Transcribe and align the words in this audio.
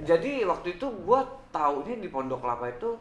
Jadi 0.00 0.48
waktu 0.48 0.80
itu 0.80 0.88
gua 1.04 1.28
taunya 1.52 1.92
di 2.00 2.08
Pondok 2.08 2.40
Kelapa 2.40 2.72
itu 2.72 2.96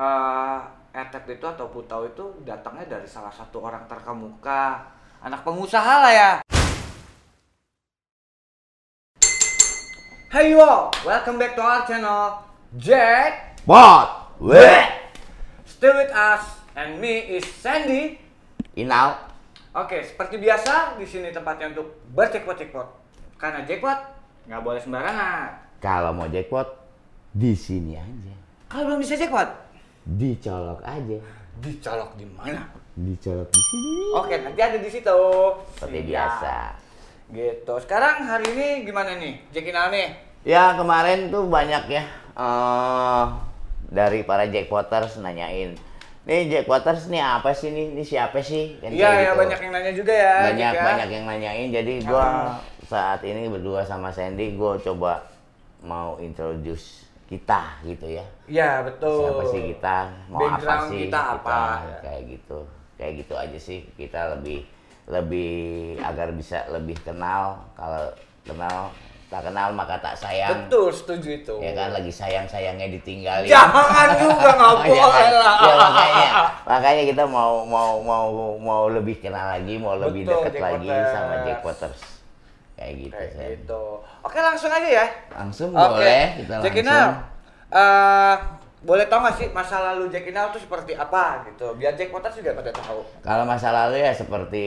eh 0.00 0.60
Etep 0.96 1.28
itu 1.28 1.44
atau 1.44 1.68
Putau 1.68 2.08
itu 2.08 2.24
datangnya 2.40 2.96
dari 2.96 3.04
salah 3.04 3.28
satu 3.28 3.60
orang 3.60 3.84
terkemuka, 3.84 4.80
anak 5.20 5.44
pengusaha 5.44 5.94
lah 6.00 6.08
ya. 6.08 6.32
Hey 10.32 10.56
yo, 10.56 10.88
welcome 11.04 11.36
back 11.36 11.52
to 11.52 11.60
our 11.60 11.84
channel, 11.84 12.40
Jack. 12.80 13.60
Bot. 13.68 14.40
Weh. 14.40 14.88
Still 15.68 16.00
with 16.00 16.16
us 16.16 16.64
and 16.72 16.96
me 16.96 17.36
is 17.36 17.44
Sandy. 17.44 18.16
Inau. 18.72 19.20
Oke, 19.76 20.00
seperti 20.00 20.40
biasa 20.40 20.96
di 20.96 21.04
sini 21.04 21.28
tempatnya 21.28 21.76
untuk 21.76 22.00
bercekpot-cekpot. 22.16 22.88
Karena 23.36 23.68
jackpot 23.68 24.00
nggak 24.48 24.64
boleh 24.64 24.80
sembarangan. 24.80 25.65
Kalau 25.86 26.10
mau 26.10 26.26
jackpot 26.26 26.66
di 27.30 27.54
sini 27.54 27.94
aja. 27.94 28.34
Kalau 28.66 28.90
belum 28.90 28.98
bisa 28.98 29.14
jackpot, 29.14 29.46
Dicolok 30.04 30.82
aja. 30.82 31.18
dicolok 31.56 32.10
di 32.14 32.26
mana? 32.26 32.66
Dicolok 32.92 33.46
di 33.46 33.60
sini. 33.60 33.94
Oke, 34.12 34.34
nanti 34.36 34.58
ada 34.60 34.76
di 34.76 34.90
situ. 34.90 35.18
Seperti 35.72 35.98
Siap. 36.00 36.08
biasa. 36.08 36.54
Gitu. 37.28 37.74
Sekarang 37.80 38.16
hari 38.20 38.46
ini 38.50 38.68
gimana 38.82 39.14
nih? 39.14 39.38
Jackinal 39.50 39.88
nih. 39.88 40.10
Ya 40.42 40.74
kemarin 40.74 41.26
tuh 41.28 41.46
banyak 41.46 41.86
ya 41.88 42.02
eh 42.36 43.24
dari 43.86 44.22
para 44.22 44.44
jackpoters 44.44 45.18
nanyain. 45.18 45.78
Nih 46.22 46.40
jackpoters 46.48 47.06
nih 47.06 47.18
apa 47.18 47.50
sih 47.50 47.70
nih? 47.70 47.94
Ini 47.94 48.02
siapa 48.02 48.42
sih? 48.42 48.74
Kan 48.76 48.90
Iya, 48.90 49.06
ya 49.06 49.22
gitu. 49.24 49.38
banyak 49.40 49.58
yang 49.60 49.72
nanya 49.72 49.92
juga 49.92 50.12
ya. 50.12 50.34
banyak 50.50 50.72
ya. 50.72 50.82
banyak 50.82 51.08
yang 51.08 51.24
nanyain. 51.24 51.68
Jadi 51.72 51.92
gua 52.02 52.22
Ah. 52.22 52.58
saat 52.82 53.22
ini 53.22 53.46
berdua 53.46 53.82
sama 53.82 54.10
Sandy 54.10 54.54
gua 54.54 54.74
coba 54.76 55.22
mau 55.82 56.16
introduce 56.22 57.04
kita 57.26 57.82
gitu 57.82 58.06
ya. 58.06 58.26
Iya, 58.46 58.70
betul. 58.86 59.18
siapa 59.18 59.42
sih 59.50 59.62
kita 59.74 59.96
mau 60.30 60.40
apa 60.46 60.46
Background 60.56 60.86
sih 60.88 60.98
kita 61.10 61.20
apa? 61.36 61.58
kayak 62.04 62.22
gitu 62.30 62.58
kayak 62.96 63.12
gitu 63.20 63.34
aja 63.36 63.58
sih 63.60 63.80
kita 63.98 64.20
lebih 64.38 64.64
lebih 65.06 65.54
agar 66.02 66.32
bisa 66.34 66.64
lebih 66.72 66.96
kenal 67.04 67.60
kalau 67.76 68.10
kenal 68.42 68.90
tak 69.26 69.42
kenal 69.42 69.74
maka 69.74 69.98
tak 69.98 70.14
sayang 70.14 70.70
Betul, 70.70 70.94
setuju 70.94 71.28
itu. 71.42 71.54
ya 71.58 71.74
kan 71.74 71.90
lagi 71.90 72.14
sayang 72.14 72.46
sayangnya 72.46 72.86
ditinggalin 72.94 73.50
Jangan 73.50 74.08
juga 74.22 74.50
nggak 74.54 74.74
boleh 74.86 75.28
lah. 75.34 75.56
Ya, 75.58 75.74
makanya 75.76 76.28
makanya 76.62 77.02
kita 77.10 77.24
mau 77.26 77.66
mau 77.66 77.98
mau 78.06 78.26
mau 78.54 78.82
lebih 78.86 79.18
kenal 79.18 79.50
lagi 79.50 79.82
mau 79.82 79.98
lebih 79.98 80.30
Betul, 80.30 80.46
dekat 80.46 80.62
lagi 80.62 80.88
sama 81.10 81.34
Jackpoters 81.42 82.15
kayak 82.76 82.94
gitu 83.00 83.16
Kayak 83.16 83.32
Sen. 83.32 83.48
gitu. 83.56 83.82
Oke, 84.20 84.38
langsung 84.38 84.68
aja 84.68 84.84
ya. 84.86 85.06
langsung 85.32 85.70
Oke. 85.72 85.96
boleh 85.96 86.22
kita 86.36 86.52
Jackinal, 86.60 86.92
langsung 86.92 87.16
eh, 87.72 88.34
boleh 88.82 89.04
tau 89.08 89.18
gak 89.18 89.34
sih 89.34 89.48
masa 89.50 89.76
lalu 89.82 90.06
Jackinal 90.06 90.52
tuh 90.52 90.60
seperti 90.60 90.92
apa 90.92 91.42
gitu? 91.44 91.74
Biar 91.74 91.96
Jackpoters 91.96 92.36
juga 92.36 92.54
pada 92.54 92.70
tahu. 92.70 93.00
kalau 93.18 93.42
masa 93.42 93.72
lalu 93.72 93.98
ya 93.98 94.12
seperti 94.12 94.66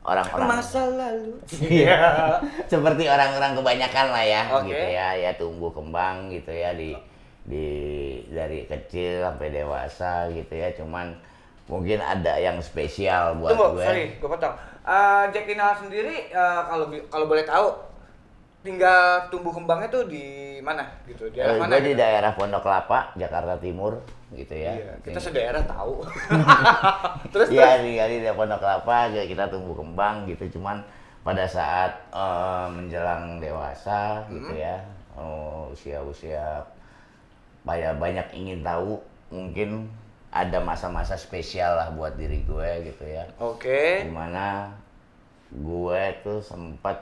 orang-orang 0.00 0.46
Masa 0.48 0.86
lalu. 0.86 1.34
Iya. 1.60 1.98
Seperti 2.72 3.10
orang-orang 3.10 3.52
kebanyakan 3.52 4.06
lah 4.14 4.24
ya, 4.24 4.42
Oke. 4.54 4.70
gitu 4.70 4.86
ya, 4.86 5.08
ya 5.12 5.30
tumbuh 5.34 5.74
kembang 5.74 6.30
gitu 6.30 6.54
ya 6.54 6.70
di 6.72 6.94
di 7.42 7.66
dari 8.30 8.66
kecil 8.66 9.18
sampai 9.20 9.50
dewasa 9.50 10.30
gitu 10.30 10.54
ya. 10.54 10.70
Cuman 10.72 11.10
mungkin 11.66 11.98
ada 11.98 12.34
yang 12.36 12.58
spesial 12.58 13.36
buat 13.36 13.50
Tunggu, 13.52 13.74
gue. 13.74 13.84
sorry, 13.84 14.04
gue 14.14 14.28
potong. 14.28 14.54
Eh 14.82 15.24
Jackinal 15.30 15.74
sendiri 15.76 16.30
eh, 16.30 16.60
kalau 16.64 16.86
bi- 16.86 17.06
kalau 17.06 17.26
boleh 17.26 17.42
tahu 17.42 17.68
tinggal 18.62 19.00
tumbuh 19.28 19.50
kembangnya 19.50 19.86
tuh 19.88 20.06
di 20.06 20.26
mana 20.58 20.82
gitu? 21.04 21.26
Di 21.28 21.38
Eh, 21.38 21.42
daerah 21.42 21.54
mana? 21.56 21.70
gue 21.72 21.80
di 21.80 21.92
gitu? 21.92 22.00
daerah 22.00 22.30
Pondok 22.32 22.62
Kelapa, 22.62 22.98
Jakarta 23.14 23.54
Timur 23.56 23.98
gitu 24.28 24.54
ya. 24.54 24.74
Iya, 24.74 24.92
kita 25.00 25.16
Ini- 25.16 25.26
sedaerah 25.26 25.62
tahu. 25.64 26.02
terus 27.32 27.48
Iya 27.48 27.78
terus? 27.78 27.82
di 27.82 27.92
di 27.94 28.16
daerah 28.20 28.34
Pondok 28.34 28.58
Kelapa 28.58 28.96
kita 29.12 29.44
tumbuh 29.46 29.74
kembang 29.74 30.26
gitu 30.26 30.44
cuman 30.54 30.82
pada 31.22 31.42
saat 31.42 31.90
eh, 32.10 32.66
menjelang 32.68 33.38
dewasa 33.38 34.22
gitu 34.28 34.50
Hmm. 34.50 34.62
ya 34.62 34.76
usia 35.66 35.98
usia 35.98 36.60
banyak 37.62 37.96
banyak 37.96 38.26
ingin 38.32 38.60
tahu 38.60 39.00
mungkin 39.26 39.88
ada 40.36 40.58
masa-masa 40.58 41.14
spesial 41.14 41.72
lah 41.74 41.88
buat 41.90 42.12
diri 42.14 42.42
gue 42.42 42.70
gitu 42.84 43.04
ya 43.04 43.24
Oke. 43.38 44.02
di 44.02 44.10
mana 44.10 44.68
gue 45.48 46.02
tuh 46.20 46.38
sempat 46.38 46.98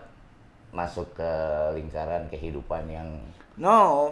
masuk 0.70 1.06
ke 1.12 1.30
lingkaran 1.72 2.26
kehidupan 2.28 2.86
yang 2.86 3.08
No. 3.54 4.10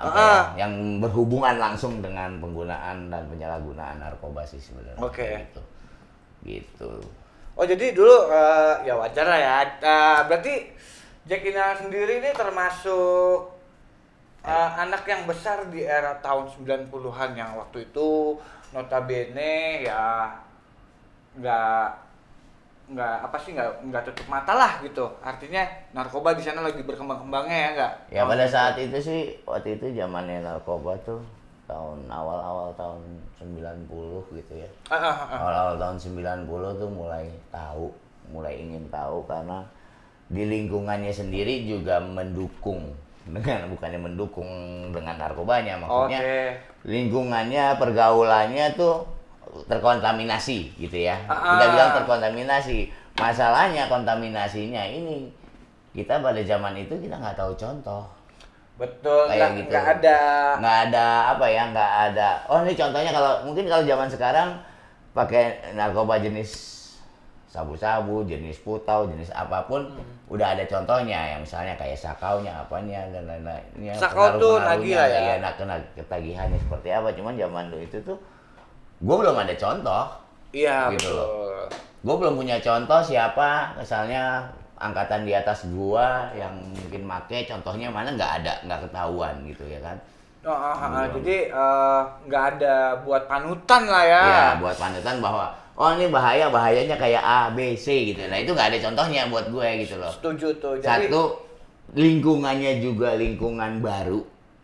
apa 0.00 0.16
Ah, 0.16 0.56
ya, 0.56 0.64
yang 0.64 0.96
berhubungan 0.96 1.60
langsung 1.60 2.00
dengan 2.00 2.40
penggunaan 2.40 3.12
dan 3.12 3.28
penyalahgunaan 3.28 4.00
narkoba 4.00 4.40
sih 4.42 4.56
sebenarnya 4.56 4.96
Oke. 4.96 5.28
gitu 5.44 5.62
gitu 6.40 6.92
Oh 7.52 7.68
jadi 7.68 7.92
dulu 7.92 8.32
eh, 8.32 8.88
ya 8.88 8.96
wajar 8.96 9.28
lah 9.28 9.36
ya. 9.36 9.56
Eh, 9.60 10.18
berarti 10.24 10.54
Jackinal 11.28 11.76
sendiri 11.76 12.24
ini 12.24 12.32
termasuk 12.32 13.52
eh, 14.80 14.86
anak 14.88 15.04
yang 15.04 15.28
besar 15.28 15.68
di 15.68 15.84
era 15.84 16.16
tahun 16.24 16.48
90-an 16.48 17.30
yang 17.36 17.52
waktu 17.60 17.84
itu 17.84 18.40
notabene 18.72 19.84
ya 19.84 20.32
nggak 21.36 21.84
nggak 22.90 23.16
apa 23.22 23.36
sih 23.38 23.54
nggak 23.54 23.86
nggak 23.86 24.02
tutup 24.08 24.26
mata 24.26 24.56
lah 24.56 24.82
gitu. 24.82 25.06
Artinya 25.22 25.62
narkoba 25.92 26.34
di 26.34 26.42
sana 26.42 26.64
lagi 26.64 26.82
berkembang-kembangnya 26.82 27.54
ya 27.54 27.68
nggak? 27.76 27.92
ya 28.10 28.22
pada 28.26 28.46
saat 28.48 28.74
itu 28.82 28.98
sih 28.98 29.20
waktu 29.46 29.78
itu 29.78 29.94
zamannya 29.94 30.42
narkoba 30.42 30.98
tuh 31.06 31.22
tahun 31.70 32.10
awal-awal 32.10 32.74
tahun 32.74 32.98
90 33.38 33.86
gitu 34.42 34.52
ya 34.58 34.66
ah, 34.90 34.98
ah, 34.98 35.16
ah. 35.30 35.38
awal-awal 35.38 35.74
tahun 35.78 35.96
90 36.50 36.82
tuh 36.82 36.90
mulai 36.90 37.30
tahu 37.54 37.94
mulai 38.34 38.58
ingin 38.58 38.90
tahu 38.90 39.22
karena 39.30 39.62
di 40.26 40.50
lingkungannya 40.50 41.14
sendiri 41.14 41.70
juga 41.70 42.02
mendukung 42.02 42.90
dengan 43.32 43.68
bukannya 43.68 44.00
mendukung 44.00 44.48
dengan 44.90 45.14
narkobanya 45.16 45.76
maksudnya 45.76 46.18
Oke. 46.18 46.38
lingkungannya 46.84 47.76
pergaulannya 47.76 48.74
tuh 48.74 49.06
terkontaminasi 49.66 50.74
gitu 50.76 50.96
ya 51.00 51.16
Ah, 51.26 51.56
kita 51.56 51.64
bilang 51.70 51.90
terkontaminasi 51.96 52.78
masalahnya 53.16 53.86
kontaminasinya 53.86 54.82
ini 54.82 55.30
kita 55.90 56.18
pada 56.18 56.38
zaman 56.40 56.74
itu 56.76 56.94
kita 56.96 57.14
nggak 57.14 57.34
tahu 57.34 57.52
contoh 57.54 58.06
Betul. 58.80 59.28
Kayak 59.28 59.36
Nggak 59.36 59.50
gitu. 59.60 59.68
nggak 59.68 59.86
ada. 59.92 60.18
nggak 60.56 60.76
ada 60.88 61.06
apa 61.36 61.46
ya 61.46 61.62
nggak 61.68 61.92
ada 62.08 62.28
oh 62.48 62.64
ini 62.64 62.72
contohnya 62.72 63.12
kalau 63.12 63.32
mungkin 63.44 63.68
kalau 63.68 63.84
zaman 63.84 64.08
sekarang 64.08 64.48
pakai 65.12 65.44
narkoba 65.74 66.16
jenis 66.16 66.79
sabu-sabu 67.50 68.22
jenis 68.24 68.62
putau 68.62 69.04
jenis 69.04 69.26
apa 69.30 69.66
pun 69.66 69.82
Hmm. 69.82 70.06
udah 70.30 70.54
ada 70.54 70.62
contohnya 70.64 71.18
ya 71.26 71.36
misalnya 71.36 71.74
kayak 71.74 71.98
sakaunya 71.98 72.54
apanya 72.54 73.02
dan 73.10 73.26
lain-lainnya 73.26 73.90
Sakau 73.92 74.38
tuh 74.38 74.62
nagih 74.62 74.94
lah 74.94 75.04
ya. 75.04 75.20
ya 75.26 75.34
nak 75.42 75.58
kena 75.58 75.74
ketagihannya 75.92 76.54
seperti 76.56 76.88
apa 76.88 77.10
cuman 77.10 77.34
zaman 77.34 77.66
dulu 77.66 77.82
itu 77.82 77.98
tuh 78.00 78.14
gue 79.00 79.16
belum 79.16 79.34
ada 79.34 79.50
contoh 79.52 80.04
Iya 80.50 80.94
Gitu 80.94 81.10
betul. 81.10 81.66
gue 82.00 82.14
belum 82.16 82.34
punya 82.36 82.56
contoh 82.56 83.00
siapa 83.00 83.74
misalnya 83.74 84.46
angkatan 84.76 85.22
di 85.22 85.36
atas 85.36 85.68
gua 85.68 86.24
yang 86.32 86.56
mungkin 86.72 87.04
make 87.04 87.44
contohnya 87.44 87.86
mana 87.86 88.08
nggak 88.10 88.32
ada 88.40 88.52
nggak 88.64 88.80
ketahuan 88.86 89.34
gitu 89.44 89.66
ya 89.66 89.76
kan 89.80 89.98
Oh, 90.40 90.56
ah, 90.56 90.72
ah, 90.72 91.04
jadi 91.12 91.52
eh, 91.52 92.00
nggak 92.24 92.44
ada 92.56 92.96
buat 93.04 93.28
panutan 93.28 93.84
lah 93.84 94.00
ya. 94.00 94.22
ya 94.24 94.46
buat 94.56 94.72
panutan 94.72 95.20
bahwa 95.20 95.52
oh 95.80 95.90
ini 95.96 96.12
bahaya 96.12 96.52
bahayanya 96.52 97.00
kayak 97.00 97.24
A 97.24 97.48
B 97.56 97.72
C 97.72 98.12
gitu 98.12 98.20
nah 98.28 98.36
itu 98.36 98.52
nggak 98.52 98.68
ada 98.68 98.78
contohnya 98.84 99.24
buat 99.32 99.48
gue 99.48 99.68
gitu 99.80 99.96
loh 99.96 100.12
Setuju 100.12 100.46
tuh. 100.60 100.76
Jadi 100.76 101.08
satu 101.08 101.22
lingkungannya 101.96 102.78
juga 102.78 103.16
lingkungan 103.16 103.80
baru 103.80 104.20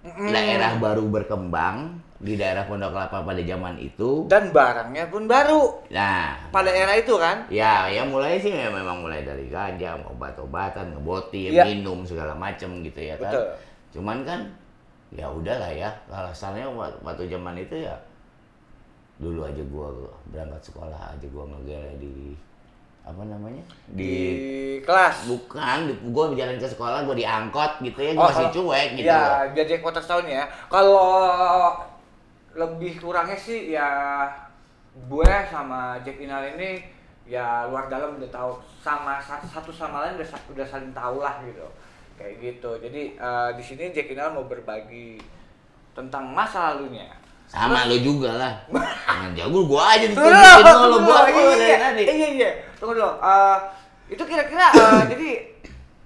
Mm-mm. 0.06 0.30
daerah 0.30 0.76
baru 0.78 1.08
berkembang 1.08 1.98
di 2.16 2.32
daerah 2.32 2.64
Pondok 2.64 2.96
Kelapa 2.96 3.20
pada 3.20 3.42
zaman 3.44 3.76
itu 3.76 4.24
dan 4.24 4.48
barangnya 4.48 5.10
pun 5.10 5.26
baru 5.26 5.84
nah 5.90 6.36
pada 6.48 6.70
era 6.72 6.96
itu 6.96 7.12
kan. 7.16 7.44
Ya, 7.52 7.90
ya 7.90 8.06
mulai 8.06 8.38
sih 8.38 8.54
ya 8.54 8.72
memang 8.72 9.04
mulai 9.04 9.20
dari 9.20 9.52
ganja, 9.52 10.00
obat-obatan, 10.08 10.96
ngebotir, 10.96 11.52
Iya. 11.52 11.68
minum 11.68 12.08
segala 12.08 12.32
macem 12.32 12.80
gitu 12.80 13.00
ya 13.04 13.20
kan. 13.20 13.32
Betul. 13.36 13.46
Cuman 14.00 14.18
kan 14.24 14.40
ya 15.12 15.28
udahlah 15.28 15.68
ya, 15.68 15.92
alasannya 16.08 16.64
wa- 16.72 16.96
waktu 17.04 17.28
zaman 17.28 17.52
itu 17.60 17.84
ya 17.84 17.92
dulu 19.16 19.40
aja 19.44 19.62
gua 19.66 19.88
berangkat 20.28 20.62
sekolah 20.62 21.16
aja 21.16 21.26
gua 21.32 21.44
ngegele 21.48 21.92
di 21.96 22.14
apa 23.06 23.22
namanya? 23.22 23.62
Di, 23.94 24.02
Di, 24.02 24.14
kelas. 24.82 25.30
bukan, 25.30 25.86
di, 25.86 25.94
gua 26.10 26.34
jalan 26.34 26.58
ke 26.58 26.66
sekolah 26.66 27.06
gua 27.06 27.14
diangkot 27.14 27.80
gitu 27.80 27.98
ya, 28.02 28.12
gua 28.12 28.28
masih 28.28 28.46
kalau- 28.50 28.54
cuek 28.70 28.88
gitu. 28.98 29.06
Ya, 29.06 29.22
biar 29.54 29.64
jadi 29.66 29.80
kotak 29.80 30.04
tahun 30.04 30.26
ya. 30.26 30.44
Kalau 30.66 31.06
lebih 32.56 32.96
kurangnya 32.98 33.36
sih 33.36 33.70
ya 33.70 34.24
gue 34.96 35.28
sama 35.52 36.00
Jack 36.00 36.16
Inal 36.16 36.56
ini 36.56 36.80
ya 37.28 37.68
luar 37.68 37.84
dalam 37.84 38.16
udah 38.16 38.30
tahu 38.32 38.56
sama 38.80 39.20
sa- 39.20 39.44
satu 39.44 39.68
sama 39.68 40.00
lain 40.00 40.16
udah 40.16 40.28
udah 40.56 40.64
saling 40.64 40.88
tahu 40.96 41.20
lah 41.20 41.36
gitu 41.44 41.68
kayak 42.16 42.40
gitu 42.40 42.70
jadi 42.80 43.12
eh, 43.12 43.50
di 43.52 43.62
sini 43.62 43.92
Jack 43.92 44.08
Kinal 44.08 44.32
mau 44.32 44.48
berbagi 44.48 45.20
tentang 45.92 46.32
masa 46.32 46.72
lalunya 46.72 47.12
Sama 47.46 47.86
lo 47.86 47.96
juga 47.98 48.30
lah. 48.34 48.52
Jangan 49.06 49.32
jago 49.32 49.60
gua 49.64 49.96
aja 49.96 50.06
ditunjukin 50.10 50.62
lo 50.62 50.72
tunggu 50.76 50.98
gua 51.06 51.18
dulu. 51.24 51.32
apa 51.32 51.40
dari 51.56 51.66
iya, 51.66 51.78
tadi. 51.78 52.02
iya, 52.04 52.28
iya, 52.34 52.50
tunggu 52.76 52.92
dulu. 52.98 53.12
Eh, 53.22 53.58
itu 54.12 54.22
kira-kira 54.26 54.66
eh, 54.74 55.02
jadi 55.14 55.30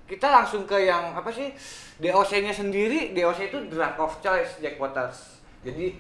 kita 0.07 0.27
langsung 0.27 0.63
ke 0.67 0.87
yang 0.87 1.17
apa 1.17 1.31
sih 1.33 1.51
DOC-nya 2.01 2.53
sendiri. 2.53 3.17
DOC 3.17 3.53
itu 3.53 3.59
drug 3.73 3.95
of 3.99 4.13
choice 4.21 4.61
Jack 4.61 4.77
Waters. 4.77 5.41
Jadi 5.61 5.97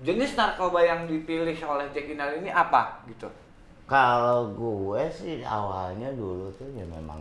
jenis 0.00 0.32
narkoba 0.38 0.80
yang 0.80 1.04
dipilih 1.04 1.56
oleh 1.66 1.86
Jack 1.92 2.08
Kinal 2.08 2.40
ini 2.40 2.48
apa 2.48 3.04
gitu? 3.10 3.28
Kalau 3.90 4.54
gue 4.54 5.02
sih 5.10 5.42
awalnya 5.42 6.14
dulu 6.14 6.46
tuh 6.54 6.70
ya 6.72 6.86
memang 6.86 7.18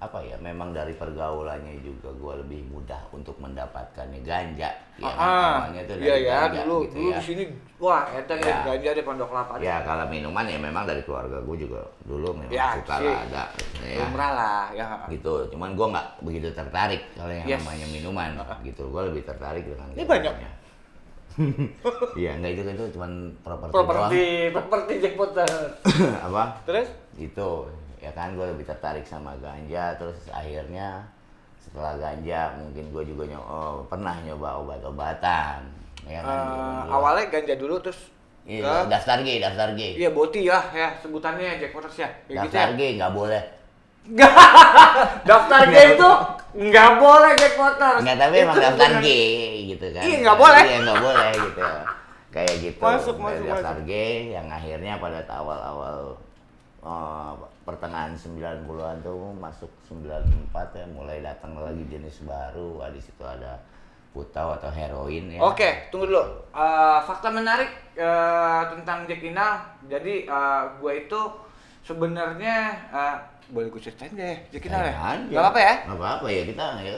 apa 0.00 0.16
ya 0.18 0.32
memang 0.36 0.72
dari 0.72 0.96
pergaulannya 0.96 1.76
juga 1.78 2.08
gue 2.08 2.32
lebih 2.40 2.64
mudah 2.66 2.96
untuk 3.10 3.36
mendapatkannya 3.36 4.24
ganja 4.24 4.72
ya? 4.96 5.04
Ah, 5.06 5.68
awalnya 5.68 5.84
tuh 5.84 5.96
iya 5.96 6.08
dari 6.10 6.24
ya, 6.24 6.36
ganja 6.40 6.60
dulu 6.64 6.76
gitu 6.80 6.94
dulu 6.96 7.04
ya. 7.06 7.12
di 7.12 7.22
sini 7.22 7.42
wah 7.76 8.04
eta 8.10 8.34
Ya. 8.34 8.56
ganja 8.64 8.90
di 8.90 9.02
Pondok 9.02 9.28
Kelapa. 9.28 9.52
ya 9.60 9.76
kalau 9.84 10.08
minuman 10.08 10.44
ya 10.44 10.56
memang 10.56 10.84
dari 10.84 11.04
keluarga 11.04 11.36
gue 11.38 11.56
juga 11.58 11.84
dulu 12.02 12.32
memang 12.34 12.48
Ya, 12.50 12.72
suka 12.74 12.96
lah 12.96 13.18
ada 13.22 13.44
ya 13.78 14.00
Lumrah 14.00 14.30
lah 14.32 14.62
ya. 14.72 14.86
gitu 15.06 15.32
cuman 15.48 15.68
gue 15.70 15.86
nggak 15.86 16.06
begitu 16.22 16.48
tertarik 16.50 17.02
kalau 17.12 17.30
yang 17.30 17.44
Yes. 17.46 17.60
namanya 17.60 17.86
minuman 17.86 18.30
gitu 18.64 18.82
gue 18.86 19.02
lebih 19.04 19.22
tertarik 19.22 19.62
dengan 19.62 19.88
Ini 19.92 20.04
banyak. 20.04 20.34
Iya, 22.18 22.36
enggak 22.36 22.50
itu 22.52 22.62
itu 22.66 22.84
cuman 22.92 23.10
properti, 23.40 23.72
Properti, 23.72 24.24
properti 24.50 24.92
Jack 24.98 25.14
Waters. 25.14 25.52
doang. 25.86 26.20
apa? 26.20 26.42
Terus? 26.66 26.88
Itu 27.16 27.70
ya 28.00 28.10
kan 28.10 28.32
gue 28.32 28.46
lebih 28.46 28.64
tertarik 28.64 29.04
sama 29.04 29.36
ganja 29.36 29.92
terus 29.94 30.16
akhirnya 30.28 31.04
setelah 31.58 31.94
ganja 31.94 32.56
mungkin 32.56 32.88
gue 32.88 33.04
juga 33.06 33.24
nyo 33.26 33.40
oh, 33.40 33.74
pernah 33.84 34.16
nyoba 34.18 34.56
obat-obatan 34.58 35.60
ya 36.02 36.18
kan 36.18 36.36
Gua- 36.48 36.88
awalnya 36.90 37.28
ganja 37.28 37.54
dulu 37.54 37.76
terus 37.78 38.08
iya, 38.42 38.64
ke 38.64 38.88
daftar 38.88 39.20
G 39.20 39.28
daftar 39.38 39.68
G 39.74 39.80
Iya 39.96 40.10
boti 40.10 40.40
ya, 40.42 40.58
ya 40.70 40.96
sebutannya 40.96 41.60
Jack 41.60 41.70
Waters 41.70 41.96
ya. 41.98 42.08
Kayak 42.24 42.40
gitu 42.42 42.56
ya. 42.56 42.58
daftar 42.58 42.70
G 42.72 42.80
nggak 42.96 43.12
boleh 43.12 43.42
daftar 45.22 45.60
G 45.66 45.74
itu 45.94 46.10
nggak 46.50 46.90
boleh 46.96 47.32
Jack 47.36 47.54
Waters. 47.54 48.00
nggak 48.00 48.16
tapi 48.18 48.36
emang 48.38 48.56
Itu 48.56 48.64
daftar 48.64 48.88
bukan- 48.90 49.02
G 49.02 49.08
gitu 49.68 49.86
kan 49.92 50.02
Iya, 50.02 50.16
nggak 50.18 50.36
boleh. 50.36 50.62
iya 50.62 50.78
nggak 50.80 51.00
boleh 51.00 51.30
gitu 51.38 51.62
kayak 52.30 52.54
gitu 52.60 52.80
Masuk, 52.80 53.16
Dari 53.16 53.24
masuk, 53.28 53.44
daftar 53.46 53.74
masuk. 53.76 53.86
G 53.86 53.92
yang 54.32 54.46
akhirnya 54.48 54.92
pada 54.96 55.20
awal-awal 55.28 55.98
eh, 56.80 57.32
pertengahan 57.64 58.16
90-an 58.16 58.96
tuh 59.04 59.30
masuk 59.36 59.70
94 59.88 60.52
ya 60.74 60.86
mulai 60.90 61.20
datang 61.20 61.54
lagi 61.56 61.84
jenis 61.86 62.24
baru 62.24 62.80
Wah, 62.80 62.90
di 62.90 63.00
situ 63.00 63.20
ada 63.22 63.60
putau 64.10 64.58
atau 64.58 64.70
heroin 64.74 65.30
ya 65.30 65.38
Oke, 65.38 65.86
tunggu 65.94 66.10
dulu. 66.10 66.24
Eh, 66.50 66.98
fakta 67.06 67.30
menarik 67.30 67.70
eh, 67.94 68.62
tentang 68.74 69.06
Jack 69.06 69.22
Inal. 69.22 69.62
Jadi 69.86 70.26
eh, 70.26 70.62
gue 70.82 70.92
itu 71.06 71.20
sebenarnya 71.86 72.56
eh, 72.90 73.16
boleh 73.50 73.66
gue 73.70 73.82
ceritain 73.82 74.10
deh 74.14 74.36
Jack 74.50 74.66
Inal 74.66 74.82
ya? 74.82 74.94
Gak 75.30 75.46
apa 75.54 75.58
ya? 75.62 75.74
Nggak 75.86 75.98
apa-apa 75.98 76.26
ya 76.26 76.42
kita 76.46 76.64
ya 76.82 76.94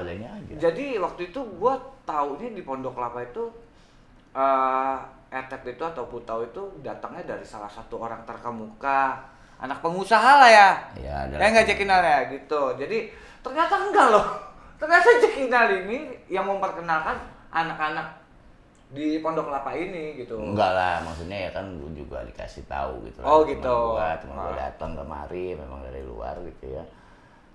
adanya 0.00 0.28
aja. 0.36 0.52
Jadi 0.68 0.86
waktu 1.00 1.20
itu 1.32 1.40
gue 1.40 1.74
taunya 2.04 2.48
di 2.52 2.62
Pondok 2.64 2.92
Kelapa 2.92 3.20
itu 3.24 3.44
eh 4.36 4.96
Etet 5.30 5.62
itu 5.62 5.82
atau 5.86 6.10
Putau 6.10 6.42
itu 6.42 6.62
datangnya 6.82 7.22
dari 7.22 7.46
salah 7.46 7.70
satu 7.70 8.02
orang 8.02 8.18
terkemuka 8.26 9.14
anak 9.62 9.78
pengusaha 9.78 10.42
lah 10.42 10.50
ya. 10.50 10.68
Ya, 10.98 11.14
ada 11.22 11.38
Ya 11.38 11.46
nggak 11.54 11.66
Jack 11.70 11.80
Inal 11.86 12.02
ya 12.02 12.18
gitu. 12.26 12.74
Jadi 12.74 13.14
ternyata 13.38 13.78
enggak 13.78 14.10
loh. 14.10 14.26
Ternyata 14.80 15.08
Jack 15.22 15.36
Inal 15.38 15.68
ini 15.86 16.18
yang 16.26 16.48
memperkenalkan 16.50 17.14
anak-anak 17.54 18.20
di 18.90 19.22
Pondok 19.22 19.46
Kelapa 19.46 19.70
ini 19.78 20.18
gitu. 20.18 20.34
Enggak 20.34 20.74
lah, 20.74 20.98
maksudnya 21.06 21.46
ya 21.46 21.50
kan 21.54 21.62
gue 21.78 21.94
juga 21.94 22.26
dikasih 22.26 22.66
tahu 22.66 23.06
gitu. 23.06 23.22
Oh, 23.22 23.46
gitu. 23.46 23.76
Gua, 23.94 24.18
teman 24.18 24.34
gua 24.34 24.50
Ah. 24.50 24.66
datang 24.66 24.98
kemari, 24.98 25.54
memang 25.54 25.78
dari 25.86 26.02
luar 26.02 26.34
gitu 26.42 26.74
ya. 26.74 26.82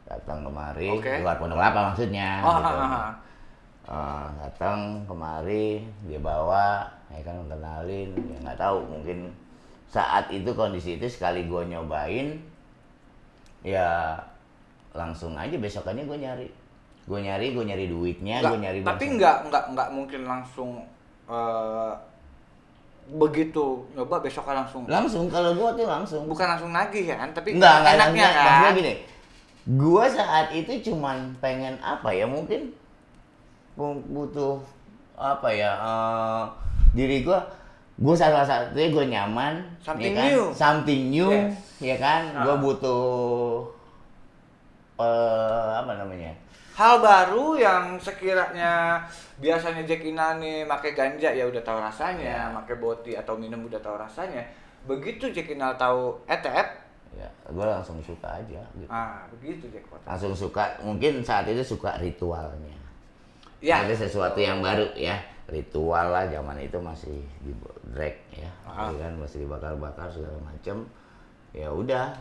Datang 0.07 0.48
kemari, 0.48 0.95
Oke. 0.95 1.19
luar 1.19 1.36
Pondok 1.36 1.60
Kelapa 1.60 1.92
maksudnya. 1.92 2.39
Oh, 2.39 2.56
gitu. 2.56 2.71
ah, 2.71 2.80
ah, 2.80 2.95
ah. 2.95 3.12
Eh, 3.86 4.28
datang 4.42 5.06
kemari, 5.06 5.86
dia 6.10 6.18
bawa, 6.18 6.90
ya 7.14 7.22
kan 7.22 7.38
kenalin, 7.46 8.10
ya 8.18 8.38
nggak 8.42 8.58
tahu 8.58 8.82
mungkin 8.82 9.30
saat 9.86 10.26
itu 10.34 10.50
kondisi 10.58 10.98
itu 10.98 11.06
sekali 11.06 11.46
gue 11.46 11.62
nyobain, 11.70 12.34
ya 13.62 14.18
langsung 14.90 15.38
aja 15.38 15.54
besokannya 15.54 16.02
gue 16.02 16.18
nyari, 16.18 16.48
gue 17.06 17.20
nyari, 17.22 17.54
gue 17.54 17.62
nyari 17.62 17.86
duitnya, 17.86 18.42
Nggak, 18.42 18.50
gue 18.50 18.60
nyari. 18.66 18.80
tapi 18.82 19.06
nggak 19.22 19.38
nggak 19.54 19.64
nggak 19.78 19.90
mungkin 19.94 20.22
langsung 20.26 20.81
eh, 21.30 21.94
begitu 23.06 23.86
nyoba 23.94 24.18
besok 24.18 24.50
langsung 24.50 24.90
langsung 24.90 25.30
kalau 25.30 25.54
gue 25.54 25.70
tuh 25.78 25.86
langsung. 25.86 26.26
bukan 26.26 26.58
langsung 26.58 26.74
nagih 26.74 27.06
ya 27.06 27.22
kan 27.22 27.30
tapi 27.38 27.54
Enggak, 27.54 27.86
enggak 27.86 27.94
enaknya 27.94 28.02
enaknya, 28.02 28.26
kan 28.34 28.46
maksudnya 28.50 28.74
gini. 28.81 28.94
Gua 29.78 30.06
saat 30.10 30.48
itu 30.54 30.74
cuman 30.90 31.38
pengen 31.38 31.78
apa 31.86 32.10
ya 32.10 32.26
mungkin 32.26 32.74
butuh 33.77 34.56
apa 35.16 35.48
ya 35.48 35.72
eh, 35.75 36.44
diri 36.92 37.22
gua 37.22 37.39
gua 37.95 38.16
salah 38.16 38.44
satunya 38.44 38.88
gua 38.89 39.06
nyaman 39.06 39.56
Something 39.80 40.12
ya 40.12 40.18
kan? 40.18 40.27
new. 40.27 40.44
something 40.51 41.01
new 41.07 41.30
Yes. 41.31 41.56
ya 41.80 41.95
kan 41.95 42.22
gua 42.42 42.56
Ah. 42.56 42.60
butuh 42.60 43.04
eh 44.95 45.69
apa 45.75 45.92
namanya 45.94 46.31
hal 46.72 47.00
baru 47.00 47.56
yang 47.56 47.95
sekiranya 47.95 49.00
biasanya 49.39 49.83
Jack 49.83 50.04
Ina 50.04 50.39
nih 50.39 50.63
pakai 50.66 50.92
ganja 50.92 51.28
ya 51.28 51.44
udah 51.44 51.60
tahu 51.62 51.80
rasanya, 51.80 52.51
Ya. 52.51 52.51
pakai 52.51 52.75
boti 52.75 53.12
atau 53.12 53.36
minum 53.36 53.63
udah 53.63 53.80
tahu 53.80 53.95
rasanya. 53.95 54.44
Begitu 54.83 55.31
Jack 55.31 55.48
Ina 55.50 55.71
tahu 55.75 56.19
ETF, 56.28 56.68
ya 57.12 57.28
gua 57.48 57.80
langsung 57.80 58.00
suka 58.00 58.28
aja 58.28 58.60
gitu 58.75 58.92
ah 58.92 59.24
begitu 59.31 59.71
Jack 59.71 59.88
langsung 60.04 60.36
suka 60.36 60.75
mungkin 60.83 61.24
saat 61.24 61.48
itu 61.48 61.63
suka 61.63 61.95
ritualnya 61.95 62.75
Ya. 63.60 63.81
ada 63.81 63.92
sesuatu 63.92 64.38
yang 64.38 64.60
baru 64.60 64.86
ya 64.94 65.16
ritual 65.46 66.10
lah 66.10 66.25
zaman 66.25 66.57
itu 66.57 66.78
masih 66.78 67.22
di 67.40 67.54
drag 67.88 68.16
ya 68.31 68.50
Ah. 68.66 68.90
kan 68.92 69.13
masih 69.16 69.44
dibakar-bakar 69.44 70.10
segala 70.10 70.36
macem 70.42 70.84
ya 71.52 71.68
udah 71.68 72.12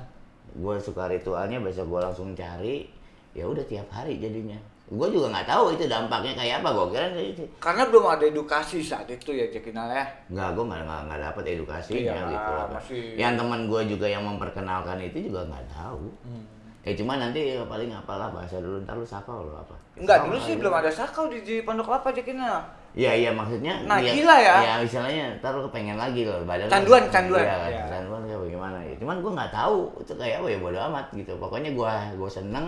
gue 0.53 0.75
suka 0.79 1.07
ritualnya 1.07 1.59
besok 1.59 1.89
gue 1.89 2.01
langsung 2.01 2.31
cari 2.33 2.87
ya 3.33 3.45
udah 3.45 3.65
tiap 3.65 3.89
hari 3.89 4.17
jadinya 4.17 4.55
gue 4.85 5.09
juga 5.09 5.33
nggak 5.33 5.49
tahu 5.49 5.73
itu 5.73 5.85
dampaknya 5.85 6.33
kayak 6.35 6.61
apa 6.61 6.69
gue 6.71 6.87
kira 6.91 7.07
itu 7.17 7.45
Karena 7.57 7.83
belum 7.85 8.05
ada 8.07 8.25
edukasi 8.25 8.79
saat 8.79 9.09
itu 9.09 9.33
ya 9.33 9.49
Jack 9.49 9.67
Ina 9.67 9.89
ya. 9.91 10.05
nggak 10.29 10.49
gue 10.53 10.65
nggak 10.65 10.83
nggak 10.83 11.01
nggak 11.03 11.21
dapet 11.25 11.45
edukasinya 11.51 12.13
Iya, 12.15 12.31
gitu 12.31 12.53
masih- 12.71 13.17
yang 13.17 13.33
teman 13.35 13.61
gue 13.65 13.81
juga 13.89 14.07
yang 14.07 14.23
memperkenalkan 14.23 15.01
itu 15.03 15.27
juga 15.27 15.41
nggak 15.47 15.67
tahu 15.71 16.05
Hmm. 16.23 16.45
Ya 16.85 16.93
cuma 16.93 17.17
nanti 17.17 17.41
ya 17.51 17.65
paling 17.65 17.89
apalah 17.89 18.29
bahasa 18.29 18.61
dulu 18.61 18.77
ntar 18.85 18.93
lu 18.93 19.03
sakau 19.03 19.41
lo 19.43 19.57
apa 19.57 19.73
Enggak, 19.97 20.29
dulu 20.29 20.37
sih 20.37 20.53
aja. 20.53 20.61
belum 20.61 20.75
ada 20.75 20.91
sakau 20.91 21.25
di, 21.27 21.41
di 21.41 21.57
Pondok 21.61 21.87
Kelapa 21.87 22.11
Jack 22.11 22.29
Ina. 22.29 22.61
Iya 22.93 23.11
iya 23.17 23.31
maksudnya 23.31 23.73
Nah, 23.83 23.99
dia- 23.99 24.13
gila 24.13 24.37
ya. 24.37 24.57
Ya 24.61 24.75
istilahnya 24.81 25.39
ntar 25.39 25.51
lu 25.51 25.65
kepengen 25.65 25.97
lagi 25.97 26.23
loh 26.23 26.45
badan 26.45 26.67
lu- 26.67 26.71
Canduan, 26.71 27.05
canduan. 27.09 27.41
Iya, 27.41 27.57
Iya. 27.73 27.85
canduan 27.89 28.23
kayak 28.23 28.39
bagaimana 28.39 28.79
ya. 28.81 28.95
Cuman 28.97 29.17
gua 29.19 29.33
nggak 29.35 29.53
tahu 29.53 29.79
itu 29.99 30.13
kayak 30.13 30.37
apa 30.37 30.49
ya 30.49 30.59
bodo 30.59 30.79
amat 30.85 31.07
gitu. 31.13 31.33
Pokoknya 31.35 31.71
gua 31.73 31.93
gua 32.13 32.29
seneng, 32.29 32.67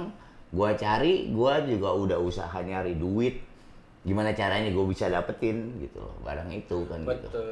gua 0.48 0.70
cari, 0.72 1.14
gua 1.30 1.60
juga 1.60 1.88
udah 1.92 2.18
usaha 2.18 2.56
nyari 2.58 2.96
duit. 2.96 3.36
Gimana 4.02 4.32
caranya 4.32 4.70
gua 4.70 4.86
bisa 4.86 5.06
dapetin 5.06 5.76
gitu 5.78 5.98
loh 5.98 6.14
barang 6.20 6.48
itu 6.48 6.78
kan 6.86 6.98
gitu. 7.02 7.26
Betul. 7.28 7.46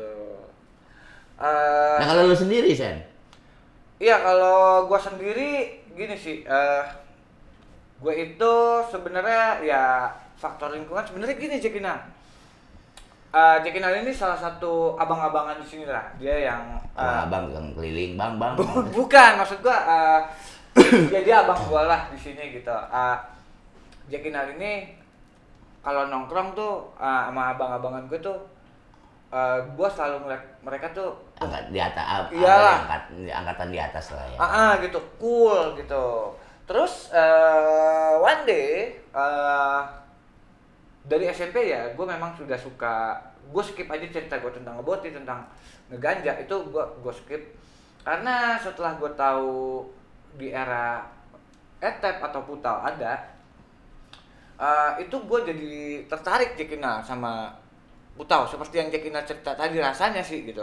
Eh, 1.37 1.97
Nah 1.99 2.07
kalau 2.07 2.25
lu 2.25 2.35
sendiri 2.35 2.71
Sen, 2.73 2.95
Iya 3.97 4.19
kalau 4.19 4.87
gua 4.87 4.99
sendiri 4.99 5.83
gini 5.95 6.15
sih, 6.19 6.43
eh 6.45 6.85
gue 8.03 8.15
itu 8.15 8.55
sebenarnya 8.91 9.63
ya 9.65 10.11
faktor 10.37 10.75
lingkungan 10.75 11.07
sebenarnya 11.07 11.39
gini 11.39 11.57
Jekina. 11.63 11.95
Eh 13.35 13.57
Jekina 13.63 13.91
ini 13.95 14.13
salah 14.13 14.37
satu 14.37 14.99
abang-abangan 14.99 15.59
di 15.63 15.67
sini 15.67 15.87
lah. 15.87 16.05
Dia 16.19 16.51
yang 16.51 16.63
eh, 16.95 17.03
Wah, 17.03 17.27
abang 17.27 17.51
tukang 17.51 17.71
keliling, 17.79 18.19
bang 18.19 18.35
bang. 18.37 18.55
bukan 18.95 19.31
maksud 19.39 19.63
eh 19.65 20.21
dia, 21.11 21.21
dia 21.23 21.37
abang 21.47 21.59
gua 21.71 21.87
lah 21.87 22.03
di 22.11 22.19
sini 22.19 22.55
gitu. 22.55 22.75
Eh 22.75 23.17
Jekina 24.11 24.51
ini 24.53 24.93
kalau 25.81 26.11
nongkrong 26.11 26.53
tuh 26.59 26.93
eh, 26.99 27.23
sama 27.31 27.55
abang-abangan 27.57 28.05
gue 28.11 28.21
tuh 28.21 28.54
eh 29.35 29.59
gua 29.75 29.89
selalu 29.91 30.17
ngeliat 30.23 30.43
mereka 30.63 30.87
tuh 30.95 31.11
Angkat 31.43 31.75
di 31.75 31.83
atas, 31.83 32.31
Iyalah. 32.31 32.77
angkat, 32.87 33.03
angkatan 33.35 33.69
di 33.75 33.79
atas 33.83 34.15
lah 34.15 34.25
ya. 34.31 34.39
ah, 34.39 34.47
ah, 34.47 34.71
gitu 34.79 35.03
cool 35.19 35.75
gitu 35.75 36.31
terus 36.65 37.11
eh 37.11 38.15
one 38.23 38.47
day 38.47 38.95
eh 38.95 39.81
dari 41.05 41.29
SMP 41.29 41.69
ya 41.69 41.93
gue 41.93 42.07
memang 42.09 42.33
sudah 42.33 42.57
suka 42.57 43.19
gue 43.53 43.61
skip 43.61 43.85
aja 43.93 44.09
cerita 44.09 44.41
gue 44.41 44.49
tentang 44.49 44.81
ngeboti 44.81 45.13
tentang 45.13 45.45
ngeganja 45.93 46.33
itu 46.41 46.57
gue 46.73 46.85
gue 47.05 47.13
skip 47.13 47.43
karena 48.01 48.57
setelah 48.57 48.97
gue 48.97 49.11
tahu 49.13 49.85
di 50.41 50.49
era 50.49 51.05
etep 51.85 52.25
atau 52.25 52.41
putal 52.49 52.81
ada 52.81 53.21
eh, 54.57 55.05
itu 55.05 55.13
gue 55.13 55.41
jadi 55.45 55.75
tertarik 56.09 56.57
Kinal 56.57 57.05
sama 57.05 57.53
Putau 58.15 58.47
seperti 58.47 58.79
yang 58.79 58.89
Jack 58.91 59.03
Kinal 59.03 59.27
cerita 59.27 59.53
tadi 59.59 59.77
rasanya 59.83 60.23
sih 60.23 60.47
gitu 60.47 60.63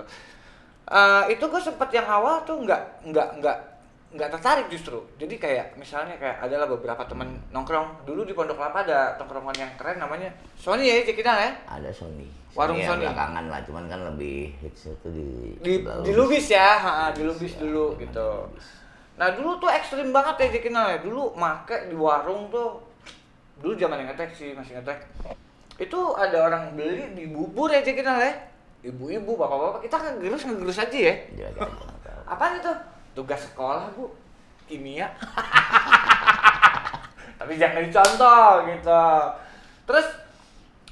Eh, 0.91 1.23
itu 1.31 1.43
gue 1.47 1.61
sempet 1.61 1.87
yang 1.95 2.03
awal 2.03 2.43
tuh 2.43 2.67
nggak 2.67 3.07
nggak 3.07 3.39
nggak 3.39 3.57
nggak 4.11 4.27
tertarik 4.27 4.67
justru 4.67 4.99
jadi 5.15 5.39
kayak 5.39 5.67
misalnya 5.79 6.19
kayak 6.19 6.43
adalah 6.43 6.67
beberapa 6.67 7.07
temen 7.07 7.31
nongkrong 7.55 8.03
dulu 8.03 8.27
di 8.27 8.35
Pondok 8.35 8.59
Kelapa 8.59 8.83
ada 8.83 9.15
tongkrongan 9.15 9.55
yang 9.55 9.71
keren 9.79 10.03
namanya 10.03 10.27
Sony 10.59 10.91
ya 10.91 11.07
Kinal 11.07 11.37
ya 11.39 11.51
ada 11.63 11.87
Sony 11.95 12.27
Warung 12.51 12.75
yang 12.75 12.99
Sony. 12.99 13.07
belakangan 13.07 13.45
lah 13.47 13.63
cuman 13.63 13.83
kan 13.87 13.99
lebih 14.11 14.51
hits 14.59 14.91
itu 14.91 15.07
di 15.15 15.27
di 15.63 15.73
di 15.79 16.11
Lubis 16.11 16.51
ya, 16.51 16.75
ha, 16.75 17.07
di 17.15 17.23
Lubis 17.23 17.55
dulu 17.55 17.95
gitu. 17.95 18.51
Nah 19.15 19.31
dulu 19.31 19.55
tuh 19.63 19.71
ekstrim 19.71 20.11
banget 20.11 20.51
ya 20.51 20.59
Kinal 20.59 20.85
ya. 20.91 20.97
Dulu 20.99 21.31
make 21.39 21.87
di 21.87 21.95
warung 21.95 22.51
tuh 22.51 22.83
dulu 23.63 23.79
zaman 23.79 24.03
yang 24.03 24.11
ngetek 24.11 24.35
sih 24.35 24.51
masih 24.51 24.75
ngetek. 24.75 24.99
Itu 25.81 26.13
ada 26.13 26.45
orang 26.45 26.77
beli 26.77 27.17
di 27.17 27.25
bubur 27.33 27.73
ya 27.73 27.81
Jack 27.81 27.97
Kinal 27.97 28.21
ya. 28.21 28.33
Ibu-ibu, 28.85 29.33
bapak-bapak 29.33 29.81
kita 29.89 29.97
ngegerus 29.97 30.45
ngegerus 30.45 30.77
aja 30.77 30.99
ya. 31.09 31.13
Aja 31.33 31.45
nggak 31.57 31.57
tahu. 31.57 31.85
Apaan 32.29 32.61
itu? 32.61 32.73
Tugas 33.17 33.41
sekolah 33.49 33.89
bu, 33.97 34.13
kimia. 34.69 35.09
Tapi 37.41 37.57
jangan 37.57 37.81
dicontoh 37.81 38.49
gitu. 38.69 39.03
Terus 39.89 40.07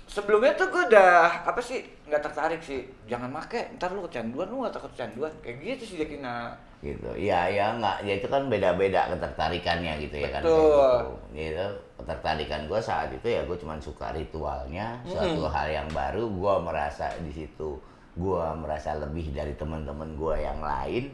sebelumnya 0.10 0.58
tuh 0.58 0.74
gue 0.74 0.84
udah 0.90 1.46
apa 1.46 1.62
sih 1.62 1.86
nggak 2.10 2.26
tertarik 2.26 2.62
sih. 2.66 2.90
Jangan 3.06 3.30
make 3.30 3.78
ntar 3.78 3.94
lu 3.94 4.02
kecanduan 4.10 4.50
lu 4.50 4.66
nggak 4.66 4.74
takut 4.74 4.92
kecanduan. 4.98 5.30
Kayak 5.46 5.78
gitu 5.78 5.84
sih 5.94 5.98
Jakina. 6.02 6.58
Gitu. 6.82 7.10
Iya 7.14 7.46
ya 7.54 7.66
nggak. 7.78 7.98
Ya 8.10 8.14
itu 8.18 8.28
kan 8.28 8.50
beda-beda 8.50 9.14
ketertarikannya 9.14 10.02
gitu 10.02 10.18
ya 10.18 10.30
kan 10.34 10.42
Betul. 10.42 10.58
gitu. 10.58 11.10
Gitu. 11.38 11.68
Ketertarikan 12.02 12.62
gue 12.66 12.80
saat 12.82 13.14
itu 13.14 13.28
ya 13.30 13.46
gue 13.46 13.58
cuma 13.62 13.78
suka 13.78 14.10
ritualnya. 14.12 14.98
Suatu 15.06 15.46
hal 15.46 15.70
yang 15.70 15.88
baru 15.94 16.26
gue 16.26 16.54
merasa 16.66 17.14
di 17.22 17.30
situ 17.30 17.78
gue 18.18 18.46
merasa 18.58 18.98
lebih 18.98 19.32
dari 19.32 19.54
teman-teman 19.54 20.18
gue 20.18 20.36
yang 20.42 20.60
lain. 20.60 21.14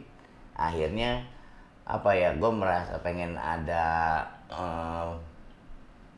Akhirnya 0.56 1.20
apa 1.86 2.10
ya 2.16 2.34
gue 2.34 2.50
merasa 2.50 2.98
pengen 3.04 3.36
ada 3.36 4.24
eh, 4.50 5.10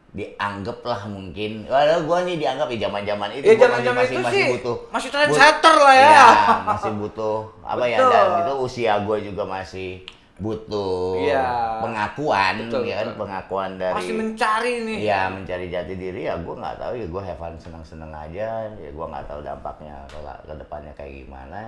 dianggap 0.09 0.81
lah 0.83 1.05
mungkin 1.05 1.69
walau 1.69 2.01
gue 2.03 2.19
nih 2.33 2.37
dianggap 2.41 2.69
ya 2.73 2.89
zaman 2.89 3.05
zaman 3.05 3.29
itu 3.37 3.45
ya 3.45 3.57
zaman 3.61 3.81
zaman 3.85 4.03
masih, 4.03 4.15
itu 4.17 4.25
masih 4.25 4.33
sih 4.33 4.45
butuh 4.57 4.77
masih 4.89 5.09
trendsetter 5.13 5.77
lah 5.77 5.95
ya, 5.95 6.09
Iya, 6.09 6.27
masih 6.65 6.93
butuh 6.97 7.37
apa 7.61 7.85
ya 7.85 7.99
Betul. 8.01 8.13
dan 8.17 8.29
itu 8.41 8.53
usia 8.59 8.93
gue 9.05 9.17
juga 9.21 9.43
masih 9.45 9.91
butuh 10.39 11.19
Iya. 11.19 11.45
pengakuan 11.83 12.55
Betul, 12.63 12.83
ya 12.87 12.95
kan 12.97 13.07
betul. 13.11 13.21
pengakuan 13.21 13.71
dari 13.77 13.95
masih 13.99 14.15
mencari 14.17 14.73
nih 14.87 14.97
Iya 15.05 15.21
mencari 15.29 15.65
jati 15.69 15.95
diri 15.95 16.21
ya 16.25 16.35
gue 16.39 16.55
nggak 16.57 16.77
tahu 16.79 16.93
ya 16.95 17.07
gue 17.07 17.23
have 17.27 17.37
fun 17.37 17.55
seneng-seneng 17.59 18.09
aja 18.09 18.49
ya 18.71 18.91
gue 18.91 19.07
nggak 19.11 19.27
tahu 19.29 19.41
dampaknya 19.45 19.99
ke, 20.09 20.19
ke 20.19 20.55
depannya 20.57 20.93
kayak 20.97 21.13
gimana 21.27 21.61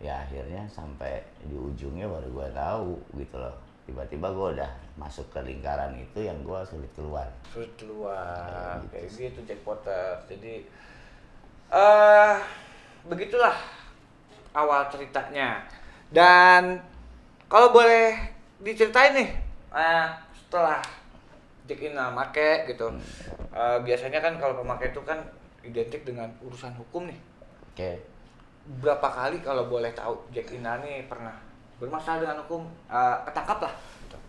ya 0.00 0.18
akhirnya 0.18 0.62
sampai 0.66 1.20
di 1.42 1.54
ujungnya 1.54 2.08
baru 2.08 2.28
gue 2.32 2.48
tahu 2.54 2.90
gitu 3.18 3.36
loh 3.38 3.54
tiba-tiba 3.82 4.30
gue 4.30 4.48
udah 4.58 4.70
masuk 4.94 5.26
ke 5.34 5.40
lingkaran 5.42 5.90
itu 5.98 6.22
yang 6.22 6.38
gue 6.46 6.60
sulit 6.62 6.90
keluar. 6.94 7.26
Sulit 7.50 7.72
keluar 7.74 8.78
Kayak 8.90 9.10
kayak 9.10 9.32
gitu. 9.34 9.40
Jack 9.48 9.60
Potter. 9.66 10.14
Jadi 10.30 10.62
eh 11.72 12.36
begitulah 13.08 13.56
awal 14.54 14.86
ceritanya. 14.92 15.66
Dan 16.12 16.78
kalau 17.48 17.72
boleh 17.74 18.14
diceritain 18.62 19.16
nih 19.16 19.30
eh, 19.74 20.06
setelah 20.36 20.78
Jack 21.66 21.82
Ina 21.82 22.12
make 22.12 22.68
gitu 22.70 22.92
eh, 23.50 23.78
biasanya 23.82 24.20
kan 24.22 24.38
kalau 24.38 24.60
pemakai 24.60 24.94
itu 24.94 25.02
kan 25.02 25.18
identik 25.66 26.06
dengan 26.06 26.30
urusan 26.44 26.74
hukum 26.78 27.10
nih. 27.10 27.18
Oke. 27.72 27.90
Berapa 28.78 29.10
kali 29.10 29.42
kalau 29.42 29.66
boleh 29.66 29.90
tahu 29.90 30.14
Jack 30.30 30.54
Ina 30.54 30.78
nih 30.78 31.10
pernah 31.10 31.34
bermasalah 31.82 32.22
dengan 32.22 32.38
hukum 32.46 32.62
eh, 32.86 33.16
ketangkap 33.26 33.58
lah. 33.66 33.74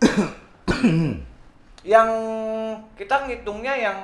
Yang 1.94 2.10
kita 2.98 3.16
ngitungnya 3.30 3.76
yang 3.76 4.00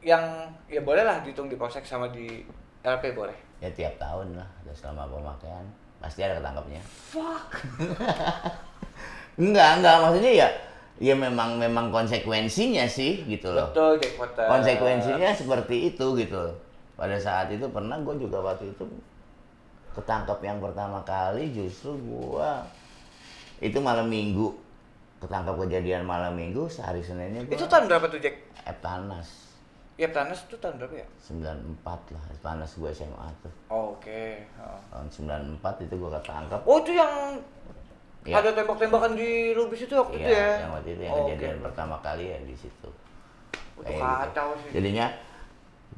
yang 0.00 0.22
ya 0.70 0.80
boleh 0.86 1.02
lah 1.02 1.20
dihitung 1.20 1.50
di 1.50 1.58
polsek 1.58 1.84
sama 1.84 2.08
di 2.08 2.46
LP 2.80 3.12
boleh. 3.12 3.34
Ya 3.58 3.68
tiap 3.74 3.98
tahun 3.98 4.38
lah 4.38 4.46
udah 4.64 4.72
selama 4.76 5.10
pemakaian 5.10 5.66
pasti 5.98 6.22
ada 6.22 6.38
ketangkapnya. 6.38 6.80
Fuck. 7.10 7.50
Enggak 9.42 9.82
enggak 9.82 9.96
maksudnya 9.98 10.32
ya 10.46 10.48
ya 11.02 11.14
memang 11.18 11.58
memang 11.58 11.90
konsekuensinya 11.90 12.86
sih 12.86 13.26
gitu 13.26 13.50
loh. 13.50 13.74
Betul 13.74 13.98
Jack 13.98 14.14
Potter. 14.14 14.46
Konsekuensinya 14.46 15.34
seperti 15.34 15.90
itu 15.90 16.06
gitu 16.14 16.54
pada 16.94 17.18
saat 17.18 17.50
itu 17.50 17.66
pernah 17.66 17.98
gue 17.98 18.14
juga 18.22 18.38
waktu 18.38 18.70
itu 18.70 18.86
ketangkap 19.94 20.38
yang 20.40 20.58
pertama 20.58 20.98
kali 21.02 21.50
justru 21.50 21.94
gua 22.00 22.66
itu 23.58 23.78
malam 23.78 24.06
minggu. 24.06 24.50
Ketangkap 25.18 25.56
kejadian 25.56 26.04
malam 26.04 26.34
minggu 26.34 26.66
sehari 26.66 27.00
seninnya 27.00 27.40
gua 27.42 27.54
itu 27.54 27.64
tahun 27.64 27.86
berapa 27.86 28.06
tuh 28.06 28.18
Jack? 28.18 28.34
Eptanas. 28.64 29.28
Ya 29.94 30.10
Tanas 30.10 30.42
itu 30.42 30.58
tahun 30.58 30.74
berapa 30.76 30.90
ya? 30.96 31.06
94 31.22 31.86
lah 32.10 32.24
Eptanas 32.28 32.74
gue 32.74 32.90
SMA 32.90 33.28
tuh. 33.40 33.52
Oh, 33.70 33.94
oke. 33.94 34.22
Oh. 34.58 34.78
tahun 34.90 35.06
94 35.54 35.86
itu 35.86 35.94
gua 35.94 36.18
ketangkap 36.18 36.60
oh 36.60 36.78
itu 36.78 36.92
yang 36.92 37.38
Iya. 38.24 38.40
ada 38.40 38.56
tembak-tembakan 38.56 39.14
di 39.14 39.52
Lubis 39.52 39.84
itu 39.84 39.92
waktu 39.92 40.16
itu 40.16 40.24
Iya, 40.26 40.34
ya? 40.34 40.52
yang 40.64 40.72
waktu 40.72 40.90
itu 40.90 41.02
yang 41.04 41.12
Oh, 41.12 41.18
kejadian 41.28 41.54
oke. 41.54 41.64
pertama 41.68 41.96
kali 42.00 42.24
ya 42.26 42.38
di 42.40 42.56
situ. 42.56 42.88
Itu 43.76 43.84
Kayak 43.84 43.94
gitu. 43.94 44.16
kacau 44.18 44.48
sih. 44.58 44.70
Jadinya 44.74 45.06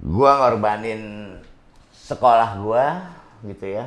gua 0.04 0.30
ngorbanin 0.42 1.02
sekolah 1.88 2.50
gua 2.58 2.84
gitu 3.48 3.78
ya 3.78 3.86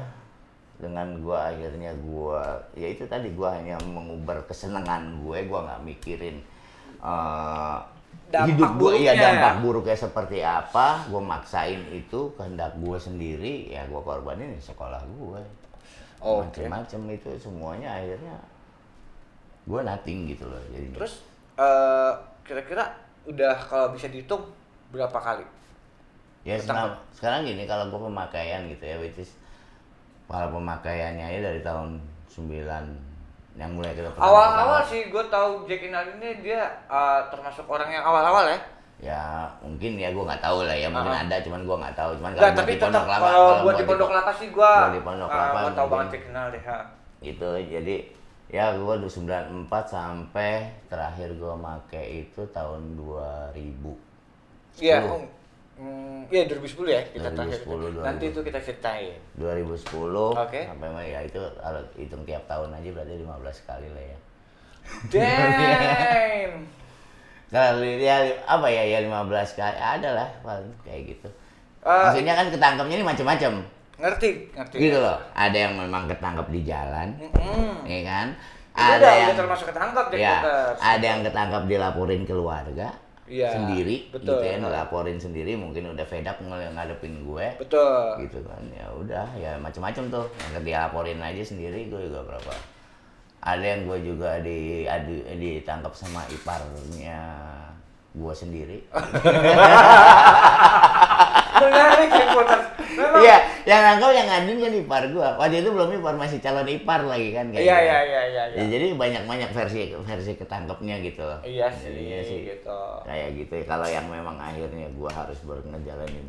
dengan 0.79 1.19
gua 1.19 1.51
akhirnya 1.51 1.91
gua 1.99 2.55
ya 2.71 2.87
itu 2.87 3.03
tadi 3.05 3.35
gua 3.35 3.51
hanya 3.59 3.75
mengubar 3.83 4.39
kesenangan 4.47 5.19
gue 5.19 5.37
gua 5.51 5.67
nggak 5.67 5.81
mikirin 5.83 6.39
eh, 7.03 7.77
Dampak 8.29 8.47
hidup 8.55 8.71
gua 8.79 8.91
iya 8.95 9.13
dampak 9.17 9.53
ya? 9.57 9.61
buruknya 9.61 9.97
seperti 9.99 10.37
apa 10.39 11.03
gua 11.11 11.19
maksain 11.19 11.83
itu 11.91 12.31
kehendak 12.39 12.71
gua 12.79 12.95
sendiri 12.95 13.75
ya 13.75 13.83
gua 13.91 13.99
korbanin 13.99 14.55
di 14.55 14.61
sekolah 14.63 15.03
gue 15.03 15.41
Oke. 16.19 16.63
macam-macam 16.63 17.01
itu 17.15 17.31
semuanya 17.39 17.99
akhirnya 17.99 18.35
gua 19.67 19.83
nothing 19.83 20.31
gitu 20.31 20.47
loh 20.47 20.63
jadi 20.71 20.87
Terus 20.95 21.13
eh, 21.59 22.11
kira-kira 22.47 22.87
udah 23.27 23.55
kalau 23.67 23.91
bisa 23.93 24.07
dihitung 24.07 24.41
berapa 24.89 25.13
kali? 25.13 25.45
Ya 26.47 26.55
sekarang, 26.57 26.95
sekarang 27.13 27.45
gini 27.45 27.67
kalau 27.67 27.91
gue 27.91 27.99
pemakaian 28.09 28.65
gitu 28.71 28.83
ya, 28.87 28.95
which 28.97 29.19
is 29.21 29.35
kalau 30.29 30.47
pemakaiannya 30.53 31.25
ya 31.27 31.39
dari 31.41 31.59
tahun 31.59 31.97
9 32.29 32.45
yang 33.57 33.71
mulai 33.71 33.91
kita 33.91 34.07
Awal-awal 34.13 34.85
sih 34.85 35.09
gue 35.09 35.23
tahu 35.25 35.65
Jack 35.65 35.83
Inal 35.83 36.05
ini 36.15 36.39
dia 36.39 36.61
eh, 36.85 37.19
termasuk 37.27 37.65
orang 37.65 37.89
yang 37.89 38.03
awal-awal 38.03 38.45
ya. 38.47 38.59
Ya 38.99 39.23
mungkin 39.59 39.95
ya 39.95 40.11
gue 40.11 40.21
nggak 40.21 40.39
tahu 40.39 40.63
lah 40.63 40.75
ya 40.75 40.87
mungkin 40.87 41.09
Ah. 41.09 41.23
ada 41.23 41.39
cuman 41.39 41.63
gue 41.63 41.71
nggak 41.73 41.95
tahu 41.95 42.11
cuman 42.15 42.31
kalau 42.33 42.51
tapi 42.53 42.71
di 42.71 42.77
Pondok 42.77 43.03
Kelapa 43.03 43.25
kalau 43.25 43.41
buat 43.41 43.63
gua 43.63 43.73
di 43.73 43.83
Pondok 43.83 44.07
Kelapa 44.07 44.31
sih 44.33 44.47
gue 44.49 44.71
gua 44.75 44.91
di 44.91 45.01
Pondok 45.01 45.27
Kelapa 45.27 45.57
gue 45.57 45.71
tahu 45.73 45.87
banget 45.89 46.07
Jack 46.09 46.23
Inal 46.25 46.45
deh. 46.49 46.63
ha. 46.63 46.77
itu 47.19 47.49
jadi 47.65 47.95
ya 48.49 48.65
gue 48.73 48.95
94 48.99 49.69
sampai 49.85 50.51
terakhir 50.85 51.29
gue 51.33 51.53
make 51.55 52.01
itu 52.03 52.41
tahun 52.49 52.81
2000 52.95 53.91
Iya. 54.77 54.99
10. 55.01 55.38
Um, 55.79 56.27
mm, 56.27 56.29
Iya 56.29 56.43
2010 56.45 56.85
ya 56.85 57.01
kita 57.09 57.29
terakhir. 57.33 57.59
2010, 57.65 58.05
Nanti 58.05 58.25
itu 58.29 58.39
kita 58.45 58.59
ceritain. 58.61 59.17
2010 59.39 60.35
Oke. 60.37 60.61
sampai 60.67 61.07
ya 61.09 61.19
itu 61.25 61.41
kalau 61.57 61.81
hitung 61.97 62.23
tiap 62.27 62.43
tahun 62.45 62.69
aja 62.75 62.89
berarti 62.93 63.13
15 63.17 63.67
kali 63.67 63.87
lah 63.95 64.03
ya 64.03 64.17
Damn. 65.09 66.53
Kalau 67.49 67.81
ya 67.81 68.29
apa 68.45 68.67
ya 68.69 68.83
ya 68.85 68.99
15 69.09 69.57
kali 69.57 69.77
ada 69.81 70.09
lah 70.13 70.29
paling 70.45 70.69
kayak 70.85 71.17
gitu. 71.17 71.29
Eh, 71.81 71.89
Maksudnya 71.89 72.33
kan 72.37 72.47
ketangkepnya 72.53 72.95
ini 73.01 73.05
macam-macam. 73.05 73.53
ngerti, 73.99 74.53
ngerti. 74.55 74.75
Gitu 74.79 74.95
loh. 74.95 75.17
Ada 75.35 75.57
yang 75.67 75.73
memang 75.75 76.07
ketangkep 76.07 76.47
di 76.55 76.61
jalan, 76.63 77.19
Mm-mm. 77.19 77.83
ya 77.83 78.01
kan? 78.07 78.27
Itu 78.71 78.79
ada 78.79 78.95
udah, 78.95 79.11
yang 79.11 79.27
udah 79.27 79.37
termasuk 79.43 79.65
ketangkap 79.75 80.05
Jack 80.07 80.21
ya, 80.23 80.35
ada 80.79 81.03
yang 81.03 81.21
ketangkep 81.25 81.63
dilaporin 81.67 82.23
keluarga 82.23 82.87
Iya, 83.29 83.53
sendiri 83.53 84.09
betul. 84.09 84.41
gitu 84.41 84.45
ya, 84.49 84.57
ngelaporin 84.57 85.21
sendiri 85.21 85.53
mungkin 85.53 85.93
udah 85.93 86.05
fed 86.09 86.25
up 86.25 86.41
ngadepin 86.41 87.21
gue 87.21 87.47
Betul. 87.61 88.25
gitu 88.25 88.41
kan 88.41 88.63
ya 88.73 88.89
udah 88.97 89.27
ya 89.37 89.53
macam-macam 89.61 90.03
tuh 90.09 90.25
yang 90.49 90.65
dia 90.65 90.89
laporin 90.89 91.21
aja 91.21 91.45
sendiri 91.45 91.93
gue 91.93 92.09
juga 92.09 92.25
berapa 92.25 92.53
ada 93.39 93.63
yang 93.63 93.87
gue 93.87 93.99
juga 94.03 94.41
di 94.41 94.83
adu, 94.89 95.21
ditangkap 95.37 95.93
sama 95.93 96.25
iparnya 96.33 97.21
gue 98.17 98.33
sendiri 98.33 98.81
Menarik. 101.59 102.09
Memang 102.95 103.21
iya 103.21 103.37
yang 103.69 103.83
nangkap 103.85 104.11
yang 104.11 104.27
ngaduin 104.27 104.57
kan 104.59 104.73
ipar 104.73 105.03
gua. 105.13 105.29
Waktu 105.37 105.61
itu 105.61 105.69
belum 105.69 105.89
ipar 105.95 106.15
masih 106.15 106.39
calon 106.39 106.65
ipar 106.65 107.01
lagi 107.03 107.29
kan 107.29 107.45
kayak 107.49 107.61
Iya 107.61 107.75
gitu. 107.77 107.85
iya 107.85 107.99
iya 108.01 108.21
iya. 108.25 108.43
Ya, 108.57 108.65
jadi 108.65 108.85
banyak-banyak 108.97 109.49
versi 109.53 109.79
versi 109.93 110.31
ketangkepnya 110.33 110.95
gitu 110.99 111.21
loh. 111.21 111.39
Iya 111.41 111.67
sih 111.69 111.93
Jadinya 111.93 112.19
sih 112.23 112.37
gitu. 112.49 112.79
kayak 113.03 113.29
gitu 113.37 113.53
ya. 113.53 113.63
Kalau 113.63 113.87
yang 113.87 114.05
memang 114.05 114.35
akhirnya 114.35 114.89
gua 114.91 115.11
harus 115.11 115.37
baru 115.43 115.61
ngejalanin 115.65 116.27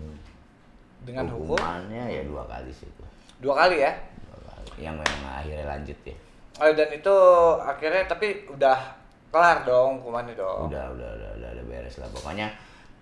Dengan 1.00 1.24
hukum 1.32 1.56
hukumannya 1.56 2.02
ya 2.12 2.22
dua 2.22 2.44
kali 2.44 2.68
sih 2.70 2.84
gua. 2.94 3.08
dua 3.40 3.54
kali 3.56 3.76
ya. 3.80 3.92
Dua 4.28 4.40
kali. 4.46 4.68
Yang 4.84 4.96
memang 5.00 5.32
akhirnya 5.32 5.64
lanjut 5.66 5.98
ya. 6.04 6.16
Oh, 6.60 6.70
dan 6.70 6.88
itu 6.90 7.16
akhirnya 7.56 8.02
tapi 8.04 8.26
udah 8.46 8.78
kelar 9.30 9.64
dong 9.64 10.02
hukumannya 10.02 10.34
dong. 10.34 10.68
Udah, 10.68 10.92
udah, 10.92 11.08
udah, 11.16 11.30
udah, 11.38 11.48
udah 11.56 11.64
beres 11.64 11.96
lah. 11.96 12.10
Pokoknya 12.10 12.52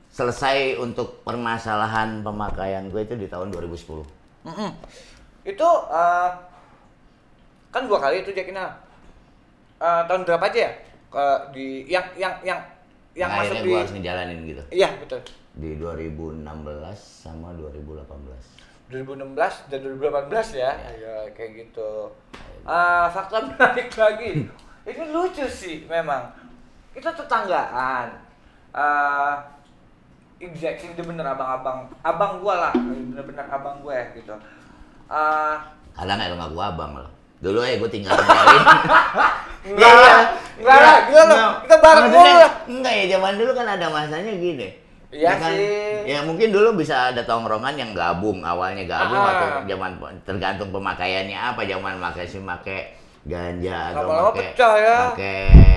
selesai 0.08 0.78
untuk 0.78 1.20
permasalahan 1.20 2.22
pemakaian 2.22 2.86
gue 2.86 3.02
itu 3.02 3.14
di 3.14 3.26
tahun 3.26 3.50
2010. 3.50 4.17
Mm-mm. 4.48 4.70
Itu 5.44 5.68
eh, 5.92 6.30
kan 7.68 7.82
dua 7.84 7.98
kali 8.00 8.24
itu 8.24 8.32
Jackina. 8.32 8.80
Eh, 9.78 10.02
tahun 10.08 10.24
berapa 10.24 10.48
aja 10.48 10.60
ya? 10.68 10.72
Ke 11.08 11.24
di 11.52 11.84
yang 11.88 12.04
yang 12.16 12.34
yang 12.44 12.60
yang 13.16 13.30
Nah, 13.34 13.42
masuk 13.42 13.56
di 13.64 13.68
gue 13.72 13.78
harus 13.82 13.94
ngejalanin 13.98 14.38
gitu. 14.46 14.62
Iya, 14.70 14.88
betul. 15.02 15.20
Di 15.58 15.74
2016 15.74 16.46
sama 17.02 17.50
2018. 17.58 18.94
2016 18.94 19.68
dan 19.68 19.78
2018 19.84 20.56
ya, 20.56 20.72
ya 20.96 21.14
kayak 21.34 21.50
gitu. 21.66 22.08
Ah, 22.62 23.10
fakta 23.10 23.42
menarik 23.48 23.90
lagi. 23.98 24.46
Ini 24.86 25.04
lucu 25.12 25.44
sih 25.50 25.84
memang. 25.90 26.30
Kita 26.94 27.12
tetanggaan. 27.12 28.08
Ah, 28.72 29.42
exact 30.38 30.78
ini 30.86 31.02
bener 31.02 31.26
abang-abang, 31.26 31.90
abang 32.00 32.32
gua 32.38 32.70
lah, 32.70 32.72
bener-bener 32.74 33.46
abang 33.50 33.82
gue 33.82 33.98
gitu. 34.14 34.34
Ah, 35.10 35.58
Kadang 35.94 36.14
nggak 36.14 36.38
ngaku 36.38 36.60
abang 36.62 36.92
loh. 36.94 37.10
Dulu 37.38 37.58
aja 37.62 37.78
gue 37.78 37.90
tinggal 37.90 38.14
tinggalin. 38.14 38.62
Enggak 39.68 39.90
lah, 39.94 40.18
enggak 40.58 40.78
lah, 40.80 40.96
gila 41.10 41.22
lo, 41.26 41.46
kita 41.66 41.76
bareng 41.82 42.06
mulu 42.08 42.32
lah. 42.38 42.52
Enggak 42.70 42.92
ya, 42.94 43.04
zaman 43.18 43.32
dulu 43.36 43.50
kan 43.52 43.66
ada 43.68 43.86
masanya 43.90 44.32
gini. 44.32 44.68
Iya 45.08 45.24
Ya 45.24 45.32
kan? 45.34 45.50
sih. 45.50 45.66
Ya 46.06 46.18
mungkin 46.22 46.48
dulu 46.52 46.68
bisa 46.78 47.10
ada 47.10 47.22
tongkrongan 47.26 47.74
yang 47.74 47.90
gabung, 47.92 48.44
awalnya 48.46 48.86
gabung 48.86 49.18
Ah. 49.18 49.34
atau 49.34 49.48
zaman 49.66 49.90
tergantung 50.22 50.70
pemakaiannya 50.70 51.34
apa, 51.36 51.66
zaman 51.66 51.98
pakai 51.98 52.24
sih 52.24 52.40
pakai 52.40 52.97
ganja 53.28 53.92
atau 53.92 54.32
pakai 54.32 54.56
pecah 54.56 54.74
ya. 54.80 54.96
pakai 55.12 55.68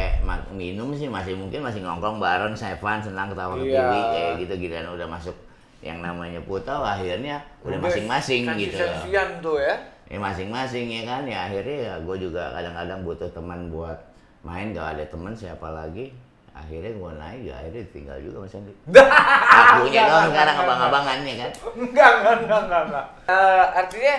minum 0.61 0.93
sih 0.93 1.09
masih 1.09 1.33
mungkin 1.33 1.63
masih 1.65 1.81
ngongkrong 1.81 2.21
bareng, 2.21 2.53
sevan, 2.53 3.01
senang 3.01 3.31
ketawa 3.33 3.57
Iya. 3.57 3.81
ketiwi 3.81 3.99
kayak 4.13 4.31
gitu 4.45 4.53
giliran 4.67 4.87
udah 4.93 5.07
masuk 5.09 5.35
yang 5.81 5.97
namanya 5.99 6.37
putau 6.45 6.85
akhirnya 6.85 7.41
udah 7.65 7.79
masing-masing 7.81 8.45
gitu 8.53 8.77
loh 8.77 9.01
tuh 9.41 9.57
ya. 9.57 9.75
ya 10.05 10.17
masing-masing 10.21 10.85
ya 10.93 11.01
kan 11.09 11.23
ya 11.25 11.49
akhirnya 11.49 11.77
ya 11.89 11.93
gue 11.97 12.15
juga 12.21 12.53
kadang-kadang 12.53 13.01
butuh 13.01 13.29
teman 13.33 13.73
buat 13.73 13.97
main 14.45 14.77
gak 14.77 14.99
ada 14.99 15.03
teman 15.09 15.33
siapa 15.33 15.65
lagi 15.73 16.13
akhirnya 16.53 16.93
gue 16.93 17.11
naik 17.17 17.41
ya 17.49 17.55
akhirnya 17.57 17.83
tinggal 17.89 18.17
juga 18.21 18.37
mas 18.45 18.53
Andi 18.53 18.73
akunya 19.57 20.01
doang 20.05 20.29
sekarang 20.29 20.55
abang-abangannya 20.61 21.33
kan 21.39 21.51
Enggak, 21.73 22.11
enggak, 22.21 22.59
enggak, 22.61 22.81
enggak. 22.91 23.05
Eh, 23.25 23.65
artinya 23.73 24.15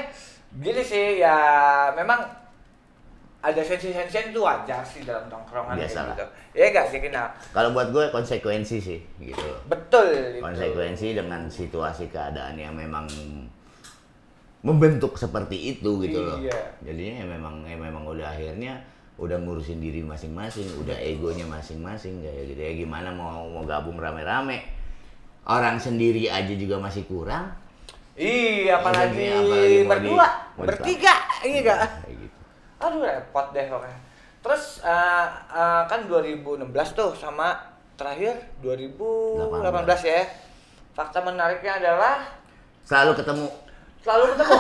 gini 0.59 0.83
sih 0.83 1.07
ya 1.23 1.39
memang 1.95 2.42
ada 3.43 3.59
sensi-sensian 3.59 4.31
itu 4.31 4.39
wajar 4.39 4.81
sih 4.83 5.03
dalam 5.03 5.27
tongkrongan 5.27 5.75
Biasalah. 5.75 6.15
gitu. 6.15 6.27
Iya 6.55 6.67
enggak 6.71 6.87
sih 6.89 7.01
kenal. 7.01 7.27
kalau 7.51 7.71
buat 7.71 7.91
gue 7.91 8.05
konsekuensi 8.09 8.77
sih 8.79 8.99
gitu 9.21 9.49
Betul 9.67 10.09
itu. 10.33 10.41
konsekuensi 10.41 11.07
dengan 11.13 11.47
situasi 11.47 12.07
keadaan 12.07 12.55
yang 12.55 12.71
memang 12.73 13.05
membentuk 14.63 15.17
seperti 15.17 15.75
itu 15.75 15.99
gitu 16.01 16.19
loh 16.21 16.39
Iya. 16.39 16.61
jadinya 16.81 17.15
ya 17.19 17.27
memang 17.29 17.55
ya 17.65 17.75
memang 17.77 18.07
udah 18.07 18.31
akhirnya 18.31 18.79
udah 19.19 19.35
ngurusin 19.37 19.77
diri 19.77 20.01
masing-masing 20.01 20.79
udah 20.79 20.95
egonya 20.97 21.43
masing-masing 21.45 22.23
kayak 22.23 22.47
gitu 22.49 22.61
ya 22.61 22.73
gimana 22.77 23.11
mau 23.11 23.43
mau 23.49 23.63
gabung 23.63 23.99
rame-rame 23.99 24.63
orang 25.45 25.77
sendiri 25.77 26.31
aja 26.31 26.55
juga 26.55 26.79
masih 26.79 27.03
kurang 27.05 27.59
Iya, 28.13 28.77
apalagi, 28.77 29.25
Iya, 29.25 29.35
apalagi 29.35 29.49
mau 29.49 29.57
di- 29.57 29.89
berdua, 29.89 30.27
di- 30.29 30.61
bertiga, 30.61 31.15
iya 31.43 31.59
enggak? 31.59 31.81
Aduh 32.83 33.01
repot 33.01 33.47
deh 33.51 33.67
pokoknya. 33.67 33.99
Terus 34.43 34.83
eh, 34.83 35.27
eh, 35.49 35.83
kan 35.87 36.01
2016 36.05 36.67
tuh 36.93 37.15
sama 37.15 37.55
terakhir 37.95 38.35
2018 38.59 39.55
ya. 40.05 40.23
Fakta 40.93 41.19
menariknya 41.21 41.79
adalah 41.79 42.27
selalu 42.83 43.17
ketemu 43.17 43.49
selalu 44.03 44.25
ketemu. 44.35 44.53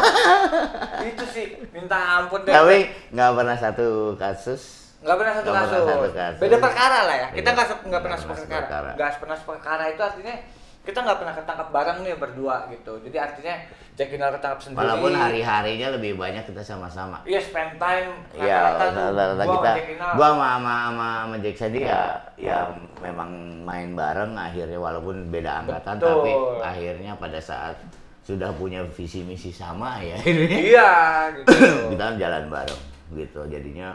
Itu 1.10 1.24
sih 1.28 1.46
minta 1.68 1.98
ampun 2.16 2.40
deh. 2.40 2.54
tapi 2.54 2.76
nggak 3.10 3.30
pernah 3.34 3.56
satu 3.56 3.88
kasus 4.16 4.62
nggak 5.02 5.16
pernah 5.18 5.32
satu 5.34 5.42
Nggak 5.44 5.58
kasus. 5.58 5.72
pernah 5.74 5.98
satu 5.98 6.10
kasus. 6.14 6.38
Beda 6.38 6.56
perkara 6.56 6.98
lah 7.02 7.16
ya. 7.18 7.28
Kita 7.34 7.42
Beda. 7.42 7.52
nggak 7.52 7.66
pernah 7.66 7.82
Nggak 7.82 8.02
pernah 8.02 8.18
seperkara. 8.22 8.46
seperkara. 8.62 8.90
Nggak 8.94 9.10
pernah 9.18 9.36
seperkara 9.36 9.84
itu 9.90 10.00
artinya 10.00 10.34
kita 10.82 10.98
nggak 10.98 11.18
pernah 11.22 11.34
ketangkap 11.38 11.68
bareng 11.70 11.98
nih 12.02 12.14
berdua 12.18 12.66
gitu. 12.74 12.98
Jadi 13.06 13.16
artinya 13.18 13.54
Jack 13.92 14.08
ketangkap 14.08 14.56
sendiri. 14.56 14.88
walaupun 14.88 15.12
hari-harinya 15.12 15.88
lebih 16.00 16.16
banyak 16.16 16.48
kita 16.48 16.64
sama-sama 16.64 17.20
Iya 17.28 17.44
spend 17.44 17.76
time. 17.76 18.08
Ya, 18.32 18.72
rata-rata 18.72 19.12
rata-rata 19.12 19.44
gua 19.44 19.54
kita, 19.60 19.70
gua 20.16 20.28
sama 20.32 20.48
sama 20.48 20.72
sama, 20.72 21.08
sama 21.20 21.36
Jack 21.44 21.56
Sadi 21.60 21.80
ya, 21.84 22.02
ya 22.40 22.58
memang 23.04 23.30
main 23.68 23.92
bareng 23.92 24.32
akhirnya 24.32 24.80
walaupun 24.80 25.28
beda 25.28 25.60
angkatan 25.60 26.00
Betul. 26.00 26.08
tapi 26.08 26.32
akhirnya 26.64 27.12
pada 27.20 27.36
saat 27.36 27.76
sudah 28.24 28.48
punya 28.56 28.80
visi 28.96 29.20
misi 29.26 29.52
sama 29.52 29.98
ya 30.00 30.16
Iya 30.72 30.92
gitu. 31.36 31.52
kita 31.92 32.16
jalan 32.16 32.44
bareng 32.48 32.82
gitu 33.12 33.40
jadinya 33.50 33.92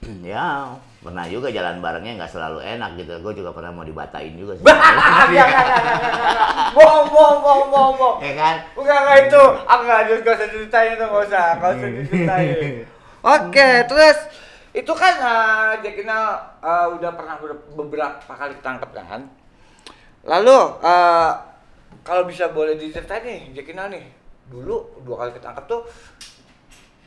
ya 0.32 0.72
pernah 1.00 1.24
juga 1.24 1.48
jalan 1.48 1.80
barengnya 1.80 2.20
nggak 2.20 2.32
selalu 2.32 2.60
enak 2.60 3.00
gitu 3.00 3.16
gue 3.24 3.32
juga 3.40 3.56
pernah 3.56 3.72
mau 3.72 3.84
dibatain 3.84 4.36
juga 4.36 4.52
sih. 4.56 4.64
Bohong, 6.76 7.06
bohong, 7.08 7.38
bohong, 7.40 7.68
bohong, 7.72 7.94
bohong. 7.96 8.18
ya 8.20 8.32
kan 8.36 8.56
Enggak, 8.76 8.98
enggak 9.00 9.18
itu. 9.28 9.42
Aku 9.64 9.80
enggak 9.84 10.00
ada, 10.04 10.12
enggak 10.20 10.34
usah 10.36 10.48
ceritain 10.52 10.90
itu, 10.92 11.04
enggak 11.04 11.24
usah. 11.28 11.44
Enggak 11.56 11.70
usah 11.72 11.88
diceritain. 11.88 12.56
Oke, 13.20 13.68
terus 13.88 14.18
itu 14.70 14.92
kan 14.94 15.14
uh, 15.18 15.72
Jack 15.82 15.94
Kinal 15.98 16.24
uh, 16.62 16.86
udah 16.94 17.10
pernah 17.16 17.36
ber- 17.42 17.64
beberapa 17.74 18.32
kali 18.32 18.52
ketangkep 18.60 18.90
kan. 18.94 19.20
Lalu 20.24 20.58
uh, 20.84 21.32
kalau 22.04 22.28
bisa 22.28 22.52
boleh 22.52 22.76
diceritain 22.76 23.24
nih 23.24 23.40
Jack 23.56 23.72
Kinal 23.72 23.88
nih. 23.88 24.04
Dulu 24.52 25.02
dua 25.04 25.26
kali 25.26 25.30
ketangkep 25.36 25.64
tuh 25.64 25.82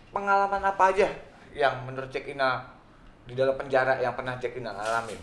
pengalaman 0.09 0.61
apa 0.65 0.83
aja 0.93 1.07
yang 1.53 1.85
menurut 1.85 2.09
Kinal 2.09 2.72
di 3.23 3.33
dalam 3.33 3.55
penjara 3.55 3.97
yang 3.97 4.13
pernah 4.13 4.35
Jack 4.35 4.53
Kinal 4.53 4.75
alamin? 4.75 5.19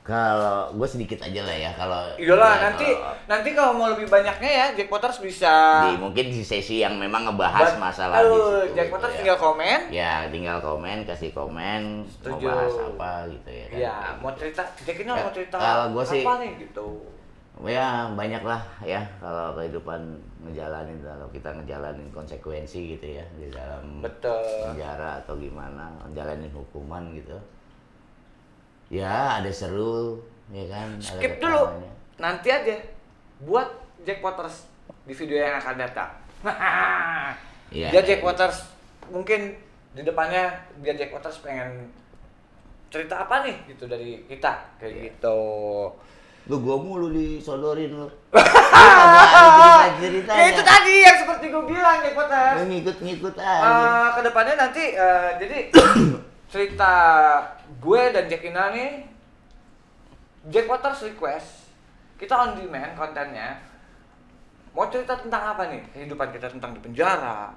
kalau 0.00 0.72
gue 0.72 0.88
sedikit 0.88 1.20
aja 1.20 1.44
lah 1.44 1.52
ya 1.54 1.70
kalau 1.72 2.02
Iyalah 2.16 2.50
ya, 2.50 2.60
nanti 2.64 2.88
kalau 2.88 3.14
nanti 3.28 3.48
kalau 3.52 3.72
mau 3.74 3.86
lebih 3.86 4.08
banyaknya 4.08 4.50
ya 4.50 4.66
Jack 4.72 4.88
Potters 4.88 5.20
bisa 5.20 5.52
di 5.86 6.00
mungkin 6.00 6.26
di 6.26 6.40
sesi 6.40 6.80
yang 6.80 6.96
memang 6.96 7.28
ngebahas 7.28 7.76
Buat- 7.76 7.84
masalah 7.84 8.16
Aduh, 8.18 8.32
situ, 8.64 8.74
Jack 8.74 8.88
gitu 8.88 8.90
Potters 8.90 9.12
ya. 9.12 9.18
tinggal 9.20 9.38
komen. 9.38 9.78
ya 9.92 10.12
tinggal 10.26 10.58
komen 10.58 10.96
kasih 11.04 11.30
komen 11.30 11.82
mau 12.00 12.10
Setuju. 12.10 12.46
bahas 12.48 12.74
apa 12.80 13.10
gitu 13.28 13.50
ya 13.52 13.64
kan 13.66 13.76
Iya, 13.76 13.94
mau 14.18 14.30
cerita 14.32 14.62
Jack 14.80 14.98
Ya, 14.98 15.14
mau 15.20 15.30
cerita 15.30 15.56
kalau 15.60 15.86
gua 15.92 16.02
sih- 16.02 16.24
apa 16.24 16.32
nih 16.40 16.50
gitu. 16.58 16.86
Ya 17.62 18.08
banyak 18.10 18.40
lah 18.40 18.62
ya 18.80 19.02
kalau 19.18 19.52
kehidupan 19.52 20.00
ngejalanin 20.40 20.96
kalau 21.00 21.28
kita 21.28 21.52
ngejalanin 21.52 22.08
konsekuensi 22.08 22.96
gitu 22.96 23.06
ya 23.16 23.24
di 23.36 23.52
dalam 23.52 24.00
Betul. 24.00 24.40
penjara 24.64 25.20
atau 25.20 25.36
gimana 25.36 25.92
ngejalanin 26.04 26.48
hukuman 26.50 27.12
gitu 27.12 27.36
ya 28.88 29.38
ada 29.38 29.50
seru 29.50 30.18
ya 30.48 30.64
kan 30.66 30.88
ada 30.94 31.04
Skip 31.04 31.36
dulu. 31.38 31.52
ketawanya. 31.62 31.90
Nanti 32.16 32.48
aja 32.48 32.76
buat 33.40 33.68
Jack 34.02 34.20
Potters 34.20 34.66
di 35.02 35.12
video 35.12 35.38
yang 35.38 35.56
akan 35.56 35.76
datang. 35.78 36.10
Iya, 37.70 37.94
biar 37.94 38.02
Jack. 38.02 38.18
Potters 38.20 38.66
mungkin 39.06 39.54
di 39.92 40.02
depannya 40.02 40.50
biar 40.82 40.98
Jack 40.98 41.14
Potters 41.14 41.38
pengen 41.38 41.86
cerita 42.90 43.22
apa 43.22 43.46
nih 43.46 43.54
gitu 43.68 43.86
dari 43.86 44.26
kita 44.26 44.58
kayak 44.76 44.90
Iya. 44.90 45.02
gitu. 45.06 45.38
Lu 46.46 46.56
gua 46.58 46.76
mulu 46.76 47.10
disodorin 47.10 47.92
lu 47.92 48.08
cerita 50.00 50.32
Ya 50.32 50.44
itu 50.48 50.62
tadi 50.62 50.94
yang 51.00 51.16
seperti 51.18 51.44
gue 51.48 51.62
bilang 51.64 52.00
Jack 52.00 52.14
Potters. 52.14 52.56
lu 52.56 52.64
ngikut-ngikut 52.66 53.34
aja. 53.36 53.60
Eh, 53.60 54.06
ke 54.12 54.20
depannya 54.22 54.54
nanti 54.56 54.84
eh, 54.92 55.28
jadi 55.36 55.58
cerita 56.52 56.94
gue 57.78 58.02
dan 58.10 58.24
Jack 58.26 58.42
Ina 58.42 58.64
nih 58.70 58.90
Jack 60.48 60.66
Waters 60.66 61.04
request 61.04 61.68
kita 62.16 62.32
on 62.32 62.52
demand 62.54 62.92
kontennya. 62.94 63.56
Mau 64.70 64.86
cerita 64.86 65.16
tentang 65.16 65.50
apa 65.50 65.66
nih? 65.66 65.82
Kehidupan 65.90 66.30
kita 66.30 66.46
tentang 66.46 66.72
di 66.72 66.80
penjara 66.80 67.50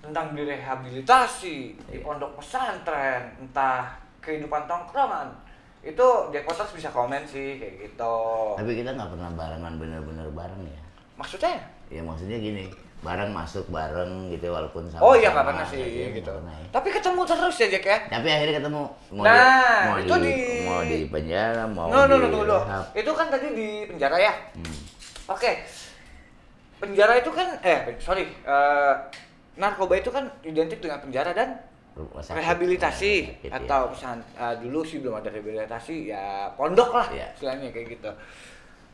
tentang 0.00 0.32
direhabilitasi 0.32 1.56
di 1.76 1.92
Iya. 1.92 2.00
pondok 2.00 2.40
pesantren 2.40 3.36
entah 3.38 4.00
kehidupan 4.18 4.64
tongkrongan 4.64 5.28
itu 5.82 6.06
Jack 6.28 6.44
Waters 6.44 6.72
bisa 6.72 6.88
komen 6.88 7.24
sih 7.24 7.56
kayak 7.56 7.74
gitu 7.82 8.16
tapi 8.52 8.70
kita 8.74 8.92
nggak 8.92 9.10
pernah 9.10 9.30
barengan 9.32 9.74
bener-bener 9.76 10.28
bareng 10.30 10.62
ya 10.62 10.80
maksudnya 11.16 11.56
ya 11.88 12.00
maksudnya 12.00 12.36
gini 12.36 12.68
bareng 13.00 13.32
masuk 13.32 13.64
bareng 13.66 14.28
gitu 14.28 14.52
walaupun 14.52 14.84
sama 14.84 15.00
Oh 15.00 15.16
iya 15.16 15.32
nggak 15.32 15.46
pernah 15.46 15.64
sih 15.64 15.80
gitu. 16.12 16.28
pernah 16.28 16.52
ya. 16.52 16.68
Tapi 16.68 16.88
ketemu 16.92 17.20
terus 17.24 17.56
ya 17.56 17.66
Jack 17.70 17.84
ya. 17.86 17.98
tapi 18.12 18.28
akhirnya 18.28 18.60
ketemu 18.60 18.82
mau 19.10 19.24
Nah, 19.24 19.32
di, 19.32 19.88
mau 19.88 19.96
itu 19.96 20.14
di, 20.14 20.28
di- 20.28 20.64
mau 20.68 20.80
di 20.84 20.98
penjara 21.08 21.64
mau 21.64 21.88
No, 21.88 22.04
no, 22.04 22.04
di 22.04 22.12
no, 22.12 22.16
tunggu 22.28 22.44
dulu. 22.44 22.58
rehab. 22.60 22.84
Itu 22.92 23.10
kan 23.16 23.26
tadi 23.32 23.46
di 23.50 23.68
penjara 23.88 24.16
ya. 24.20 24.32
Hmm. 24.52 24.76
Oke. 25.32 25.64
Penjara 26.76 27.12
itu 27.16 27.30
kan 27.30 27.48
eh 27.60 27.78
sorry, 27.96 28.24
eh, 28.28 28.94
narkoba 29.56 29.96
itu 29.96 30.08
kan 30.08 30.28
identik 30.40 30.80
dengan 30.80 31.00
penjara 31.00 31.32
dan 31.32 31.56
Rumah 31.92 32.20
sakit. 32.20 32.38
rehabilitasi 32.38 33.12
Rumah 33.16 33.34
sakit, 33.34 33.50
ya. 33.50 33.58
atau 33.58 33.82
pesan 33.90 34.18
eh, 34.34 34.54
dulu 34.58 34.80
sih 34.82 34.98
belum 34.98 35.14
ada 35.16 35.28
rehabilitasi 35.28 35.96
ya 36.06 36.24
pondok 36.54 36.90
lah 36.92 37.06
Iya. 37.10 37.28
istilahnya 37.34 37.68
kayak 37.70 37.86
gitu. 37.94 38.10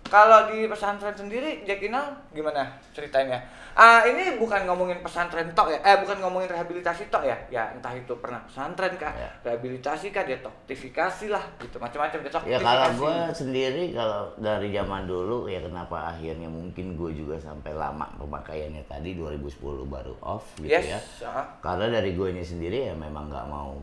Kalau 0.06 0.46
di 0.50 0.70
pesantren 0.70 1.14
sendiri 1.14 1.66
Jack 1.66 1.82
Inal 1.82 2.14
gimana 2.30 2.62
ceritanya? 2.94 3.42
Ah 3.76 4.00
ini 4.08 4.40
bukan 4.40 4.64
ngomongin 4.64 5.04
pesantren 5.04 5.52
tok 5.52 5.68
ya, 5.68 5.78
eh 5.84 6.00
bukan 6.00 6.16
ngomongin 6.24 6.48
rehabilitasi 6.48 7.12
tok 7.12 7.28
ya, 7.28 7.36
ya 7.52 7.76
entah 7.76 7.92
itu 7.92 8.16
pernah 8.16 8.40
pesantren 8.48 8.96
kah, 8.96 9.12
Iya. 9.12 9.28
rehabilitasi 9.44 10.16
kah, 10.16 10.24
detoksifikasi 10.24 11.28
lah, 11.28 11.44
gitu 11.60 11.76
macam-macam 11.76 12.24
detoksifikasi. 12.24 12.56
Ya 12.56 12.64
kalau 12.64 12.88
gue 12.96 13.16
sendiri 13.36 13.92
kalau 13.92 14.32
dari 14.40 14.72
zaman 14.72 15.04
dulu 15.04 15.44
ya 15.44 15.60
kenapa 15.60 16.08
akhirnya 16.16 16.48
mungkin 16.48 16.96
gue 16.96 17.12
juga 17.12 17.36
sampai 17.36 17.76
lama 17.76 18.08
pemakaiannya 18.16 18.80
tadi 18.88 19.12
2010 19.12 19.84
baru 19.84 20.16
off 20.24 20.56
gitu 20.56 20.72
yes, 20.72 21.20
ya. 21.20 21.28
ah. 21.28 21.44
Karena 21.60 22.00
dari 22.00 22.16
gue 22.16 22.32
sendiri 22.40 22.88
ya 22.88 22.94
memang 22.96 23.28
nggak 23.28 23.44
mau 23.44 23.76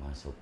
masuk 0.00 0.32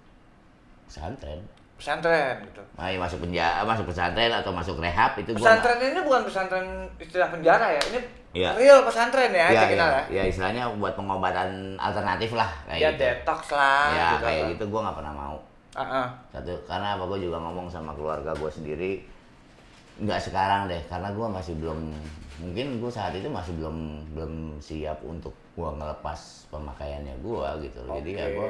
pesantren. 0.86 1.42
Pesantren 1.82 2.38
gitu. 2.46 2.62
Nah, 2.78 2.86
ya 2.86 2.98
masuk 3.02 3.18
penjara, 3.26 3.66
masuk 3.66 3.84
pesantren 3.90 4.30
atau 4.30 4.54
masuk 4.54 4.78
rehab 4.78 5.18
itu 5.18 5.34
Pesantren 5.34 5.82
ini 5.82 6.00
bukan 6.06 6.22
pesantren 6.22 6.86
istilah 7.02 7.28
penjara 7.34 7.74
ya, 7.74 7.82
ini 7.90 7.98
Iya. 8.32 8.48
real 8.56 8.80
pesantren 8.86 9.28
ya, 9.28 9.50
ya, 9.50 9.60
Jack 9.60 9.68
ya, 9.68 9.76
Inal 9.76 9.90
ya. 9.90 10.02
ya 10.08 10.22
istilahnya 10.24 10.64
buat 10.78 10.94
pengobatan 10.96 11.76
alternatif 11.76 12.32
lah 12.32 12.48
kayak 12.64 12.78
Ya 12.80 12.90
gitu. 12.94 13.02
detox 13.02 13.42
lah. 13.52 13.84
ya 13.92 14.06
gitu. 14.14 14.24
kayak 14.24 14.42
gitu 14.56 14.64
gue 14.70 14.80
nggak 14.80 14.96
pernah 14.96 15.12
mau. 15.12 15.36
Ah, 15.74 15.82
ah. 15.84 16.06
Satu 16.30 16.54
karena 16.64 16.96
apa 16.96 17.04
gue 17.10 17.18
juga 17.18 17.36
ngomong 17.36 17.66
sama 17.66 17.92
keluarga 17.92 18.30
gue 18.32 18.48
sendiri 18.48 19.04
nggak 20.02 20.20
sekarang 20.20 20.66
deh 20.66 20.82
karena 20.90 21.08
gue 21.14 21.26
masih 21.30 21.54
belum 21.62 21.78
mungkin 22.42 22.66
gue 22.82 22.90
saat 22.90 23.14
itu 23.14 23.30
masih 23.30 23.54
belum 23.54 24.02
belum 24.18 24.32
siap 24.58 24.98
untuk 25.06 25.30
gue 25.54 25.68
ngelepas 25.68 26.50
pemakaiannya 26.50 27.14
gue 27.22 27.48
gitu 27.70 27.78
loh. 27.86 27.94
jadi 28.02 28.10
ya 28.10 28.26
gue 28.34 28.48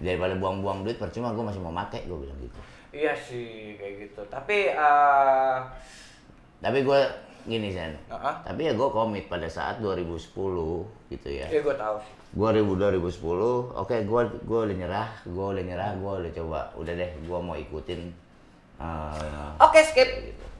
daripada 0.00 0.34
buang-buang 0.40 0.88
duit 0.88 0.96
percuma 0.96 1.36
gue 1.36 1.44
masih 1.44 1.60
mau 1.60 1.74
make 1.74 2.00
gue 2.08 2.16
bilang 2.16 2.40
gitu 2.40 2.60
Iya 2.96 3.12
sih 3.12 3.76
kayak 3.76 4.08
gitu. 4.08 4.24
Tapi 4.32 4.72
eh 4.72 5.56
tapi 6.64 6.80
gue 6.80 7.00
gini 7.46 7.70
sen 7.70 7.94
ah. 8.10 8.42
tapi 8.42 8.66
ya 8.66 8.72
gue 8.74 8.88
komit 8.90 9.30
pada 9.30 9.46
saat 9.46 9.78
2010 9.78 10.34
gitu 11.14 11.28
ya 11.30 11.46
ya 11.46 11.60
gue 11.62 11.76
tahu. 11.78 11.96
gue 12.34 12.48
2010 12.58 13.22
oke 13.70 13.96
gue 14.02 14.20
gue 14.42 14.60
udah 14.66 14.76
nyerah 14.76 15.08
gue 15.22 15.46
udah 15.54 15.62
nyerah 15.62 15.94
gue 15.94 16.12
udah 16.26 16.32
coba 16.34 16.60
udah 16.74 16.94
deh 16.98 17.10
gue 17.22 17.38
mau 17.38 17.54
ikutin 17.54 18.10
eh, 18.78 19.48
Oke 19.58 19.80
skip. 19.80 20.08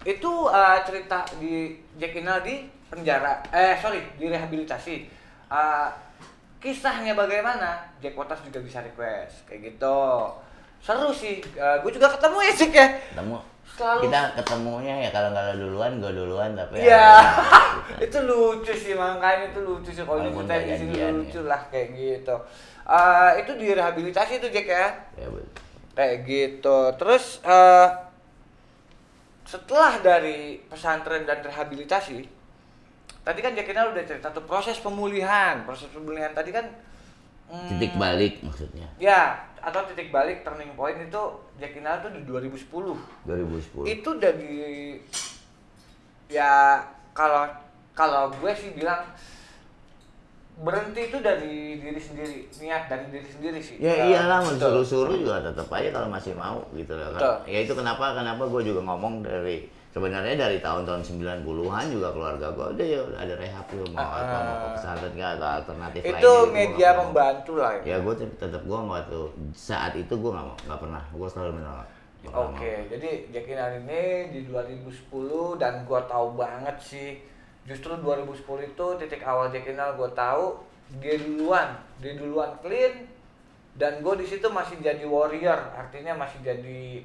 Itu 0.02 0.32
eh, 0.46 0.78
cerita 0.82 1.20
di 1.36 1.74
Jack 1.94 2.14
Inal 2.14 2.40
di 2.40 2.62
penjara. 2.86 3.42
Eh 3.48 3.74
sorry 3.76 4.00
di 4.14 4.26
rehabilitasi. 4.26 4.94
Eh, 5.46 5.88
kisahnya 6.56 7.12
bagaimana? 7.12 7.78
Jack 7.98 8.14
Waters 8.14 8.42
juga 8.42 8.58
bisa 8.60 8.80
request 8.80 9.44
kayak 9.44 9.72
gitu. 9.72 10.00
Seru 10.78 11.10
sih. 11.10 11.42
gue 11.56 11.90
juga 11.90 12.08
ketemu 12.08 12.38
ya 12.40 12.52
Jack 12.54 12.72
ya. 12.72 12.86
ketemu 13.10 13.38
Selalu. 13.66 14.08
kita 14.08 14.20
ketemunya 14.32 14.94
ya 14.96 15.10
kalau 15.10 15.28
nggak 15.30 15.58
duluan 15.58 15.98
gue 15.98 16.08
duluan 16.08 16.54
tapi 16.54 16.80
Iya, 16.80 17.12
akhirnya- 17.12 17.98
itu 18.08 18.18
lucu 18.22 18.72
sih 18.72 18.94
makanya 18.94 19.50
itu 19.50 19.60
lucu 19.60 19.90
sih 19.90 20.00
kalau 20.00 20.22
diceritain 20.22 20.62
di 20.62 20.72
sini 20.72 20.94
janjian, 20.94 21.12
lucu 21.12 21.40
ya. 21.42 21.50
lah 21.50 21.60
kayak 21.68 21.88
gitu. 21.92 22.36
Eh 22.86 23.30
itu 23.42 23.52
di 23.58 23.66
rehabilitasi 23.74 24.32
itu 24.38 24.48
Jack 24.48 24.66
ya, 24.70 24.86
ya 25.18 25.28
betul. 25.28 25.50
kayak 25.92 26.16
gitu. 26.24 26.78
Terus 26.96 27.24
eh 27.44 27.86
setelah 29.46 30.02
dari 30.02 30.58
pesantren 30.66 31.22
dan 31.22 31.38
rehabilitasi, 31.38 32.18
tadi 33.22 33.38
kan 33.38 33.54
Jack 33.54 33.70
Inal 33.70 33.94
udah 33.94 34.02
cerita 34.02 34.34
tuh 34.34 34.42
proses 34.42 34.76
pemulihan, 34.82 35.62
proses 35.62 35.86
pemulihan 35.94 36.34
tadi 36.34 36.50
kan 36.50 36.66
hmm, 37.46 37.70
titik 37.70 37.94
balik 37.94 38.42
maksudnya. 38.42 38.90
Ya, 38.98 39.46
atau 39.62 39.86
titik 39.86 40.10
balik 40.10 40.42
turning 40.42 40.74
point 40.74 40.98
itu 40.98 41.22
Jack 41.62 41.78
Inal 41.78 42.02
tuh 42.02 42.10
di 42.10 42.26
2010 42.26 42.70
2010 43.26 43.86
itu 43.86 44.08
udah 44.14 44.32
di 44.34 44.54
ya 46.26 46.82
kalau 47.14 47.46
kalau 47.94 48.30
gue 48.30 48.52
sih 48.54 48.74
bilang 48.74 49.06
berhenti 50.56 51.12
itu 51.12 51.18
dari 51.20 51.76
diri 51.76 52.00
sendiri 52.00 52.36
niat 52.56 52.88
dari 52.88 53.12
diri 53.12 53.28
sendiri 53.28 53.58
sih 53.60 53.76
Ya 53.76 53.92
Ya, 53.92 54.04
iyalah 54.08 54.40
betul. 54.40 54.56
mensuruh-suruh 54.56 55.16
juga 55.20 55.44
tetap 55.44 55.68
aja 55.68 55.88
kalau 55.92 56.08
masih 56.08 56.32
mau 56.32 56.64
gitu 56.72 56.96
loh 56.96 57.12
kan. 57.12 57.44
Ya 57.44 57.60
itu 57.60 57.72
kenapa 57.72 58.16
kenapa 58.16 58.48
gue 58.48 58.62
juga 58.64 58.80
ngomong 58.82 59.20
dari 59.20 59.68
sebenarnya 59.92 60.36
dari 60.36 60.58
tahun-tahun 60.58 61.00
90-an 61.04 61.84
juga 61.88 62.08
keluarga 62.10 62.46
gue 62.52 62.66
udah 62.72 62.86
ya 62.86 63.00
ada 63.16 63.34
rehab 63.36 63.64
lu 63.72 63.84
mau 63.92 64.04
apa 64.04 64.36
mau 64.38 64.56
ke 64.56 64.68
pesantren 64.76 65.12
nggak 65.12 65.32
atau 65.36 65.48
alternatif 65.56 66.00
lain. 66.00 66.12
itu 66.16 66.32
gua 66.32 66.52
media 66.52 66.88
mau. 66.88 67.00
membantu 67.04 67.52
lah 67.56 67.72
ya, 67.76 67.80
Ya 67.84 67.96
gue 68.00 68.14
tetap 68.36 68.62
gue 68.62 68.78
nggak 68.78 69.04
tuh 69.08 69.26
saat 69.52 69.92
itu 69.92 70.12
gue 70.12 70.30
nggak 70.30 70.46
mau 70.46 70.56
nggak 70.68 70.80
pernah 70.80 71.02
gue 71.10 71.28
selalu 71.28 71.52
menolak. 71.60 71.88
Oke, 72.26 72.90
jadi 72.90 73.10
Jack 73.30 73.46
Inal 73.46 73.70
ini 73.78 74.02
di 74.34 74.40
2010 74.50 74.82
dan 75.56 75.86
gua 75.86 76.02
tahu 76.04 76.34
banget 76.34 76.74
sih 76.76 77.22
justru 77.66 77.92
2010 77.98 78.70
itu 78.70 78.86
titik 79.02 79.22
awal 79.26 79.50
Jack 79.50 79.66
Inal 79.66 79.98
gua 79.98 80.08
tahu 80.14 80.62
dia 81.02 81.18
duluan, 81.18 81.74
dia 81.98 82.14
duluan 82.14 82.54
clean 82.62 83.10
dan 83.76 84.00
gue 84.00 84.14
di 84.16 84.26
situ 84.26 84.46
masih 84.48 84.78
jadi 84.80 85.04
warrior, 85.04 85.58
artinya 85.76 86.16
masih 86.16 86.40
jadi 86.40 87.02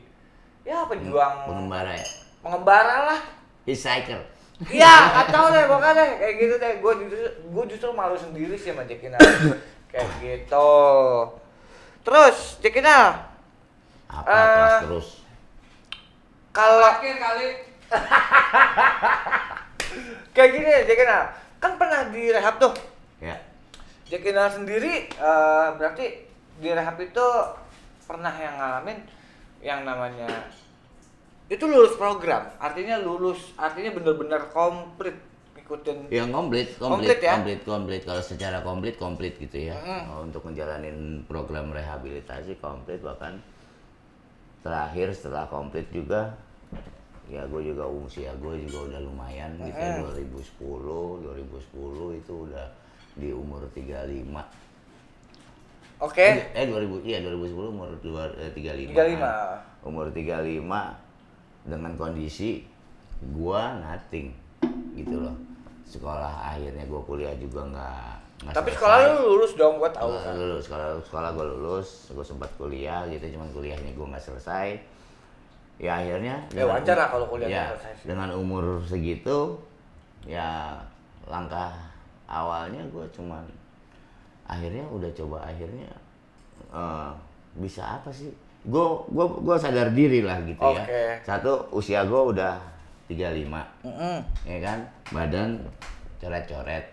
ya 0.64 0.86
pejuang 0.88 1.50
Pengembara 1.50 1.92
ya. 1.98 2.06
pengembara 2.40 2.98
lah. 3.12 3.22
Hitchhiker. 3.68 4.22
Iya, 4.70 5.26
tahu 5.34 5.50
deh 5.50 5.66
pokoknya 5.66 5.94
deh 5.98 6.10
kayak 6.22 6.34
gitu 6.38 6.56
deh. 6.62 6.74
Gue 6.80 6.94
justru 7.02 7.26
gue 7.50 7.64
justru 7.74 7.90
malu 7.92 8.14
sendiri 8.14 8.54
sih 8.54 8.70
sama 8.72 8.86
Jack 8.86 9.02
Inal. 9.04 9.20
kayak 9.90 10.08
gitu. 10.24 10.72
Terus 12.06 12.38
Jack 12.62 12.78
Inal, 12.78 13.18
Apa 14.08 14.30
terus 14.30 14.74
terus. 14.86 15.08
kalau 16.54 16.94
kali 17.02 17.50
kayak 20.36 20.50
gini 20.56 20.70
ya 20.70 20.82
Jack 20.88 21.00
Inal 21.04 21.24
kan 21.62 21.72
pernah 21.78 22.02
di 22.10 22.24
rehab 22.32 22.58
tuh 22.58 22.74
Ya. 23.22 23.38
Jack 24.10 24.26
sendiri 24.26 25.08
eh, 25.14 25.68
berarti 25.78 26.06
di 26.58 26.70
rehab 26.74 26.98
itu 26.98 27.28
pernah 28.10 28.34
yang 28.34 28.58
ngalamin 28.58 28.98
yang 29.62 29.86
namanya 29.86 30.50
itu 31.48 31.64
lulus 31.70 31.94
program 31.96 32.50
artinya 32.58 32.98
lulus 32.98 33.54
artinya 33.62 33.94
bener-bener 33.94 34.42
komplit 34.50 35.16
ikutin 35.72 36.12
Yang 36.12 36.30
komplit, 36.36 36.68
Komplit 36.76 36.92
komplit, 37.16 37.20
ya? 37.24 37.32
komplit, 37.40 37.60
komplit. 37.64 38.02
Kalau 38.04 38.24
secara 38.24 38.60
komplit, 38.60 38.96
komplit 39.00 39.34
gitu 39.40 39.72
ya. 39.72 39.80
Mm. 39.80 40.28
Untuk 40.28 40.44
menjalanin 40.44 41.24
program 41.24 41.72
rehabilitasi 41.72 42.60
komplit 42.60 43.00
bahkan 43.00 43.40
terakhir 44.62 45.16
setelah 45.16 45.48
komplit 45.48 45.88
juga 45.96 46.36
ya 47.32 47.48
gue 47.48 47.62
juga 47.64 47.88
usia 47.88 48.36
gue 48.36 48.68
juga 48.68 48.92
udah 48.92 49.00
lumayan 49.02 49.56
gitu 49.58 49.72
ya 49.72 50.04
2010 50.04 51.24
2010 51.24 52.20
itu 52.20 52.34
udah 52.46 52.68
di 53.12 53.32
umur 53.32 53.64
35 53.72 54.28
oke. 56.00 56.28
Eh 56.52 56.66
2000 56.68 57.08
iya 57.08 57.24
2010 57.24 57.72
umur 57.72 57.90
dua- 58.00 58.36
eh, 58.36 58.52
35 58.52 58.92
35 58.92 59.88
umur 59.88 60.06
35 60.12 61.00
dengan 61.64 61.92
kondisi 61.96 62.66
gua 63.32 63.78
nothing 63.78 64.34
gitu 64.92 65.16
loh. 65.16 65.36
Sekolah 65.86 66.52
akhirnya 66.52 66.84
gua 66.86 67.00
kuliah 67.04 67.36
juga 67.38 67.62
nggak 67.64 68.10
nggak 68.42 68.54
tapi 68.58 68.74
sekolah 68.74 68.98
lu 69.06 69.38
lulus 69.38 69.54
dong 69.54 69.78
gua 69.78 69.88
tahu. 69.88 70.10
Sekolah 70.10 70.36
lulus 70.36 70.64
sekolah 70.66 70.88
sekolah 71.06 71.30
gua 71.32 71.46
lulus 71.48 71.88
gua 72.12 72.26
sempat 72.26 72.50
kuliah 72.58 73.06
gitu 73.08 73.38
cuman 73.38 73.48
kuliahnya 73.54 73.92
gua 73.94 74.08
nggak 74.12 74.26
selesai 74.26 74.82
ya 75.82 75.98
akhirnya 75.98 76.38
Ya, 76.54 76.62
wajar 76.70 76.94
lah 76.94 77.10
kalau 77.10 77.26
kuliah 77.26 77.50
ya, 77.50 77.66
dengan 78.06 78.30
umur 78.38 78.78
segitu 78.86 79.58
ya 80.30 80.78
langkah 81.26 81.74
awalnya 82.30 82.78
gua 82.94 83.02
cuman 83.10 83.42
akhirnya 84.46 84.86
udah 84.94 85.10
coba 85.18 85.42
akhirnya 85.42 85.90
eh, 86.70 87.10
bisa 87.58 87.82
apa 87.98 88.14
sih? 88.14 88.30
Gue 88.62 88.86
gue 89.10 89.26
gue 89.42 89.58
sadar 89.58 89.90
diri 89.90 90.22
lah 90.22 90.38
gitu 90.46 90.62
ya. 90.62 90.86
Oke. 90.86 91.04
satu 91.26 91.66
usia 91.74 92.06
gue 92.06 92.22
udah 92.38 92.54
35 93.10 93.50
Mm-mm. 93.82 94.18
ya 94.46 94.58
kan? 94.62 94.80
Badan 95.10 95.58
coret-coret 96.22 96.86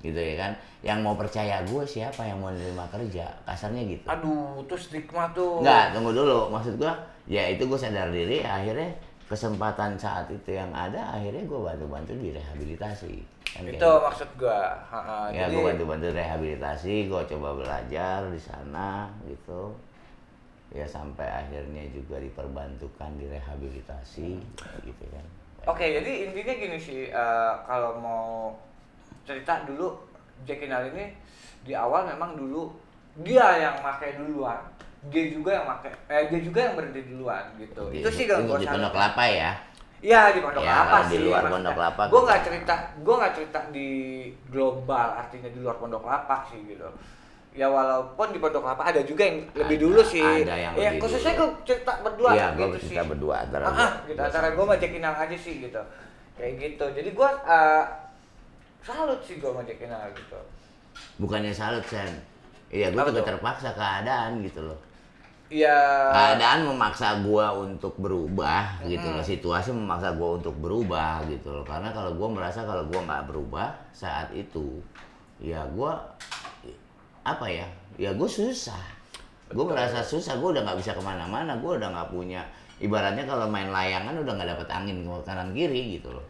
gitu 0.00 0.16
ya 0.16 0.34
kan? 0.36 0.52
Yang 0.80 0.98
mau 1.04 1.14
percaya 1.16 1.60
gue 1.64 1.84
siapa 1.84 2.24
yang 2.24 2.40
mau 2.40 2.52
nerima 2.52 2.88
kerja? 2.88 3.28
Kasarnya 3.44 3.84
gitu. 3.84 4.06
Aduh 4.08 4.64
tuh 4.64 4.80
stigma 4.80 5.28
tuh. 5.36 5.60
Enggak, 5.60 5.96
tunggu 5.96 6.12
dulu. 6.16 6.48
Maksud 6.52 6.80
gua, 6.80 6.92
ya 7.28 7.48
itu 7.52 7.68
gue 7.68 7.78
sadar 7.78 8.08
diri, 8.08 8.40
akhirnya 8.44 8.90
kesempatan 9.30 9.94
saat 9.94 10.26
itu 10.26 10.58
yang 10.58 10.74
ada 10.74 11.14
akhirnya 11.14 11.46
gue 11.46 11.60
bantu-bantu 11.62 12.12
di 12.18 12.34
rehabilitasi. 12.34 13.14
Kan 13.54 13.62
kayak 13.62 13.78
itu 13.78 13.86
gitu. 13.86 13.90
maksud 14.02 14.30
ha. 14.90 15.30
ya 15.30 15.46
jadi 15.46 15.54
gue 15.54 15.62
bantu-bantu 15.70 16.06
rehabilitasi 16.10 16.94
gue 17.06 17.22
coba 17.30 17.48
belajar 17.54 18.26
di 18.26 18.40
sana 18.42 19.06
gitu. 19.30 19.70
Ya 20.74 20.82
sampai 20.86 21.26
akhirnya 21.30 21.86
juga 21.94 22.18
diperbantukan 22.18 23.10
di 23.22 23.26
rehabilitasi 23.30 24.30
gitu 24.82 25.04
kan. 25.14 25.24
Oke 25.70 25.86
jadi 25.86 26.26
intinya 26.26 26.54
gini 26.58 26.78
sih 26.82 27.14
eh, 27.14 27.54
kalau 27.70 28.02
mau 28.02 28.50
cerita 29.22 29.64
dulu 29.64 29.94
Jekinal 30.42 30.88
ini 30.88 31.12
di 31.60 31.72
awal 31.72 32.08
memang 32.08 32.34
dulu 32.34 32.72
dia 33.20 33.60
yang 33.60 33.76
pakai 33.78 34.16
duluan 34.16 34.56
dia 35.02 35.28
juga 35.28 35.50
yang 35.54 35.66
pakai 35.68 35.90
eh 36.06 36.24
dia 36.28 36.40
juga 36.40 36.60
yang 36.62 36.74
berhenti 36.74 37.02
duluan 37.06 37.44
gitu 37.56 37.82
Di- 37.88 38.00
itu 38.00 38.08
sih 38.10 38.24
kalau 38.24 38.44
di 38.56 38.64
gua 38.64 38.72
Pondok. 38.72 38.92
Kelapa 38.92 39.24
ya 39.26 39.52
Iya 40.00 40.32
di 40.32 40.40
Pondok 40.40 40.60
Ya, 40.60 40.72
Kelapa 40.72 40.88
kalau 40.90 41.04
di 41.04 41.12
sih. 41.12 41.20
luar. 41.22 41.42
Pondok 41.46 41.74
Kelapa 41.74 42.02
Gue 42.08 42.20
nggak 42.24 42.40
cerita, 42.40 42.74
gue 42.96 43.14
nggak 43.14 43.34
cerita 43.34 43.60
di 43.68 43.88
global 44.48 45.08
artinya 45.14 45.48
di 45.48 45.58
luar 45.60 45.76
Pondok 45.76 46.00
Kelapa 46.00 46.36
sih 46.48 46.60
gitu. 46.64 46.88
Ya 47.52 47.68
walaupun 47.68 48.32
di 48.32 48.40
Pondok 48.40 48.64
Kelapa 48.64 48.82
ada 48.86 49.00
juga 49.02 49.22
yang 49.22 49.44
lebih 49.52 49.76
Ada- 49.76 49.84
dulu 49.84 50.00
sih. 50.00 50.24
ada 50.24 50.56
yang 50.56 50.72
ya, 50.72 50.88
lebih 50.88 51.00
khususnya 51.04 51.32
gue 51.36 51.48
cerita 51.66 51.92
berdua 52.00 52.30
Iya, 52.32 52.46
gitu 52.50 52.64
gue 52.66 52.80
sih. 52.80 52.88
kita 52.90 53.04
berdua 53.04 53.34
antara 53.42 53.62
Ah, 53.62 53.76
ah, 53.76 53.90
gitu 54.06 54.20
antara 54.22 54.46
gue 54.50 54.64
sama 54.64 54.76
Jekinal 54.78 55.14
aja 55.14 55.36
sih 55.36 55.54
gitu. 55.60 55.82
Kayak 56.32 56.52
gitu. 56.56 56.84
Jadi 56.96 57.10
gue 57.10 57.28
uh, 57.44 57.84
salut 58.80 59.20
sih 59.24 59.36
gue 59.36 59.50
sama 59.50 59.62
Jekinal 59.64 60.08
gitu. 60.16 60.40
bukannya 61.22 61.52
salut 61.52 61.84
Sen. 61.86 62.10
Iya 62.70 62.92
gue 62.92 63.02
juga 63.12 63.22
terpaksa 63.26 63.74
keadaan 63.74 64.42
gitu 64.46 64.62
loh. 64.62 64.78
Iya. 65.50 65.74
keadaan 66.14 66.62
memaksa 66.62 67.26
gua 67.26 67.50
untuk 67.50 67.98
berubah 67.98 68.86
gitu 68.86 69.02
loh. 69.02 69.18
Situasi 69.18 69.74
memaksa 69.74 70.14
gua 70.14 70.38
untuk 70.38 70.54
berubah 70.62 71.26
gitu 71.26 71.50
loh. 71.50 71.66
Karena 71.66 71.90
kalau 71.90 72.14
gua 72.14 72.30
merasa 72.30 72.62
kalau 72.62 72.86
gua 72.86 73.02
nggak 73.02 73.26
berubah 73.26 73.74
saat 73.90 74.30
itu 74.30 74.78
ya 75.42 75.66
gua 75.74 75.98
apa 77.26 77.50
ya 77.50 77.66
ya 77.98 78.14
gue 78.14 78.30
susah. 78.30 78.80
Gue 79.50 79.66
merasa 79.66 79.98
susah 79.98 80.38
gue 80.38 80.54
udah 80.54 80.62
nggak 80.62 80.78
bisa 80.78 80.94
ke 80.94 81.02
mana-mana 81.02 81.58
gue 81.58 81.72
udah 81.74 81.90
nggak 81.90 82.14
punya 82.14 82.46
ibaratnya 82.78 83.26
kalau 83.26 83.50
main 83.50 83.68
layangan 83.74 84.14
udah 84.22 84.32
nggak 84.38 84.50
dapet 84.56 84.68
angin 84.70 85.02
ke 85.02 85.10
kanan 85.26 85.50
kiri 85.50 85.98
gitu 85.98 86.14
loh 86.14 86.22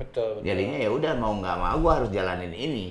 Betul. 0.00 0.40
betul. 0.40 0.46
jadinya 0.46 0.76
ya 0.78 0.90
udah 0.90 1.12
mau 1.20 1.32
nggak 1.38 1.56
mau 1.58 1.76
gue 1.78 1.92
harus 1.92 2.10
jalanin 2.10 2.52
ini 2.52 2.86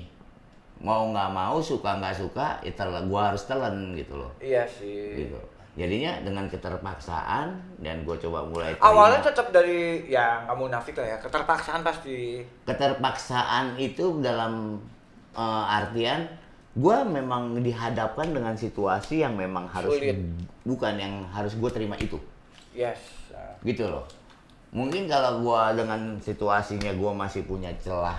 mau 0.82 1.10
nggak 1.14 1.30
mau 1.30 1.62
suka 1.62 1.98
nggak 2.02 2.16
suka 2.18 2.58
ya 2.66 2.72
gue 3.06 3.20
harus 3.22 3.42
telan 3.46 3.94
gitu 3.94 4.18
loh 4.18 4.30
Iya 4.42 4.66
sih. 4.66 5.26
gitu 5.26 5.38
jadinya 5.72 6.20
dengan 6.20 6.44
keterpaksaan 6.52 7.48
dan 7.80 8.04
gue 8.04 8.12
coba 8.28 8.44
mulai 8.44 8.76
terima. 8.76 8.92
Awalnya 8.92 9.20
tetap 9.24 9.48
dari 9.56 10.04
ya 10.04 10.44
nggak 10.44 10.58
munafik 10.60 11.00
lah 11.00 11.16
ya 11.16 11.18
keterpaksaan 11.24 11.80
pasti. 11.80 12.44
keterpaksaan 12.68 13.80
itu 13.80 14.20
dalam 14.20 14.76
eh, 15.32 15.64
artian 15.80 16.28
gue 16.72 16.96
memang 17.04 17.56
dihadapkan 17.60 18.32
dengan 18.32 18.52
situasi 18.56 19.24
yang 19.24 19.36
memang 19.36 19.68
harus 19.68 19.96
Sulit. 19.96 20.16
bukan 20.64 20.94
yang 20.96 21.14
harus 21.32 21.56
gue 21.56 21.70
terima 21.72 21.96
itu 21.96 22.16
Yes. 22.72 23.00
Gitu 23.60 23.84
loh 23.84 24.04
mungkin 24.72 25.04
kalau 25.04 25.44
gue 25.44 25.62
dengan 25.84 26.16
situasinya 26.16 26.96
gue 26.96 27.12
masih 27.12 27.44
punya 27.44 27.68
celah 27.76 28.16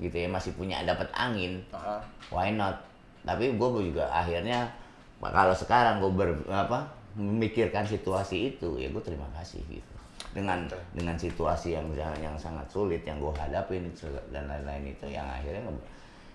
gitu 0.00 0.16
ya 0.16 0.28
masih 0.32 0.56
punya 0.56 0.80
dapat 0.82 1.06
angin 1.12 1.60
Ah. 1.70 2.00
why 2.32 2.50
not 2.50 2.80
tapi 3.22 3.52
gue 3.54 3.68
juga 3.92 4.08
akhirnya 4.08 4.68
kalau 5.20 5.52
sekarang 5.52 6.00
gue 6.00 6.12
ber 6.12 6.30
apa 6.48 6.88
memikirkan 7.14 7.84
situasi 7.84 8.56
itu 8.56 8.80
ya 8.80 8.88
gue 8.90 9.00
terima 9.04 9.28
kasih 9.38 9.60
gitu 9.70 9.94
dengan 10.34 10.66
dengan 10.96 11.14
situasi 11.14 11.78
yang 11.78 11.86
yang 12.18 12.34
sangat 12.34 12.66
sulit 12.66 13.06
yang 13.06 13.22
gue 13.22 13.30
hadapin 13.38 13.86
dan 14.34 14.50
lain-lain 14.50 14.90
itu 14.90 15.06
yang 15.06 15.24
akhirnya 15.30 15.62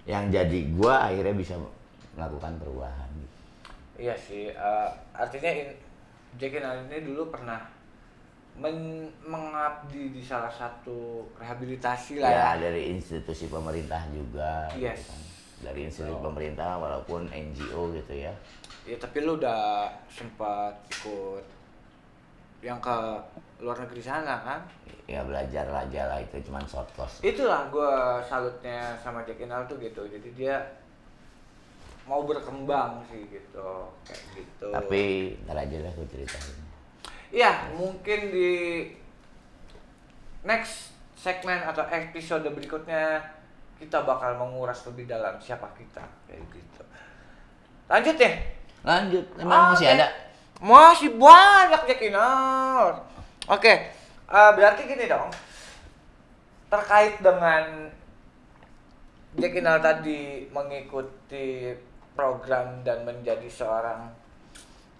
yang 0.07 0.31
jadi 0.31 0.59
gue 0.71 0.93
akhirnya 0.93 1.35
bisa 1.35 1.53
melakukan 2.15 2.55
perubahan 2.57 3.09
gitu. 3.19 3.37
Iya 3.99 4.15
sih, 4.15 4.43
eh, 4.49 4.89
artinya 5.11 5.51
in, 5.51 5.69
Jackie 6.39 6.63
ini 6.63 6.97
dulu 7.03 7.27
pernah 7.27 7.59
men- 8.59 9.11
mengabdi 9.21 10.11
di 10.11 10.19
salah 10.19 10.51
satu 10.51 11.23
rehabilitasi 11.33 12.19
lah 12.19 12.29
ya. 12.29 12.39
ya 12.55 12.69
dari 12.69 12.91
institusi 12.91 13.47
pemerintah 13.47 14.03
juga 14.11 14.67
gitu 14.71 14.85
Yes. 14.85 15.07
kan. 15.07 15.19
dari 15.61 15.79
institusi 15.83 16.15
pemerintah 16.17 16.75
walaupun 16.75 17.27
NGO 17.27 17.91
gitu 17.93 18.13
ya 18.15 18.33
Ya 18.83 18.95
tapi 18.95 19.21
lu 19.21 19.37
udah 19.37 19.85
sempat 20.07 20.71
ikut 20.89 21.43
yang 22.59 22.79
ke 22.79 22.95
luar 23.59 23.77
negeri 23.77 24.01
sana 24.01 24.39
kan? 24.41 24.61
ya 25.05 25.21
belajar 25.21 25.65
aja 25.67 26.01
lah 26.05 26.19
itu 26.19 26.37
cuman 26.43 26.61
short 26.63 26.85
course 26.93 27.17
Itulah 27.21 27.65
gue 27.67 27.91
salutnya 28.23 28.93
sama 28.95 29.23
Jackie 29.23 29.45
Nal 29.45 29.65
tuh 29.65 29.77
gitu. 29.77 30.05
Jadi 30.05 30.29
dia 30.33 30.53
mau 32.05 32.21
berkembang 32.23 33.01
sih 33.05 33.25
gitu, 33.25 33.69
kayak 34.01 34.21
gitu. 34.33 34.67
tapi 34.69 35.01
ntar 35.45 35.57
aja 35.59 35.77
lah 35.79 35.91
gue 35.91 36.07
ceritain 36.09 36.53
Iya, 37.29 37.73
mungkin 37.77 38.33
di 38.33 38.51
next 40.41 40.95
segmen 41.13 41.61
atau 41.61 41.85
episode 41.91 42.47
berikutnya 42.49 43.21
kita 43.77 44.03
bakal 44.03 44.39
menguras 44.39 44.83
lebih 44.89 45.05
dalam 45.05 45.37
siapa 45.39 45.67
kita 45.77 46.03
kayak 46.25 46.43
gitu. 46.51 46.81
Lanjut 47.87 48.15
deh. 48.17 48.35
lanjut 48.79 49.27
emang 49.35 49.75
masih 49.75 49.91
Oke. 49.91 49.95
ada 49.99 50.07
Masih 50.59 51.15
banyak 51.15 52.11
Inal. 52.11 52.99
Oke, 53.47 53.73
eh, 54.27 54.51
berarti 54.59 54.83
gini 54.83 55.07
dong. 55.07 55.31
Terkait 56.67 57.15
dengan 57.23 57.87
Jack 59.39 59.55
Inal 59.55 59.79
tadi 59.79 60.51
mengikuti 60.51 61.71
program 62.11 62.83
dan 62.83 63.07
menjadi 63.07 63.47
seorang 63.47 64.11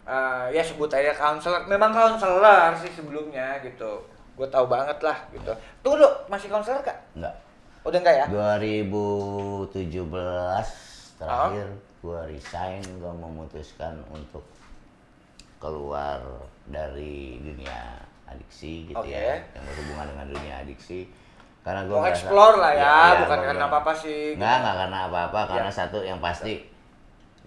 eh, 0.09 0.45
ya 0.51 0.63
sebut 0.65 0.89
aja 0.89 1.13
counselor. 1.13 1.61
Memang 1.69 1.93
counselor 1.93 2.73
sih 2.73 2.89
sebelumnya 2.89 3.61
gitu. 3.61 4.01
Gue 4.33 4.49
tahu 4.49 4.65
banget 4.65 4.97
lah 5.05 5.17
gitu. 5.29 5.53
Tuh 5.85 5.93
dulu 5.93 6.09
masih 6.25 6.49
counselor 6.49 6.81
kak? 6.81 6.97
enggak 7.13 7.35
Udah 7.85 7.99
enggak 8.01 8.15
ya? 8.17 8.25
2017 8.27 9.69
terakhir 11.19 11.67
gua 11.99 12.23
resign 12.27 12.79
gua 12.97 13.11
memutuskan 13.11 13.99
untuk 14.09 14.43
keluar 15.59 16.19
dari 16.65 17.39
dunia 17.43 17.99
adiksi 18.23 18.87
gitu 18.87 19.03
Oke. 19.03 19.11
ya 19.11 19.35
yang 19.51 19.63
berhubungan 19.67 20.07
dengan 20.15 20.27
dunia 20.31 20.53
adiksi 20.63 21.11
karena 21.59 21.83
gua 21.91 21.97
Mau 21.99 22.07
explore 22.07 22.55
lah 22.55 22.71
ya, 22.71 22.79
iya, 22.87 23.19
bukan 23.27 23.39
karena 23.43 23.59
bilang, 23.59 23.67
apa-apa 23.67 23.91
sih. 23.91 24.39
Enggak, 24.39 24.47
gitu. 24.47 24.61
enggak 24.63 24.75
karena 24.79 24.97
apa-apa, 25.11 25.39
karena 25.51 25.67
Iya. 25.69 25.75
satu 25.75 25.97
yang 25.99 26.19
pasti 26.23 26.68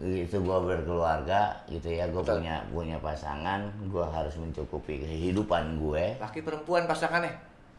itu 0.03 0.37
gua 0.41 0.59
berkeluarga 0.59 1.55
gitu 1.65 1.87
ya, 1.89 2.11
gua 2.11 2.21
Betul. 2.21 2.43
punya 2.43 2.55
punya 2.69 2.97
pasangan, 2.99 3.61
gua 3.87 4.11
harus 4.11 4.35
mencukupi 4.35 4.99
kehidupan 4.99 5.79
gue. 5.79 6.19
Laki 6.19 6.43
perempuan 6.43 6.85
pasangannya? 6.85 7.31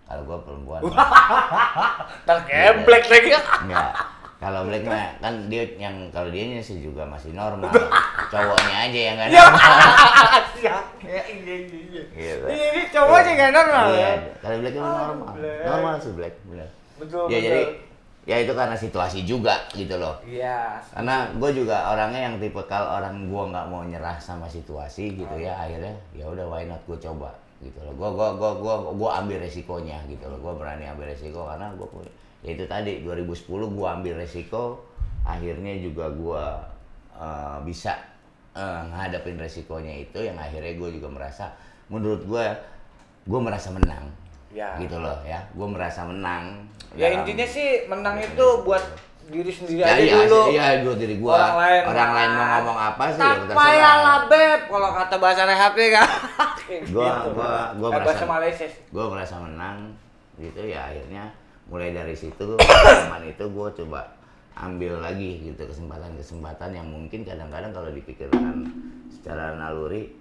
Kalau 0.03 0.23
gua 0.23 0.39
perempuan, 0.39 0.81
Ntar 2.23 2.37
geblek 2.43 3.05
lagi 3.07 3.29
ya. 3.29 3.41
enggak. 3.61 3.91
Kalau 4.37 4.67
Black 4.67 4.83
mah 4.83 5.07
kan 5.19 5.47
dia 5.47 5.63
yang 5.79 6.11
kalau 6.11 6.27
dia 6.27 6.59
sih 6.59 6.79
juga 6.79 7.07
masih 7.07 7.31
normal. 7.31 7.71
Cowoknya 8.27 8.75
aja 8.83 8.99
yang 9.01 9.15
enggak 9.15 9.29
Ya, 9.35 9.43
normal. 9.43 9.79
siap. 10.59 10.85
Ya, 11.03 11.23
iya, 11.27 11.55
iya, 11.63 11.79
iya. 11.87 12.03
Gitu. 12.11 12.45
Ini, 12.47 12.63
ini 12.73 12.81
cowoknya 12.89 13.31
nggak 13.37 13.51
normal 13.53 13.85
Iya, 13.89 14.03
ya? 14.03 14.13
kalau 14.39 14.55
Black 14.59 14.73
mah 14.73 14.83
Ah, 14.83 14.95
normal. 15.05 15.27
Normal 15.39 15.93
sih 15.99 16.11
Black, 16.11 16.35
benar. 16.43 16.69
Betul, 16.99 17.23
Ya 17.25 17.37
betul. 17.39 17.43
jadi 17.43 17.61
ya 18.23 18.39
itu 18.39 18.55
karena 18.55 18.75
situasi 18.75 19.27
juga 19.27 19.67
gitu 19.75 19.99
loh. 19.99 20.15
Iya. 20.23 20.79
karena 20.95 21.27
gue 21.35 21.49
juga 21.59 21.91
orangnya 21.91 22.31
yang 22.31 22.35
tipe 22.39 22.61
kalau 22.71 22.95
orang 22.99 23.27
gue 23.27 23.43
nggak 23.51 23.65
mau 23.67 23.83
nyerah 23.83 24.15
sama 24.15 24.47
situasi 24.47 25.19
gitu 25.19 25.35
ya 25.35 25.51
akhirnya 25.59 25.91
ya 26.15 26.23
udah 26.31 26.47
why 26.47 26.63
not 26.63 26.79
gue 26.87 26.95
coba 26.95 27.35
gitu 27.59 27.79
loh 27.83 27.95
gue 27.95 28.09
gua 28.15 28.29
gua 28.35 28.51
gua 28.59 28.75
gua 28.91 29.09
ambil 29.23 29.39
resikonya 29.39 29.99
gitu 30.11 30.27
loh 30.27 30.39
gue 30.39 30.53
berani 30.55 30.83
ambil 30.87 31.07
resiko 31.11 31.47
karena 31.47 31.71
gue 31.75 31.87
ya 32.43 32.49
itu 32.55 32.63
tadi 32.67 33.03
2010 33.07 33.47
gue 33.47 33.87
ambil 33.87 34.13
resiko 34.19 34.83
akhirnya 35.23 35.79
juga 35.79 36.11
gue 36.11 36.45
eh, 37.15 37.57
bisa 37.63 37.95
eh, 38.55 38.81
ngadepin 38.91 39.39
resikonya 39.39 40.03
itu 40.03 40.19
yang 40.19 40.35
akhirnya 40.35 40.75
gue 40.75 40.89
juga 40.99 41.07
merasa 41.07 41.45
menurut 41.87 42.23
gue 42.27 42.45
gue 43.23 43.39
merasa 43.39 43.71
menang 43.71 44.11
Ya. 44.53 44.77
gitu 44.77 44.95
loh 44.95 45.17
ya 45.23 45.41
gue 45.49 45.67
merasa 45.67 46.05
menang 46.05 46.61
Ya 46.93 47.09
dalam- 47.09 47.25
intinya 47.25 47.41
sih 47.43 47.67
menang 47.85 48.15
itu 48.15 48.45
buat 48.61 48.85
diri 49.25 49.49
sendiri 49.49 49.79
Ya, 49.79 49.87
aja 49.89 49.97
iya, 49.97 50.15
dulu. 50.21 50.41
iya, 50.47 50.65
buat 50.79 50.99
diri 50.99 51.15
gua. 51.17 51.33
Orang 51.33 51.55
lain, 51.57 51.81
Orang 51.87 52.11
lain 52.13 52.29
mau 52.29 52.45
ngomong 52.53 52.77
apa 52.77 53.03
sih 53.07 53.17
ya 53.17 53.33
Tak 53.39 53.49
payah 53.51 53.95
lah 53.97 54.19
beb 54.27 54.61
kalau 54.67 54.89
kata 54.93 55.15
bahasa 55.17 55.41
rehab 55.43 55.73
ya 55.73 55.87
kan. 55.95 56.09
Gua 56.93 57.07
Gitu. 57.07 57.29
gua 57.31 57.51
gua 57.73 57.87
Eh, 57.89 57.91
bahasa 57.97 58.05
merasa 58.19 58.25
Malaysia. 58.27 58.67
gua 58.89 59.05
merasa 59.09 59.35
menang 59.39 59.77
gitu 60.35 60.61
ya 60.61 60.85
akhirnya 60.85 61.23
mulai 61.65 61.89
dari 61.91 62.13
situ 62.13 62.45
pengalaman 62.59 63.23
itu 63.25 63.43
gua 63.49 63.67
coba 63.71 64.01
ambil 64.53 64.99
lagi 64.99 65.31
gitu 65.41 65.63
kesempatan-kesempatan 65.63 66.69
yang 66.71 66.85
mungkin 66.85 67.23
kadang-kadang 67.23 67.71
kalau 67.71 67.89
dipikirkan 67.89 68.69
secara 69.09 69.55
naluri 69.55 70.13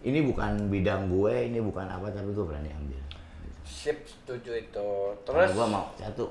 ini 0.00 0.22
bukan 0.22 0.70
bidang 0.70 1.10
gue 1.10 1.34
ini 1.44 1.58
bukan 1.58 1.84
apa 1.84 2.08
tapi 2.08 2.30
gue 2.30 2.40
berani 2.42 2.70
ambil 2.70 3.00
sip 3.68 3.98
setuju 4.08 4.56
itu. 4.56 4.90
Terus? 5.28 5.52
gue 5.52 5.66
mau 5.68 5.92
satu. 6.00 6.24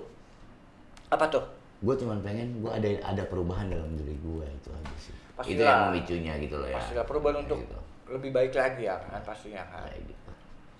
Apa 1.13 1.29
tuh? 1.29 1.45
Gue 1.85 1.93
cuma 1.93 2.17
pengen 2.25 2.57
gue 2.65 2.71
ada 2.73 2.89
ada 3.05 3.23
perubahan 3.29 3.69
dalam 3.69 3.93
diri 3.93 4.17
gue 4.17 4.45
itu 4.49 4.69
aja 4.73 4.95
sih. 4.97 5.13
Pastilah. 5.37 5.53
itu 5.53 5.61
yang 5.61 5.81
memicunya 5.93 6.33
gitu 6.41 6.55
loh 6.57 6.65
ya. 6.65 6.81
Pastilah 6.81 7.05
perubahan 7.05 7.35
Kayak 7.37 7.45
untuk 7.45 7.59
gitu. 7.61 7.79
lebih 8.17 8.29
baik 8.33 8.53
lagi 8.57 8.83
ya 8.89 8.97
kan 8.97 9.21
pastinya 9.21 9.63
kan. 9.69 9.85
Kayak 9.85 10.01
gitu. 10.09 10.31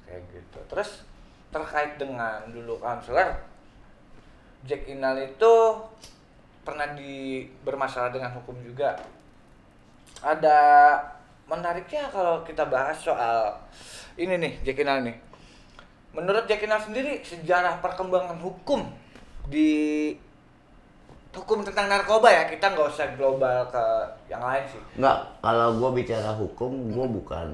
Kayak 0.10 0.24
gitu. 0.34 0.60
Terus 0.74 0.90
terkait 1.54 1.94
dengan 2.02 2.42
dulu 2.50 2.82
konselor 2.82 3.30
Jack 4.66 4.90
Inal 4.90 5.16
itu 5.22 5.54
pernah 6.66 6.92
di 6.98 7.46
bermasalah 7.62 8.10
dengan 8.10 8.34
hukum 8.34 8.58
juga. 8.66 8.98
Ada 10.20 10.60
menariknya 11.48 12.10
kalau 12.10 12.42
kita 12.44 12.68
bahas 12.68 12.98
soal 13.00 13.54
ini 14.18 14.36
nih 14.42 14.54
Jack 14.66 14.82
Inal 14.82 15.06
nih 15.06 15.27
menurut 16.18 16.50
Jack 16.50 16.66
Inal 16.66 16.82
sendiri 16.82 17.22
sejarah 17.22 17.78
perkembangan 17.78 18.42
hukum 18.42 18.90
di 19.46 19.70
hukum 21.30 21.62
tentang 21.62 21.86
narkoba 21.86 22.34
ya 22.34 22.50
kita 22.50 22.74
nggak 22.74 22.90
usah 22.90 23.14
global 23.14 23.70
ke 23.70 23.86
yang 24.26 24.42
lain 24.42 24.66
sih 24.66 24.82
Enggak, 24.98 25.22
kalau 25.46 25.78
gue 25.78 26.02
bicara 26.02 26.34
hukum, 26.34 26.90
gue 26.90 27.06
bukan 27.22 27.48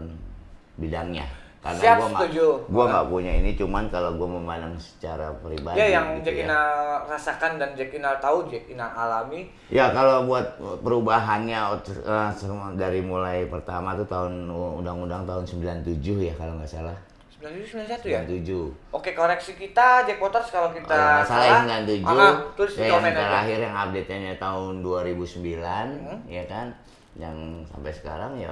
bidangnya. 0.79 1.27
Karena 1.63 1.79
Siap, 1.79 1.95
gue 1.95 2.07
nggak, 2.07 2.19
setuju. 2.27 2.45
gue 2.67 2.83
nggak 2.91 3.07
punya 3.07 3.31
ini. 3.39 3.51
Cuman 3.55 3.83
kalau 3.87 4.11
gue 4.19 4.27
memandang 4.27 4.75
secara 4.79 5.31
pribadi. 5.39 5.79
ya 5.79 5.95
yang 5.99 6.19
gitu 6.19 6.31
Jack 6.31 6.47
ya. 6.47 6.59
Rasakan 7.07 7.51
dan 7.55 7.69
Jack 7.75 7.91
Inal 7.95 8.15
tahu 8.19 8.51
Jack 8.51 8.67
Inal 8.67 8.91
alami 8.91 9.47
Ya 9.71 9.91
kalau 9.95 10.27
buat 10.27 10.59
perubahannya 10.83 11.59
eh, 11.87 12.31
dari 12.75 12.99
mulai 12.99 13.47
pertama 13.47 13.95
tuh 13.95 14.07
tahun 14.07 14.47
undang-undang 14.51 15.23
tahun 15.23 15.43
97 15.47 16.03
ya 16.19 16.35
kalau 16.35 16.59
nggak 16.59 16.67
salah. 16.67 16.95
97 17.43 17.83
91 17.91 18.07
ya 18.07 18.19
97. 18.23 18.71
Oke 18.89 19.11
koreksi 19.11 19.51
kita 19.53 20.03
Jack 20.03 20.17
Waters 20.17 20.47
kalau 20.47 20.71
kita 20.71 20.87
nggak 20.87 21.27
salah 21.27 21.67
ya 21.67 21.83
97. 21.83 22.07
Ah, 22.07 22.33
tulis 22.55 22.73
di 22.73 22.81
ya, 22.81 22.87
yang 22.89 23.03
aja. 23.03 23.19
terakhir 23.19 23.57
yang 23.59 23.75
update-nya 23.77 24.33
tahun 24.37 24.73
2009 24.79 25.59
Hmm. 25.99 26.19
ya 26.25 26.43
kan. 26.45 26.67
Yang 27.13 27.35
sampai 27.67 27.91
sekarang 27.91 28.33
ya 28.35 28.49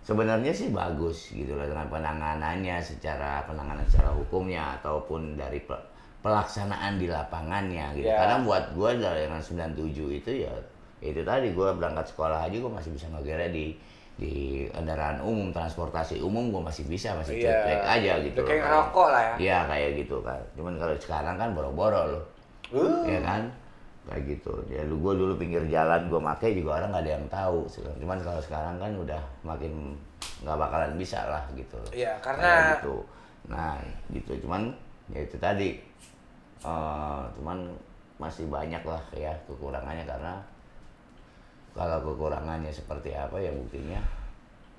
sebenarnya 0.00 0.50
sih 0.50 0.70
bagus 0.70 1.30
gitu 1.30 1.52
loh 1.52 1.64
dengan 1.64 1.88
penanganannya 1.88 2.76
secara 2.78 3.42
penanganan 3.44 3.82
secara 3.84 4.10
hukumnya 4.10 4.76
ataupun 4.76 5.34
dari 5.34 5.58
pe- 5.60 5.86
pelaksanaan 6.20 6.96
di 6.96 7.06
lapangannya 7.06 7.96
gitu. 7.96 8.06
Ya. 8.06 8.16
Karena 8.16 8.36
buat 8.40 8.64
gua 8.72 8.92
dari 8.92 9.24
yang 9.24 9.40
97 9.40 9.80
itu 10.12 10.44
ya 10.44 10.52
itu 11.00 11.20
tadi 11.20 11.50
gua 11.50 11.72
berangkat 11.72 12.06
sekolah 12.06 12.44
aja 12.44 12.56
gua 12.58 12.76
masih 12.76 12.92
bisa 12.92 13.08
ngegere 13.08 13.48
di 13.48 13.72
di 14.20 14.68
kendaraan 14.68 15.16
umum 15.24 15.48
transportasi 15.48 16.20
umum 16.20 16.52
gua 16.52 16.68
masih 16.68 16.84
bisa 16.84 17.16
masih 17.16 17.40
Iya. 17.40 17.56
ceklek 17.56 17.80
aja 17.82 18.12
gitu 18.20 18.36
Udah 18.36 18.46
kayak 18.46 18.62
ngerokok 18.62 19.08
lah 19.08 19.22
ya. 19.24 19.34
Iya 19.40 19.58
kayak 19.64 19.90
gitu 19.96 20.16
kan. 20.20 20.40
Cuman 20.52 20.74
kalau 20.76 20.94
sekarang 20.94 21.34
kan 21.34 21.48
boro-boro 21.50 22.02
loh. 22.06 22.24
Uh, 22.68 23.00
Ya 23.08 23.24
kan? 23.24 23.48
Kayak 24.04 24.22
gitu. 24.28 24.52
Ya 24.68 24.84
lu 24.84 25.00
gua 25.00 25.16
dulu 25.16 25.32
pinggir 25.34 25.64
jalan 25.66 26.04
gua 26.06 26.20
make 26.20 26.52
juga 26.52 26.76
orang 26.76 26.92
nggak 26.92 27.02
ada 27.02 27.12
yang 27.16 27.26
tahu. 27.26 27.58
Cuman 27.96 28.18
kalau 28.20 28.40
sekarang 28.40 28.76
kan 28.76 28.92
udah 28.92 29.22
makin 29.40 29.96
nggak 30.44 30.56
bakalan 30.58 30.92
bisa 30.94 31.24
lah 31.24 31.40
gitu. 31.52 31.80
Iya, 31.90 32.12
Kayak 32.20 32.36
karena- 32.36 32.70
gitu. 32.76 32.96
Nah, 33.48 33.80
gitu. 34.12 34.32
Cuman 34.44 34.68
ya 35.08 35.24
itu 35.24 35.36
tadi 35.36 35.80
eh, 36.60 37.22
cuman 37.34 37.72
masih 38.20 38.44
banyak 38.46 38.84
lah 38.84 39.00
ya 39.10 39.32
kekurangannya 39.48 40.04
karena 40.04 40.36
kalau 41.72 41.98
kekurangannya 42.02 42.70
seperti 42.70 43.14
apa 43.14 43.38
ya 43.38 43.50
buktinya 43.54 44.00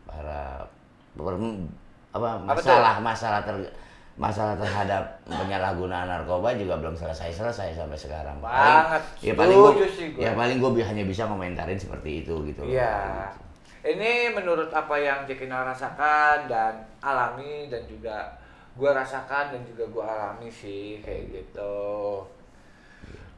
para 0.03 0.59
per- 1.15 1.39
apa 2.11 2.27
tuh? 2.35 2.45
masalah 2.51 2.95
masalah 2.99 3.41
ter 3.47 3.55
masalah 4.19 4.53
terhadap 4.59 5.01
penyalahgunaan 5.23 6.05
narkoba 6.05 6.51
juga 6.53 6.75
belum 6.77 6.93
selesai 6.93 7.31
selesai 7.31 7.71
sampai 7.73 7.95
sekarang 7.95 8.37
Banget. 8.43 9.01
ya 9.23 9.33
paling 9.33 9.55
gua, 9.55 9.71
Setuju 9.71 9.87
sih 9.87 10.07
gua. 10.13 10.21
ya 10.27 10.31
paling 10.35 10.57
gue 10.59 10.83
hanya 10.83 11.03
bisa 11.07 11.23
komentarin 11.25 11.79
seperti 11.79 12.27
itu 12.27 12.35
gitu. 12.51 12.61
Iya. 12.67 13.31
Ini 13.81 14.35
menurut 14.37 14.69
apa 14.69 14.93
yang 14.99 15.25
Jack 15.25 15.41
Inal 15.41 15.65
rasakan 15.65 16.45
dan 16.45 16.85
alami 17.01 17.65
dan 17.71 17.81
juga 17.89 18.29
gua 18.77 18.93
rasakan 18.93 19.57
dan 19.57 19.61
juga 19.65 19.89
gua 19.89 20.03
alami 20.05 20.51
sih 20.51 21.01
kayak 21.01 21.31
gitu. 21.33 22.21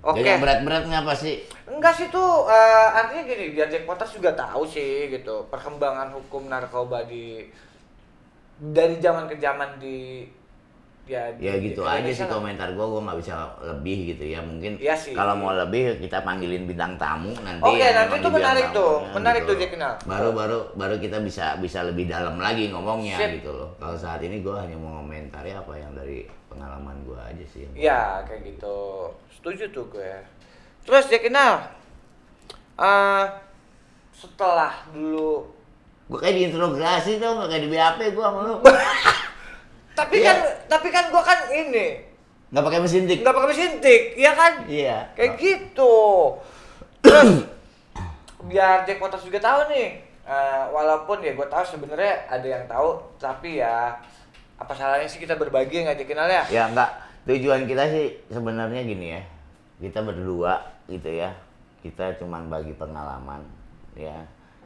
Oke. 0.03 0.19
Jadi 0.19 0.35
yang 0.35 0.43
berat-berat 0.43 0.83
ngapa 0.91 1.13
sih 1.15 1.47
Enggak 1.63 1.95
sih 1.95 2.11
tuh 2.11 2.51
eh, 2.51 2.87
artinya 2.91 3.23
gini 3.23 3.55
biar 3.55 3.71
Jack 3.71 3.87
Waters 3.87 4.19
juga 4.19 4.35
tahu 4.35 4.67
sih 4.67 5.07
gitu 5.07 5.47
perkembangan 5.47 6.11
hukum 6.11 6.51
narkoba 6.51 7.07
di 7.07 7.47
dari 8.59 8.99
zaman 8.99 9.31
ke 9.31 9.39
zaman 9.39 9.79
di 9.79 10.27
ya 11.03 11.27
ya 11.35 11.59
di 11.59 11.71
gitu 11.71 11.83
aja 11.83 12.07
sih 12.07 12.23
komentar 12.31 12.71
gue 12.71 12.85
gue 12.87 13.01
nggak 13.03 13.19
bisa 13.19 13.35
lebih 13.59 14.15
gitu 14.15 14.23
ya 14.23 14.39
mungkin 14.39 14.79
sih. 14.79 15.11
kalau 15.11 15.35
mau 15.35 15.51
lebih 15.51 15.99
kita 15.99 16.23
panggilin 16.23 16.63
bintang 16.63 16.95
tamu 16.95 17.35
nanti 17.43 17.59
Oke, 17.59 17.75
yang 17.75 18.07
nanti 18.07 18.15
tuh 18.23 18.31
di 18.31 18.35
menarik 18.39 18.65
tuh. 18.71 18.93
Menarik 19.11 19.41
tuh, 19.43 19.51
loh. 19.51 19.59
Jack 19.59 19.71
Kenal. 19.75 19.93
baru 20.07 20.29
baru 20.31 20.59
baru 20.79 20.95
kita 21.03 21.19
bisa 21.19 21.59
bisa 21.59 21.83
lebih 21.83 22.07
dalam 22.07 22.39
lagi 22.39 22.71
ngomongnya 22.71 23.19
Sip. 23.19 23.43
gitu 23.43 23.51
loh 23.51 23.75
kalau 23.83 23.99
saat 23.99 24.23
ini 24.23 24.39
gue 24.39 24.55
hanya 24.55 24.79
mau 24.79 25.03
komentari 25.03 25.51
apa 25.51 25.73
yang 25.75 25.91
dari 25.91 26.23
pengalaman 26.53 26.95
gue 27.01 27.17
aja 27.17 27.45
sih 27.45 27.65
yang 27.65 27.73
Iya 27.73 28.01
kayak 28.23 28.41
gitu. 28.47 29.09
Setuju 29.31 29.63
tuh 29.69 29.85
gue. 29.89 30.13
Terus 30.83 31.07
Jack 31.07 31.25
Inal, 31.25 31.65
eh 32.75 33.25
setelah 34.13 34.85
dulu 34.89 35.49
gue 36.03 36.19
kayak 36.19 36.35
diinterogasi 36.37 37.17
tuh 37.17 37.33
nggak 37.33 37.49
kayak 37.49 37.63
di 37.63 37.69
BAP 37.69 37.99
gue 38.11 38.21
sama 38.21 38.39
lu 38.43 38.55
tapi 39.99 40.19
Iya. 40.19 40.27
kan 40.27 40.37
tapi 40.69 40.87
kan 40.89 41.05
gua 41.09 41.21
kan 41.21 41.49
ini 41.49 42.01
nggak 42.49 42.61
pakai 42.61 42.79
mesin 42.79 43.05
tik 43.05 43.19
nggak 43.21 43.33
pakai 43.33 43.49
mesin 43.49 43.71
tik, 43.79 44.01
iya 44.13 44.31
kan? 44.31 44.53
iya 44.65 44.97
Kayak 45.13 45.31
gitu. 45.37 45.95
Terus 47.01 47.49
biar 48.43 48.85
Jack 48.85 49.01
Waters 49.01 49.25
juga 49.25 49.39
tahu 49.39 49.73
nih, 49.73 49.89
eh, 50.23 50.63
walaupun 50.69 51.17
ya 51.19 51.33
gue 51.33 51.47
tahu 51.47 51.63
sebenarnya 51.63 52.13
ada 52.27 52.45
yang 52.45 52.65
tahu, 52.65 52.89
tapi 53.17 53.57
ya 53.57 53.97
apa 54.63 54.71
salahnya 54.73 55.05
sih 55.05 55.19
kita 55.19 55.35
berbagi 55.35 55.83
nggak 55.83 55.99
Jack 55.99 56.13
Inal 56.15 56.31
ya? 56.31 56.43
ya 56.47 56.63
enggak 56.71 56.89
tujuan 57.27 57.67
kita 57.67 57.83
sih 57.91 58.07
sebenarnya 58.31 58.81
gini 58.83 59.07
ya. 59.15 59.21
Kita 59.79 59.99
berdua 59.99 60.63
gitu 60.87 61.11
ya. 61.11 61.35
Kita 61.83 62.15
cuman 62.15 62.47
bagi 62.47 62.71
pengalaman 62.71 63.43
ya. 63.99 64.15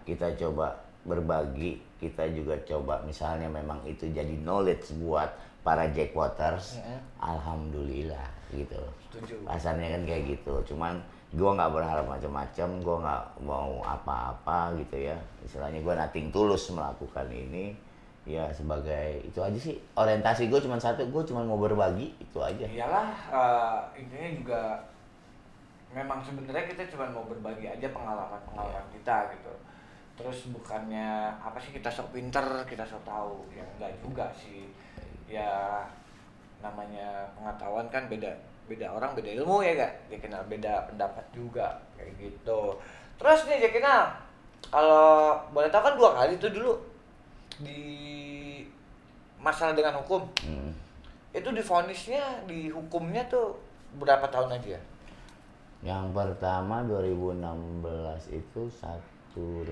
Kita 0.06 0.38
coba 0.38 0.78
berbagi. 1.02 1.82
Kita 1.98 2.30
juga 2.30 2.54
coba 2.62 3.02
misalnya 3.02 3.50
memang 3.50 3.82
itu 3.90 4.06
jadi 4.06 4.38
knowledge 4.46 4.94
buat 5.02 5.34
para 5.66 5.90
Jack 5.90 6.14
Waters 6.14 6.78
Mhm. 6.78 7.00
alhamdulillah 7.20 8.28
gitu. 8.54 8.80
Setuju. 9.10 9.36
rasanya 9.50 9.98
kan 9.98 10.02
kayak 10.06 10.24
gitu. 10.38 10.54
Cuman 10.74 11.02
gua 11.34 11.58
nggak 11.58 11.74
berharap 11.74 12.06
macam-macam 12.06 12.68
gua 12.86 12.98
nggak 13.02 13.24
mau 13.44 13.82
apa-apa 13.82 14.78
gitu 14.78 15.10
ya. 15.10 15.18
Istilahnya 15.42 15.82
gua 15.82 15.98
nating 15.98 16.30
tulus 16.30 16.70
melakukan 16.70 17.26
ini 17.34 17.74
ya 18.28 18.44
sebagai 18.52 19.24
itu 19.24 19.40
aja 19.40 19.56
sih 19.56 19.80
orientasi 19.96 20.52
gue 20.52 20.60
cuma 20.60 20.76
satu 20.76 21.08
gue 21.08 21.24
cuma 21.24 21.48
mau 21.48 21.56
berbagi 21.56 22.12
itu 22.20 22.38
aja 22.44 22.68
Iyalah, 22.68 23.08
eh, 23.32 24.04
intinya 24.04 24.30
juga 24.36 24.62
memang 25.96 26.20
sebenarnya 26.20 26.68
kita 26.68 26.84
cuma 26.92 27.08
mau 27.08 27.24
berbagi 27.24 27.72
aja 27.72 27.88
pengalaman-pengalaman 27.96 28.86
kita 28.92 29.32
gitu. 29.40 29.54
Terus 30.20 30.52
bukannya 30.52 31.32
apa 31.40 31.56
sih 31.62 31.72
kita 31.72 31.88
sok 31.88 32.12
pinter, 32.12 32.44
kita 32.68 32.84
sok 32.84 33.06
tahu, 33.08 33.48
ya 33.54 33.64
enggak 33.78 33.96
juga 34.04 34.28
sih. 34.36 34.68
Ya 35.30 35.80
namanya 36.60 37.30
pengetahuan 37.38 37.88
kan 37.88 38.10
beda 38.12 38.34
beda 38.68 38.92
orang 38.92 39.16
beda 39.16 39.32
ilmu 39.40 39.64
ya 39.64 39.80
gak? 39.80 39.94
Dia 40.12 40.20
kenal 40.20 40.44
beda 40.52 40.92
pendapat 40.92 41.24
juga 41.32 41.80
kayak 41.96 42.12
gitu. 42.20 42.76
Terus 43.16 43.40
nih 43.48 43.58
dia 43.64 43.72
kenal 43.72 44.12
kalau 44.68 45.40
boleh 45.56 45.72
tahu 45.72 45.86
kan 45.88 45.96
dua 45.96 46.12
kali 46.18 46.36
itu 46.36 46.52
dulu 46.52 46.76
di 47.60 47.82
masalah 49.38 49.72
dengan 49.72 49.96
hukum 49.96 50.26
Hmm. 50.40 50.72
itu 51.32 51.50
difonisnya 51.50 52.22
di 52.44 52.68
hukumnya 52.68 53.22
tuh 53.26 53.58
berapa 53.96 54.26
tahun 54.28 54.54
aja 54.54 54.76
ya? 54.76 54.82
yang 55.84 56.10
pertama 56.10 56.82
2016 56.84 57.38
itu 58.32 58.62
18 58.74 59.70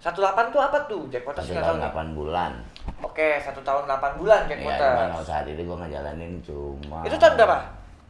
Satu 0.00 0.18
delapan 0.18 0.48
tuh 0.48 0.58
apa 0.58 0.78
tuh 0.86 1.06
Jack 1.06 1.22
Waters 1.22 1.44
satu 1.46 1.60
tahun? 1.60 1.78
8 1.92 2.18
bulan 2.18 2.52
Oke 3.00 3.36
satu 3.38 3.60
tahun 3.60 3.84
delapan 3.84 4.12
bulan 4.16 4.40
Jack 4.48 4.58
ya 4.58 4.74
cuman 4.74 5.22
saat 5.22 5.44
itu 5.44 5.60
gue 5.60 5.76
ngejalanin 5.76 6.32
cuma 6.40 7.04
Itu 7.04 7.14
tahun 7.14 7.34
berapa? 7.36 7.58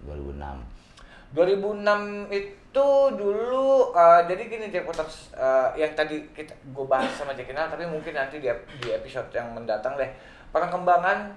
2006 0.06 1.34
2006 1.34 2.30
itu 2.30 2.50
dulu 2.72 3.68
eh, 3.90 4.20
jadi 4.24 4.42
gini 4.46 4.66
Jack 4.68 4.86
Waters 4.86 5.32
eh, 5.32 5.68
yang 5.76 5.92
tadi 5.92 6.22
kita 6.30 6.54
gue 6.64 6.86
bahas 6.86 7.10
sama 7.10 7.32
Jack 7.32 7.46
Kinal 7.46 7.66
tapi 7.66 7.82
mungkin 7.82 8.12
nanti 8.12 8.38
di, 8.38 8.46
di 8.78 8.88
episode 8.88 9.26
yang 9.30 9.50
mendatang 9.50 9.94
deh 9.94 10.06
perkembangan 10.50 11.30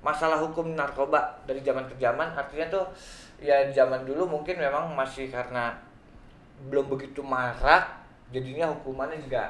masalah 0.00 0.36
hukum 0.36 0.72
narkoba 0.72 1.20
dari 1.44 1.60
zaman 1.60 1.84
ke 1.84 1.96
zaman 1.96 2.32
artinya 2.32 2.68
tuh 2.70 2.84
ya 3.36 3.68
zaman 3.70 4.04
dulu 4.04 4.24
mungkin 4.30 4.56
memang 4.56 4.88
masih 4.90 5.28
karena 5.28 5.72
belum 6.66 6.88
begitu 6.88 7.20
marak 7.20 7.84
jadinya 8.28 8.68
hukumannya 8.70 9.16
juga 9.18 9.48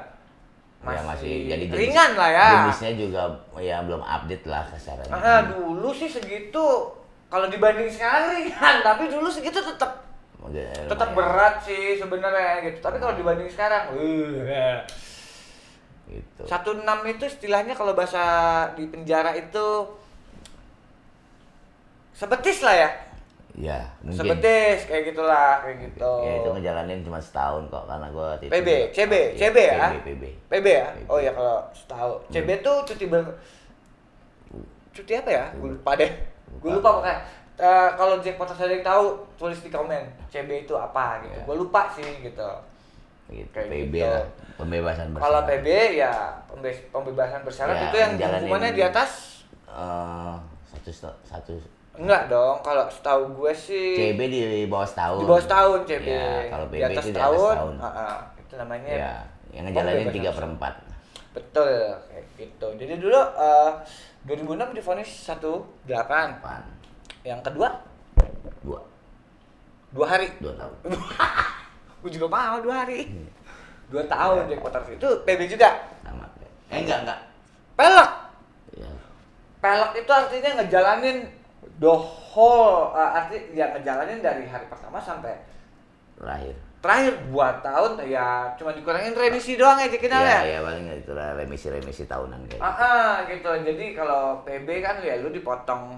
Ya, 0.81 0.97
masih 1.05 1.45
jadi 1.45 1.69
jenis- 1.69 1.77
ringan 1.77 2.11
lah 2.17 2.29
ya. 2.33 2.49
Jenisnya 2.65 2.91
juga 2.97 3.21
ya 3.61 3.85
belum 3.85 4.01
update 4.01 4.49
lah 4.49 4.65
kasarannya. 4.65 5.13
Ah, 5.13 5.45
dulu 5.45 5.93
sih 5.93 6.09
segitu 6.09 6.57
kalau 7.29 7.45
dibanding 7.45 7.85
sekarang 7.85 8.33
ringan, 8.33 8.81
tapi 8.81 9.05
dulu 9.05 9.29
segitu 9.29 9.61
tetap 9.61 10.00
Udah 10.51 10.71
tetap 10.91 11.09
berat 11.15 11.55
sih 11.63 11.95
sebenarnya 11.95 12.59
gitu. 12.67 12.77
Tapi 12.83 12.99
kalau 12.99 13.15
dibanding 13.15 13.47
sekarang, 13.47 13.95
uh, 13.95 14.83
Gitu. 16.11 16.43
satu 16.43 16.75
enam 16.75 17.07
itu 17.07 17.23
istilahnya 17.23 17.71
kalau 17.71 17.95
bahasa 17.95 18.19
di 18.75 18.83
penjara 18.91 19.31
itu 19.31 19.87
sebetis 22.11 22.59
lah 22.67 22.75
ya. 22.75 22.89
Ya, 23.55 23.79
mungkin. 23.99 24.15
Sebetis 24.15 24.87
kayak 24.87 25.11
gitulah, 25.11 25.59
kayak 25.63 25.91
gitu. 25.91 26.11
Ya 26.23 26.33
itu 26.39 26.49
ngejalanin 26.55 26.99
cuma 27.03 27.19
setahun 27.19 27.67
kok 27.67 27.83
karena 27.83 28.07
itu 28.07 28.47
PB, 28.47 28.67
CB, 28.95 29.13
Iya, 29.35 29.39
CB 29.39 29.57
ya? 29.59 29.87
PB, 29.91 29.99
PB. 30.07 30.23
PB 30.47 30.65
ya? 30.67 30.87
PB. 30.95 31.07
Oh 31.11 31.19
ya 31.19 31.31
kalau 31.35 31.57
setahu. 31.75 32.11
CB 32.31 32.49
tuh 32.63 32.77
cuti 32.87 33.05
ber 33.11 33.23
cuti 34.91 35.13
apa 35.15 35.29
ya? 35.31 35.45
Gue 35.55 35.75
lupa 35.75 35.91
deh. 35.99 36.11
Gue 36.59 36.71
lupa 36.75 36.99
pokoknya. 36.99 37.15
Eh, 37.61 37.89
kalau 37.93 38.17
Jack 38.17 38.41
Potter 38.41 38.57
tahu, 38.81 39.05
tulis 39.37 39.61
di 39.61 39.69
komen. 39.69 40.01
CB 40.27 40.65
itu 40.65 40.73
apa 40.73 41.21
gitu. 41.21 41.37
Iya. 41.37 41.45
Gue 41.45 41.55
lupa 41.61 41.85
sih 41.93 42.01
gitu. 42.19 42.49
Gitu, 43.29 43.47
Kayak 43.53 43.69
PB 43.69 43.93
gitu. 43.93 44.09
lah, 44.09 44.25
pembebasan 44.57 45.07
bersyarat. 45.13 45.23
Kalau 45.23 45.39
PB 45.45 45.67
ya 45.95 46.13
pembe- 46.43 46.85
pembebasan 46.89 47.41
bersyarat 47.45 47.75
Ya, 47.77 47.83
itu 47.85 47.97
yang 47.97 48.11
hukumannya 48.17 48.71
di 48.73 48.83
atas 48.83 49.11
Eh, 49.71 50.33
satu 50.67 50.89
satu 51.23 51.53
enggak 51.95 52.27
dong. 52.27 52.59
Kalau 52.59 52.83
setahu 52.91 53.23
gue 53.31 53.53
sih 53.53 53.95
CB 53.95 54.19
di 54.27 54.41
bawah 54.65 54.83
setahun. 54.83 55.21
di 55.21 55.25
bawah 55.29 55.39
setahun 55.39 55.79
CB. 55.85 56.07
Ya, 56.09 56.27
kalau 56.49 56.65
di 56.67 56.75
PB 56.75 56.85
atas 56.89 57.03
itu 57.05 57.07
di 57.07 57.11
atas 57.13 57.21
tahun, 57.23 57.55
tahun. 57.55 57.75
ah, 57.77 57.87
ah, 57.87 58.15
itu 58.35 58.53
namanya 58.57 58.89
Ya, 58.89 59.13
yang 59.53 59.63
ngejalanin 59.69 60.09
tiga 60.09 60.29
per 60.33 60.43
empat. 60.49 60.73
Betul, 61.31 61.71
kayak 62.11 62.25
gitu. 62.35 62.67
Jadi 62.75 62.93
dulu 62.99 63.15
eh 63.15 63.71
2006 64.27 64.75
divonis 64.75 65.07
18. 65.07 65.95
Apaan? 65.95 66.65
Yang 67.21 67.41
kedua 67.45 67.69
Dua, 68.61 68.77
dua 69.89 70.05
hari. 70.05 70.29
dua 70.37 70.53
tahun. 70.53 70.73
Gue 72.01 72.11
juga 72.13 72.27
mau 72.29 72.57
dua 72.61 72.85
hari. 72.85 73.09
Iya. 73.09 73.29
Dua 73.89 74.03
tahun 74.05 74.45
Jack 74.47 74.61
Potter 74.61 74.81
itu 74.93 75.07
PB 75.25 75.41
juga. 75.49 75.69
Sama. 76.01 76.25
Eh 76.69 76.85
enggak 76.85 77.01
enggak. 77.03 77.19
Pelek. 77.73 78.11
Ya, 78.77 78.91
Pelek 79.57 79.91
itu 79.97 80.11
artinya 80.13 80.61
ngejalanin 80.61 81.17
the 81.81 81.89
whole 81.89 82.93
eh, 82.93 83.17
arti 83.17 83.37
ya 83.51 83.73
ngejalanin 83.73 84.21
dari 84.21 84.45
hari 84.45 84.65
pertama 84.69 85.01
sampai 85.01 85.41
terakhir. 86.15 86.53
terakhir 86.81 87.13
dua 87.29 87.61
tahun 87.61 88.01
ya 88.09 88.57
cuma 88.57 88.73
dikurangin 88.73 89.13
remisi 89.13 89.53
doang 89.53 89.77
ya 89.77 89.85
Jack 89.85 90.01
Ya, 90.01 90.17
ya. 90.17 90.39
ya 90.45 90.59
paling 90.61 90.85
itu 90.89 91.13
lah 91.13 91.33
remisi-remisi 91.33 92.05
tahunan 92.05 92.41
kayak. 92.45 92.61
Ah, 92.61 92.73
ah, 92.77 93.13
gitu. 93.25 93.49
Jadi 93.65 93.93
kalau 93.93 94.41
PB 94.41 94.65
kan 94.81 94.97
ya 95.01 95.17
lu 95.21 95.29
dipotong 95.29 95.97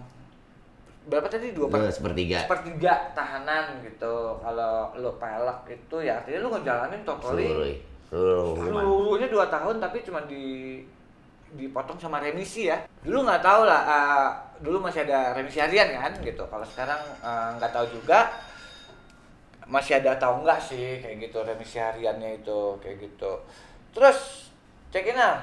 berapa 1.07 1.27
tadi? 1.27 1.51
Dua 1.51 1.67
per 1.67 1.91
sepertiga. 1.91 2.47
sepertiga 2.47 3.11
tahanan 3.11 3.83
gitu. 3.83 4.39
Kalau 4.39 4.95
lo 4.95 5.11
pelak 5.19 5.67
itu 5.67 5.97
ya 5.99 6.19
artinya 6.23 6.39
lu 6.43 6.49
ngejalanin 6.55 7.01
seluruh. 7.03 7.75
hukuman. 8.53 8.83
seluruhnya 8.85 9.27
dua 9.27 9.45
tahun 9.49 9.81
tapi 9.81 10.05
cuma 10.05 10.21
di 10.29 10.79
dipotong 11.53 11.99
sama 11.99 12.23
remisi 12.23 12.71
ya. 12.71 12.79
Dulu 13.03 13.25
nggak 13.27 13.43
tahu 13.43 13.61
lah 13.67 13.81
ah, 13.83 14.27
dulu 14.63 14.79
masih 14.79 15.03
ada 15.05 15.35
remisi 15.35 15.59
harian 15.59 15.91
kan 15.91 16.13
gitu. 16.23 16.43
Kalau 16.47 16.65
sekarang 16.65 17.01
ah, 17.19 17.51
nggak 17.59 17.71
tahu 17.73 17.85
juga. 17.99 18.31
Masih 19.63 19.95
ada 20.03 20.19
atau 20.19 20.43
enggak 20.43 20.59
sih 20.59 20.99
kayak 20.99 21.31
gitu 21.31 21.39
remisi 21.39 21.79
hariannya 21.79 22.43
itu 22.43 22.59
kayak 22.83 22.99
gitu. 22.99 23.31
Terus 23.95 24.51
cekina 24.91 25.39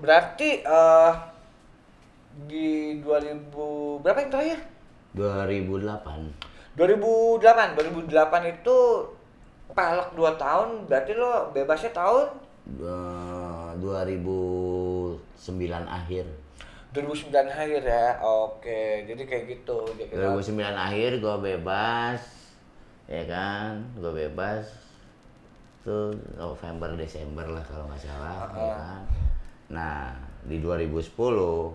berarti 0.00 0.64
eh 0.64 1.12
di 2.40 2.98
2000 2.98 3.50
berapa 3.98 4.18
yang 4.18 4.30
terakhir 4.30 4.58
2008. 5.12 6.76
2008 6.76 7.74
2008 7.74 8.10
itu 8.52 8.76
pelek 9.70 10.08
2 10.12 10.34
tahun 10.36 10.68
berarti 10.86 11.12
lo 11.14 11.50
bebasnya 11.50 11.90
tahun 11.90 12.28
Eh, 12.70 13.70
2009 13.82 15.18
akhir. 15.82 16.22
2009 16.90 17.34
akhir 17.48 17.82
ya 17.82 18.06
oke 18.20 18.80
jadi 19.04 19.22
kayak 19.24 19.44
gitu 19.48 19.78
kira- 19.96 20.30
2009 20.30 20.74
akhir 20.76 21.10
gue 21.18 21.36
bebas, 21.40 22.22
ya 23.06 23.22
kan? 23.26 23.78
Gue 23.96 24.12
bebas 24.16 24.70
tuh 25.80 26.10
November 26.36 26.94
Desember 26.94 27.42
lah 27.44 27.62
kalau 27.64 27.86
nggak 27.86 28.02
salah, 28.02 28.50
ya 28.52 28.70
kan? 28.70 29.02
Nah 29.68 29.98
di 30.42 30.58
2010 30.58 31.74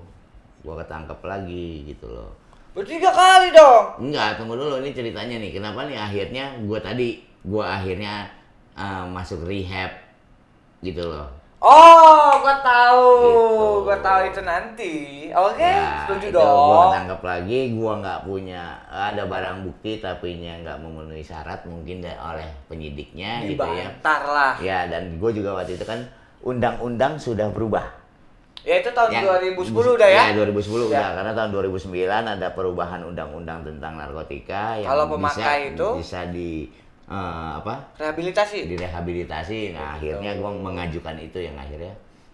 gue 0.66 0.76
ketangkep 0.76 1.20
lagi 1.22 1.68
gitu 1.86 2.08
loh. 2.08 2.34
bertiga 2.72 3.08
kali 3.08 3.50
dong 3.50 3.86
Enggak, 4.02 4.36
tunggu 4.36 4.54
dulu 4.54 4.76
ini 4.78 4.92
ceritanya 4.92 5.38
nih. 5.38 5.54
Kenapa 5.54 5.86
nih 5.86 5.96
akhirnya 5.96 6.44
gue 6.60 6.76
tadi 6.78 7.10
gue 7.42 7.64
akhirnya 7.64 8.28
eh, 8.74 9.06
masuk 9.08 9.46
rehab 9.46 9.94
gitu 10.82 11.02
loh. 11.02 11.30
oh 11.58 12.36
gua 12.38 12.56
tahu 12.60 13.08
Gitu. 13.18 13.82
gua 13.82 13.98
tahu 13.98 14.20
itu 14.28 14.42
nanti 14.44 14.94
oke 15.32 15.58
Ya, 15.58 16.04
setuju 16.04 16.28
itu 16.28 16.36
dong 16.36 16.92
tangkap 16.92 17.22
lagi, 17.22 17.60
gue 17.72 17.92
nggak 17.96 18.20
punya 18.22 18.62
ada 18.86 19.24
barang 19.24 19.64
bukti 19.64 19.98
tapi 19.98 20.38
nya 20.38 20.60
nggak 20.60 20.78
memenuhi 20.78 21.22
syarat 21.22 21.64
mungkin 21.64 22.02
da- 22.02 22.20
oleh 22.20 22.46
penyidiknya 22.68 23.48
gitu 23.48 23.58
ya. 23.58 23.88
dibantar 23.88 24.22
lah 24.26 24.54
Ya 24.60 24.86
dan 24.86 25.16
gue 25.16 25.32
juga 25.32 25.56
waktu 25.56 25.74
itu 25.74 25.86
kan 25.86 26.06
undang-undang 26.44 27.18
sudah 27.18 27.50
berubah. 27.50 27.88
Ya 28.66 28.82
itu 28.82 28.90
tahun 28.90 29.10
Yang- 29.14 29.26
2010 29.56 29.94
udah 29.94 30.10
ya 30.10 30.24
Ya 30.26 30.34
2010 30.36 30.82
Ya. 30.84 30.90
udah 30.90 31.08
karena 31.16 31.32
tahun 31.32 31.50
2009 31.54 32.02
ada 32.28 32.48
perubahan 32.52 33.02
undang-undang 33.02 33.62
tentang 33.62 33.94
narkotika 33.96 34.76
yang 34.76 34.90
Kalau 34.90 35.06
pemakai 35.08 35.38
bisa, 35.38 35.72
itu? 35.72 35.88
bisa 35.96 36.20
di 36.28 36.52
eh, 37.06 37.50
apa 37.56 37.94
rehabilitasi 37.96 38.66
direhabilitasi. 38.66 39.60
Nah, 39.72 39.94
Gitu. 39.96 40.18
akhirnya 40.18 40.32
gua 40.36 40.50
mengajukan 40.52 41.14
itu 41.16 41.38
yang 41.40 41.54
akhirnya 41.54 41.94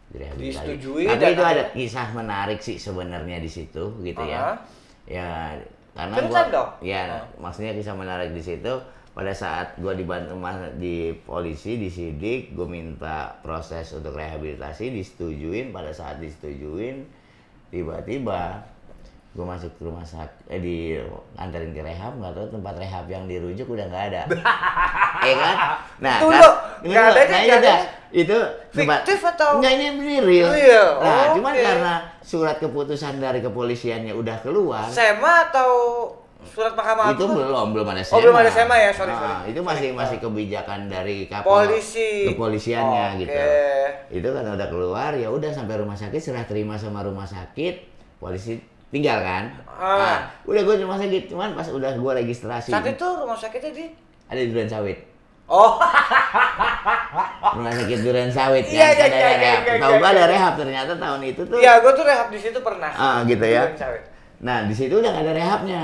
direhabilitasi. 0.09 0.79
Disetujui 0.79 1.03
Tapi 1.05 1.19
dan 1.19 1.29
itu 1.29 1.43
ada 1.45 1.63
kisah 1.69 2.07
menarik 2.11 2.59
sih 2.59 2.75
sebenarnya 2.75 3.38
di 3.38 3.47
situ 3.47 3.84
gitu 3.99 4.23
Aha. 4.23 4.32
ya. 4.32 4.39
Ya 5.05 5.27
karena 5.91 6.15
Ceritain 6.15 6.32
gua 6.32 6.55
dong. 6.55 6.69
ya 6.79 7.01
Ah. 7.11 7.23
maksudnya 7.38 7.75
kisah 7.75 7.91
menarik 7.91 8.32
di 8.32 8.39
situ 8.39 8.73
pada 9.12 9.32
saat 9.32 9.76
gua 9.76 9.91
dibantu 9.91 10.34
di 10.76 11.12
polisi 11.20 11.76
disidik, 11.76 12.51
gue 12.51 12.64
minta 12.64 13.36
proses 13.39 13.91
untuk 13.91 14.16
rehabilitasi 14.16 14.88
disetujuin. 14.89 15.70
Pada 15.70 15.91
saat 15.91 16.18
disetujuin 16.18 17.03
tiba-tiba 17.68 18.64
gue 19.32 19.45
masuk 19.47 19.72
ke 19.76 19.88
rumah 19.88 20.03
sakit 20.03 20.43
eh 20.51 20.59
di 20.59 20.78
anterin 21.36 21.72
ke 21.72 21.80
rehab 21.80 22.20
nggak 22.20 22.36
tahu 22.36 22.47
tempat 22.51 22.76
rehab 22.76 23.07
yang 23.07 23.24
dirujuk 23.26 23.64
udah 23.66 23.88
nggak 23.88 24.05
ada. 24.12 24.22
Ya 25.22 25.36
kan? 25.38 25.55
Nah 26.01 26.16
Tunggu, 26.18 26.41
kan- 26.41 26.57
nggak 26.82 27.03
ada, 27.05 27.14
nah, 27.14 27.26
nggak 27.30 27.41
iya 27.45 27.55
ada. 27.62 27.76
itu. 28.12 28.38
Tempat 28.74 28.99
Fiktif 29.05 29.20
atau- 29.24 29.55
enggak 29.55 29.72
ini 29.72 29.86
ini 29.93 30.18
real 30.20 30.49
Real, 30.49 30.89
nah 30.97 31.14
oke. 31.22 31.36
cuman 31.38 31.53
karena 31.53 31.93
surat 32.20 32.57
keputusan 32.57 33.20
dari 33.20 33.39
kepolisiannya 33.39 34.12
udah 34.12 34.38
keluar 34.41 34.88
SEMA 34.88 35.47
atau 35.47 35.70
surat 36.43 36.73
mahkamah 36.73 37.11
itu 37.11 37.21
belum 37.23 37.67
belum 37.71 37.87
ada 37.87 38.01
Oh, 38.01 38.07
SEMA. 38.07 38.19
belum 38.19 38.35
ada 38.35 38.49
SEMA 38.49 38.75
ya, 38.75 38.89
sorry, 38.89 39.09
Nah, 39.09 39.21
sorry. 39.39 39.49
itu 39.49 39.59
masih 39.61 39.87
masih 39.91 40.17
kebijakan 40.17 40.79
dari 40.85 41.17
kapol 41.25 41.63
polisi 41.63 42.25
kepolisiannya 42.27 43.05
Oke. 43.11 43.19
gitu 43.21 43.43
itu 44.11 44.27
kan 44.27 44.43
udah 44.47 44.67
keluar 44.67 45.11
ya 45.13 45.27
udah 45.27 45.47
sampai 45.47 45.75
rumah 45.75 45.93
sakit 45.93 46.17
serah 46.17 46.43
terima 46.43 46.75
sama 46.75 46.99
rumah 46.99 47.23
sakit 47.23 47.75
polisi 48.17 48.57
tinggal 48.87 49.19
kan 49.19 49.53
Ah. 49.71 49.97
nah, 49.97 50.17
udah 50.43 50.61
gue 50.61 50.75
rumah 50.79 50.95
sakit 50.95 51.23
cuman 51.27 51.53
pas 51.53 51.65
udah 51.65 51.93
gue 51.93 52.11
registrasi 52.17 52.69
saat 52.69 52.85
itu 52.85 53.05
rumah 53.07 53.33
sakitnya 53.33 53.71
di 53.71 53.85
ada 54.27 54.37
di 54.37 54.49
Duren 54.49 54.67
Sawit 54.67 54.97
oh 55.47 55.79
rumah 57.53 57.71
sakit 57.71 57.99
Duren 58.01 58.29
Sawit 58.29 58.65
Iya, 58.67 58.87
yang 58.89 58.91
iya, 58.91 59.05
iya, 59.07 59.07
iya, 59.07 59.37
rehab 59.37 59.61
iya, 59.63 59.73
tahu 59.77 59.91
iya, 59.91 59.97
gue 59.97 60.09
ada 60.09 60.19
iya. 60.19 60.27
rehab 60.27 60.53
ternyata 60.55 60.93
tahun 60.95 61.21
itu 61.23 61.41
tuh 61.43 61.57
iya 61.57 61.73
gue 61.77 61.91
tuh 61.91 62.03
rehab 62.03 62.27
di 62.27 62.39
situ 62.39 62.59
pernah 62.59 62.91
Ah, 62.91 63.17
gitu 63.23 63.41
ya. 63.43 63.63
Duren 63.63 63.79
Sawit. 63.79 64.03
nah 64.41 64.57
di 64.63 64.73
situ 64.73 64.93
udah 64.93 65.09
gak 65.09 65.23
ada 65.23 65.33
rehabnya 65.33 65.81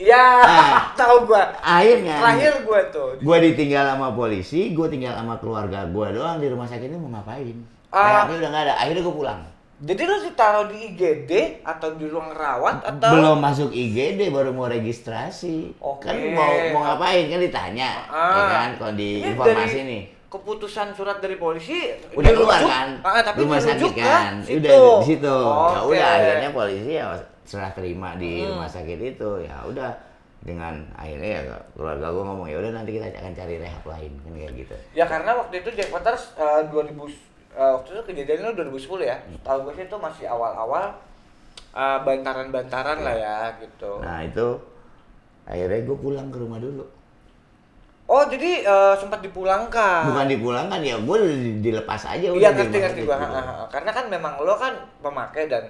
Iya, 0.00 0.24
Ah. 0.40 0.80
tahu 0.98 1.28
gua. 1.28 1.44
akhirnya 1.60 2.16
Terakhir 2.16 2.54
gua 2.64 2.80
tuh. 2.88 3.08
gue 3.14 3.36
ditinggal 3.46 3.84
sama 3.86 4.08
polisi, 4.10 4.72
gue 4.72 4.86
tinggal 4.88 5.12
sama 5.12 5.36
keluarga 5.36 5.84
gue 5.84 6.06
doang 6.10 6.40
di 6.40 6.48
rumah 6.48 6.64
sakit 6.64 6.88
ini 6.88 6.96
mau 6.96 7.12
ngapain? 7.12 7.52
Ah. 7.88 8.24
Rehabnya 8.24 8.36
udah 8.38 8.48
nggak 8.48 8.64
ada, 8.64 8.74
akhirnya 8.78 9.02
gue 9.02 9.12
pulang. 9.14 9.40
Jadi 9.80 10.02
lu 10.02 10.16
ditaruh 10.22 10.64
di 10.66 10.76
IGD 10.86 11.30
atau 11.62 11.96
di 11.96 12.04
ruang 12.04 12.28
rawat 12.30 12.80
atau 12.82 13.10
Belum 13.10 13.36
masuk 13.36 13.68
IGD 13.70 14.28
baru 14.28 14.52
mau 14.52 14.68
registrasi. 14.68 15.72
Oke. 15.78 16.04
Kan 16.04 16.16
mau 16.32 16.48
mau 16.70 16.80
ngapain 16.82 17.24
kan 17.26 17.38
ditanya, 17.38 17.90
Ah. 18.06 18.28
ya 18.30 18.42
kan? 18.46 18.68
Kalau 18.76 18.92
di 18.94 19.10
Ini 19.18 19.28
informasi 19.30 19.52
dari 19.74 19.84
nih. 19.86 20.02
Keputusan 20.30 20.94
surat 20.94 21.18
dari 21.18 21.34
polisi 21.34 21.90
Udah 22.14 22.30
keluar 22.30 22.60
kan? 22.62 22.88
Ah, 23.02 23.18
tapi 23.18 23.42
rumah 23.42 23.58
sakit 23.58 23.92
kan? 23.92 24.38
ke 24.40 24.52
Udah 24.54 24.70
di 24.70 25.06
situ. 25.06 25.26
Ya 25.26 25.80
Oke. 25.80 25.90
udah 25.90 26.08
akhirnya 26.14 26.50
polisi 26.50 26.90
ya 26.94 27.04
serah 27.50 27.72
terima 27.72 28.14
di 28.14 28.40
Hmm. 28.40 28.54
rumah 28.54 28.68
sakit 28.68 28.98
itu. 29.08 29.30
Ya 29.40 29.58
udah 29.60 29.90
dengan 30.40 30.72
akhirnya 30.94 31.30
ya 31.36 31.42
keluarga 31.74 32.06
gue 32.08 32.22
ngomong 32.22 32.46
ya 32.46 32.56
udah 32.56 32.72
nanti 32.72 32.94
kita 32.94 33.12
akan 33.12 33.34
cari 33.34 33.58
rehab 33.58 33.84
lain 33.84 34.08
kan 34.16 34.32
kayak 34.32 34.52
gitu 34.56 34.72
Ya 34.94 35.04
karena 35.04 35.36
waktu 35.36 35.60
itu 35.60 35.68
Jack 35.74 35.90
Waters 35.90 36.32
eh, 36.34 36.62
2000 36.64 36.96
eh, 37.52 37.70
waktu 37.70 37.88
itu 37.90 38.02
kejadiannya 38.06 38.54
2010 38.54 38.78
ya. 39.04 39.16
Tahu 39.42 39.58
gue 39.62 39.72
sih 39.74 39.84
itu 39.84 39.96
masih 39.98 40.24
awal-awal 40.26 40.96
eh, 41.72 41.98
bantaran-bantaran 42.00 42.98
lah 43.00 43.12
ya 43.14 43.36
gitu. 43.58 44.00
nah 44.00 44.22
itu 44.22 44.46
akhirnya 45.44 45.80
gue 45.82 45.96
pulang 45.98 46.28
ke 46.28 46.38
rumah 46.38 46.56
dulu 46.56 46.86
Oh 48.06 48.24
jadi 48.24 48.64
eh, 48.64 48.94
sempat 48.96 49.20
dipulangkan. 49.20 50.02
bukan 50.08 50.26
dipulangkan 50.26 50.80
ya 50.80 50.96
gue 50.96 51.18
dilepas 51.60 52.02
aja 52.08 52.26
Iya 52.26 52.50
ngerti 52.50 52.76
ngerti 52.76 53.00
gua. 53.04 53.18
gitu. 53.18 53.38
Karena 53.70 53.90
kan 53.92 54.04
memang 54.08 54.40
lo 54.40 54.56
kan 54.56 54.72
pemakai 54.98 55.46
dan 55.46 55.68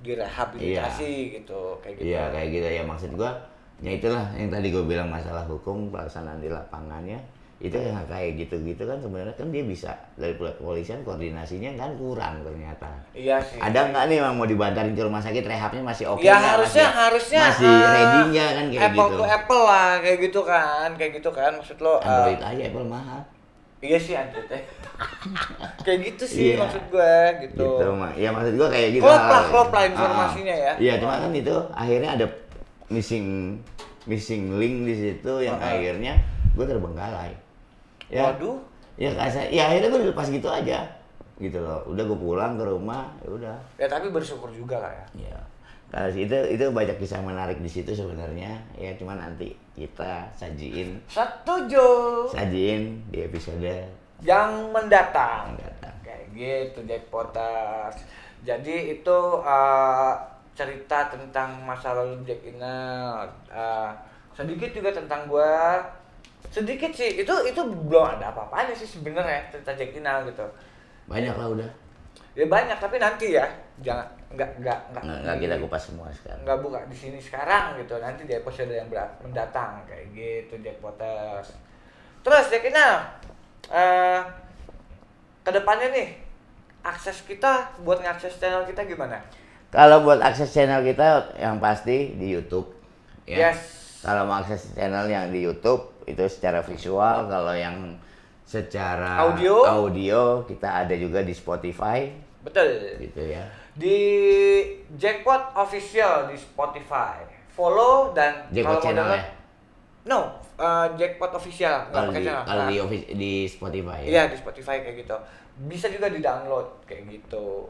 direhabilitasi 0.00 1.40
gitu 1.40 1.60
kayak 1.80 1.94
gitu. 1.96 2.06
Iya 2.08 2.22
kayak 2.32 2.48
gitu 2.52 2.66
ya 2.68 2.82
maksud 2.84 3.10
gua 3.14 3.32
ya 3.76 3.92
itulah 3.92 4.24
yang 4.32 4.48
tadi 4.48 4.72
gue 4.72 4.84
bilang 4.84 5.12
masalah 5.12 5.44
hukum 5.44 5.92
pelaksanaan 5.92 6.40
di 6.40 6.48
lapangannya 6.48 7.20
itu 7.56 7.72
yang 7.72 7.96
kayak 8.04 8.36
gitu-gitu 8.36 8.84
kan 8.84 9.00
sebenarnya 9.00 9.32
kan 9.32 9.48
dia 9.48 9.64
bisa 9.64 9.88
dari 10.20 10.36
kepolisian 10.36 11.00
koordinasinya 11.00 11.72
kan 11.72 11.96
kurang 11.96 12.44
ternyata 12.44 12.84
Iya 13.16 13.40
sih. 13.40 13.56
ada 13.56 13.88
nggak 13.88 14.04
nih 14.12 14.16
yang 14.20 14.36
mau 14.36 14.44
dibantarin 14.44 14.92
ke 14.92 15.00
rumah 15.00 15.24
sakit 15.24 15.40
rehabnya 15.40 15.80
masih 15.80 16.04
oke 16.04 16.20
ya 16.20 16.36
nggak? 16.36 16.52
harusnya 16.52 16.84
masih, 16.84 17.00
harusnya 17.00 17.40
masih 17.48 17.72
eh, 17.72 17.88
ready 17.88 18.20
nggak 18.28 18.50
kan 18.52 18.64
kayak 18.68 18.84
apple 18.92 19.08
gitu 19.08 19.16
to 19.16 19.24
apple 19.24 19.62
lah 19.64 19.90
kayak 20.04 20.18
gitu 20.20 20.40
kan 20.44 20.88
kayak 21.00 21.12
gitu 21.16 21.30
kan 21.32 21.52
maksud 21.56 21.78
lo 21.80 21.94
eh, 21.96 22.04
Android 22.04 22.40
aja 22.44 22.62
Apple 22.68 22.88
mahal 22.88 23.20
iya 23.78 23.98
sih 23.98 24.12
Android 24.12 24.48
eh. 24.50 24.64
kayak 25.84 25.98
gitu 26.02 26.24
sih 26.24 26.42
Iya. 26.52 26.64
maksud 26.64 26.84
gue 26.88 27.14
gitu, 27.44 27.66
gitu 27.76 27.86
mah 27.92 28.12
ya 28.16 28.32
maksud 28.32 28.56
gua 28.56 28.68
kayak 28.72 28.90
gitu. 28.96 29.04
Klop 29.04 29.22
lah, 29.22 29.42
klop 29.46 29.70
lah 29.70 29.82
Ah, 29.82 29.88
informasinya 29.88 30.56
ya. 30.56 30.72
iya 30.80 30.94
cuma 30.96 31.20
kan 31.20 31.30
itu 31.30 31.56
akhirnya 31.70 32.10
ada 32.16 32.26
missing 32.88 33.58
missing 34.06 34.56
link 34.56 34.86
di 34.86 34.94
situ 34.94 35.32
yang 35.40 35.58
akhirnya 35.58 36.16
gue 36.56 36.64
terbengkalai. 36.64 37.34
Ya. 38.08 38.32
Waduh. 38.32 38.56
Ya 38.96 39.12
kasar 39.12 39.50
ya 39.50 39.68
akhirnya 39.68 39.92
gue 39.92 40.00
dilepas 40.08 40.26
gitu 40.26 40.48
aja. 40.48 40.80
Gitu 41.36 41.58
loh. 41.60 41.84
Udah 41.84 42.00
gue 42.02 42.16
pulang 42.16 42.56
ke 42.56 42.64
rumah 42.64 43.12
ya 43.20 43.28
udah. 43.28 43.56
Ya 43.76 43.86
tapi 43.86 44.08
bersyukur 44.08 44.48
juga 44.48 44.80
lah 44.80 44.92
ya. 44.94 45.28
Ya 45.28 45.38
karena 45.86 46.10
itu 46.12 46.38
itu 46.58 46.64
banyak 46.74 46.96
kisah 46.98 47.22
menarik 47.22 47.62
di 47.62 47.70
situ 47.70 47.94
sebenarnya. 47.94 48.58
Ya 48.74 48.90
cuma 48.98 49.14
nanti 49.14 49.54
kita 49.78 50.26
sajiin. 50.34 50.98
Setuju. 51.06 51.86
Sajiin 52.30 53.06
di 53.14 53.22
episode 53.22 53.86
yang 54.20 54.74
mendatang. 54.74 55.54
Mendatang 55.54 55.96
kayak 56.06 56.24
gitu 56.34 56.78
Jack 56.86 57.10
Potters 57.10 57.98
jadi 58.46 58.94
itu 58.94 59.18
uh, 59.42 60.14
cerita 60.54 61.10
tentang 61.10 61.58
masa 61.66 61.98
lalu 61.98 62.22
Jack 62.22 62.46
Inal 62.46 63.26
uh, 63.50 63.90
sedikit 64.30 64.70
juga 64.70 64.94
tentang 64.94 65.26
gua. 65.26 65.82
Sedikit 66.46 66.94
sih. 66.94 67.26
Itu 67.26 67.34
itu 67.42 67.58
belum 67.58 68.06
ada 68.06 68.30
apa-apanya 68.30 68.70
sih 68.70 68.86
sebenarnya 68.86 69.50
cerita 69.50 69.74
Jack 69.74 69.98
Inal 69.98 70.22
gitu. 70.30 70.46
Banyak 71.10 71.34
lah 71.34 71.48
udah 71.58 71.70
ya 72.36 72.44
banyak 72.44 72.76
tapi 72.76 73.00
nanti 73.00 73.32
ya. 73.32 73.48
Jangan 73.80 74.04
nggak 74.36 74.50
nggak 74.60 74.78
nggak. 74.92 75.02
Nggak 75.02 75.18
nggak 75.24 75.36
kita 75.40 75.54
kupas 75.64 75.82
semua 75.88 76.06
sekarang. 76.12 76.44
Nggak 76.44 76.58
buka 76.60 76.78
di 76.86 76.96
sini 76.96 77.18
sekarang 77.18 77.80
gitu. 77.80 77.96
Nanti 77.96 78.28
di 78.28 78.34
episode 78.36 78.70
yang 78.70 78.86
berat- 78.92 79.16
mendatang 79.24 79.80
kayak 79.88 80.12
gitu 80.12 80.60
Jack 80.60 80.78
Potters. 80.84 81.56
Terus 82.20 82.44
Jack 82.52 82.68
Inal 82.68 82.94
eh 83.72 84.20
ke 85.42 85.50
depannya 85.50 85.90
nih 85.90 86.08
akses 86.86 87.26
kita 87.26 87.74
buat 87.82 87.98
ngakses 87.98 88.38
channel 88.38 88.62
kita 88.68 88.86
gimana? 88.86 89.18
Kalau 89.74 90.06
buat 90.06 90.22
akses 90.22 90.52
channel 90.54 90.84
kita 90.86 91.34
yang 91.40 91.58
pasti 91.58 92.14
di 92.14 92.30
YouTube 92.30 92.70
ya. 93.26 93.50
Yes. 93.50 93.58
Kalau 94.06 94.28
mau 94.28 94.38
akses 94.38 94.76
channel 94.76 95.08
yang 95.10 95.32
di 95.34 95.42
YouTube 95.42 96.04
itu 96.06 96.22
secara 96.30 96.62
visual. 96.62 97.26
Kalau 97.26 97.54
yang 97.56 97.98
secara 98.46 99.26
Audio? 99.26 99.66
audio 99.66 100.46
kita 100.46 100.86
ada 100.86 100.94
juga 100.94 101.26
di 101.26 101.34
Spotify 101.34 102.06
betul 102.46 102.66
gitu 102.96 103.22
ya 103.26 103.42
di 103.74 103.98
Jackpot 104.94 105.52
official 105.52 106.26
di 106.26 106.36
Spotify 106.36 107.20
follow 107.48 108.12
dan 108.12 108.46
Jackpot 108.48 108.78
kalau 108.78 108.80
mau 108.80 108.86
channel 108.86 109.08
ya 109.10 109.24
no 110.06 110.20
eh, 110.56 110.86
Jackpot 110.94 111.32
official 111.32 111.90
kalau 111.90 112.08
di 112.08 112.22
channel 112.22 112.40
kalau 112.40 112.62
Nah. 112.62 112.70
di, 112.70 112.76
office- 112.78 113.08
di 113.10 113.32
Spotify 113.44 113.98
ya 114.00 114.08
Iya 114.08 114.22
di 114.28 114.36
Spotify 114.36 114.76
kayak 114.80 114.96
gitu. 114.98 115.16
Bisa 115.66 115.88
juga 115.88 116.06
di 116.06 116.20
download 116.20 116.84
kayak 116.84 117.04
gitu. 117.10 117.66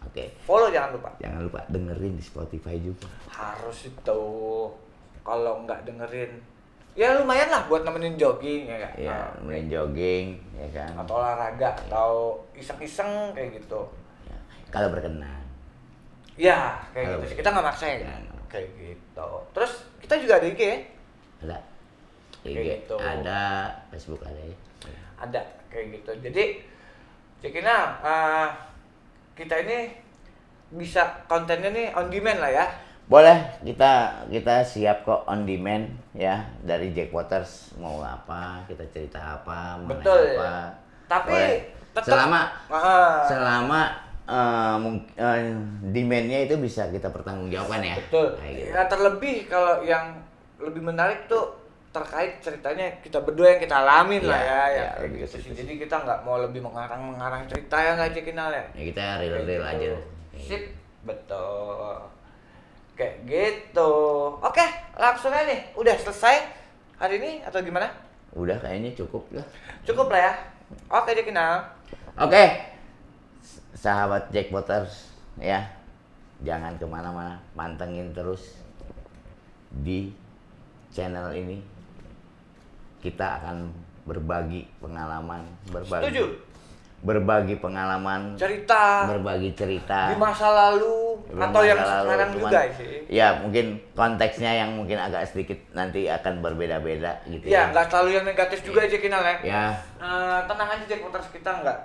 oke 0.00 0.24
Follow 0.40 0.68
jangan 0.68 0.90
lupa. 0.92 1.10
jangan 1.16 1.40
lupa 1.40 1.60
dengerin 1.68 2.16
di 2.16 2.24
Spotify 2.24 2.74
juga 2.76 3.06
Harus 3.26 3.86
itu. 3.86 4.22
Kalau 5.20 5.62
nggak 5.62 5.84
dengerin, 5.84 6.32
ya 6.92 7.12
lumayan 7.14 7.46
lah 7.46 7.62
buat 7.66 7.84
nemenin 7.84 8.16
jogging 8.16 8.64
ya 8.66 8.76
kan. 8.80 8.92
ya 8.98 9.12
Nah, 9.12 9.28
main 9.44 9.68
jogging 9.68 10.26
ya 10.50 10.66
kan 10.74 10.90
atau 10.96 11.14
olahraga 11.14 11.70
atau 11.78 12.10
iseng-iseng 12.52 13.30
kayak 13.30 13.60
gitu. 13.60 13.84
Kalau 14.70 14.88
berkenan 14.88 15.42
Ya 16.34 16.80
kayak 16.90 17.04
Kalau 17.06 17.18
gitu 17.20 17.26
sih. 17.28 17.36
Kita 17.36 17.48
nggak 17.50 17.66
maksa 17.66 17.84
ya. 17.86 18.16
Kayak 18.48 18.68
gitu. 18.74 19.28
Terus 19.52 19.72
kita 20.00 20.14
juga 20.16 20.34
ada 20.38 20.46
IG 20.46 20.60
ya? 20.60 20.76
ada 21.40 21.58
IG 22.40 22.54
Kayak 22.56 22.66
gitu. 22.80 22.94
ada 22.96 23.40
Facebook 23.90 24.22
ada 24.22 24.40
ya 24.40 24.56
Ada 25.18 25.40
kayak 25.68 25.86
gitu. 25.94 26.10
Jadi 26.24 26.44
Cikina, 27.40 27.96
eh, 28.00 28.48
kita 29.34 29.54
ini 29.60 29.88
bisa 30.70 31.24
kontennya 31.24 31.68
nih 31.68 31.86
on 31.90 32.06
demand 32.08 32.38
lah 32.38 32.52
ya. 32.52 32.66
boleh 33.04 33.34
kita 33.66 33.90
kita 34.30 34.62
siap 34.62 35.02
kok 35.02 35.26
on 35.26 35.42
demand 35.42 35.82
ya 36.14 36.46
dari 36.62 36.94
Jack 36.94 37.10
Waters 37.10 37.74
mau 37.74 37.98
apa 37.98 38.62
kita 38.64 38.86
cerita 38.86 39.18
apa 39.34 39.74
mau 39.76 39.90
Betul. 39.90 40.38
apa 40.38 40.70
Tapi 41.10 41.34
Boleh. 41.34 41.58
tetap 41.90 42.06
selama 42.06 42.40
Ah, 42.70 43.26
selama 43.26 43.80
eh, 44.24 44.76
mung- 44.76 45.08
eh, 45.12 45.40
demandnya 45.86 46.44
itu 46.44 46.54
bisa 46.56 46.88
kita 46.88 47.08
pertanggungjawabkan 47.08 47.80
ya 47.80 47.94
betul. 47.96 48.26
Kayak 48.36 48.52
gitu. 48.54 48.68
Ya 48.70 48.82
terlebih 48.86 49.36
kalau 49.46 49.74
yang 49.80 50.20
lebih 50.58 50.82
menarik 50.82 51.24
tuh 51.26 51.56
terkait 51.90 52.38
ceritanya 52.38 52.86
kita 53.02 53.18
berdua 53.18 53.50
yang 53.50 53.60
kita 53.60 53.82
alamin 53.82 54.22
lah 54.22 54.38
Iya, 54.38 54.46
ya, 54.46 54.62
ya 54.70 54.88
ke 54.94 55.06
gitu 55.18 55.36
sih. 55.42 55.50
Jadi 55.50 55.72
kita 55.76 55.96
nggak 55.98 56.22
mau 56.22 56.38
lebih 56.38 56.62
mengarang-mengarang 56.62 57.50
cerita 57.50 57.76
yang 57.76 57.98
nggak 57.98 58.14
cekinal 58.14 58.48
ya. 58.48 58.62
ya 58.70 58.82
kita 58.86 59.02
real 59.18 59.42
real 59.42 59.58
Kayak 59.58 59.66
aja 59.66 59.82
gitu. 59.82 59.98
Sip, 60.38 60.62
betul. 61.02 61.98
Kayak 62.94 63.14
gitu. 63.26 63.90
Oke, 64.38 64.62
langsung 64.94 65.32
aja 65.32 65.42
nih. 65.44 65.74
Udah 65.74 65.96
selesai 65.96 66.36
hari 66.96 67.18
ini 67.18 67.42
atau 67.42 67.58
gimana? 67.58 67.90
udah 68.30 68.54
kayaknya 68.62 68.94
cukup 68.94 69.26
lah 69.34 69.42
Cukup 69.82 70.06
lah 70.06 70.30
ya. 70.30 70.32
Oke, 70.88 71.10
Cekinal. 71.12 71.66
oke 72.14 72.44
sahabat 73.72 74.28
Jack 74.28 74.50
Waters 74.50 75.10
ya. 75.36 75.62
Jangan 76.40 76.72
ke 76.74 76.84
mana-mana 76.84 77.36
pantengin 77.52 78.10
terus 78.10 78.56
di 79.70 80.08
channel 80.88 81.30
ini. 81.30 81.60
Kita 82.98 83.38
akan 83.38 83.68
berbagi 84.02 84.64
pengalaman 84.76 85.40
berbagi 85.68 86.04
Setuju. 86.08 86.24
berbagi 87.00 87.56
pengalaman 87.56 88.36
Cerita. 88.36 89.08
berbagi 89.08 89.52
cerita. 89.54 90.12
Di 90.12 90.16
masa 90.16 90.48
lalu 90.50 91.16
atau 91.32 91.62
yang 91.62 91.78
lalu, 91.78 92.04
sekarang 92.04 92.28
cuman- 92.30 92.52
juga 92.52 92.60
sih. 92.76 92.92
ya 93.08 93.40
mungkin 93.40 93.66
konteksnya 93.94 94.52
yang 94.54 94.76
mungkin 94.76 94.98
agak 94.98 95.24
sedikit 95.24 95.56
nanti 95.70 96.04
akan 96.06 96.40
berbeda-beda 96.40 97.16
gitu 97.24 97.44
Iya, 97.46 97.72
nggak 97.72 97.88
selalu 97.88 98.08
yang 98.12 98.26
negatif 98.26 98.60
juga 98.60 98.84
aja 98.84 98.96
Kinal 98.96 99.22
ya. 99.22 99.36
ya. 99.40 99.64
Eh, 99.96 100.40
tenang 100.44 100.68
aja 100.70 100.84
Jack 100.84 101.00
Waters 101.00 101.28
kita 101.30 101.50
nggak 101.60 101.78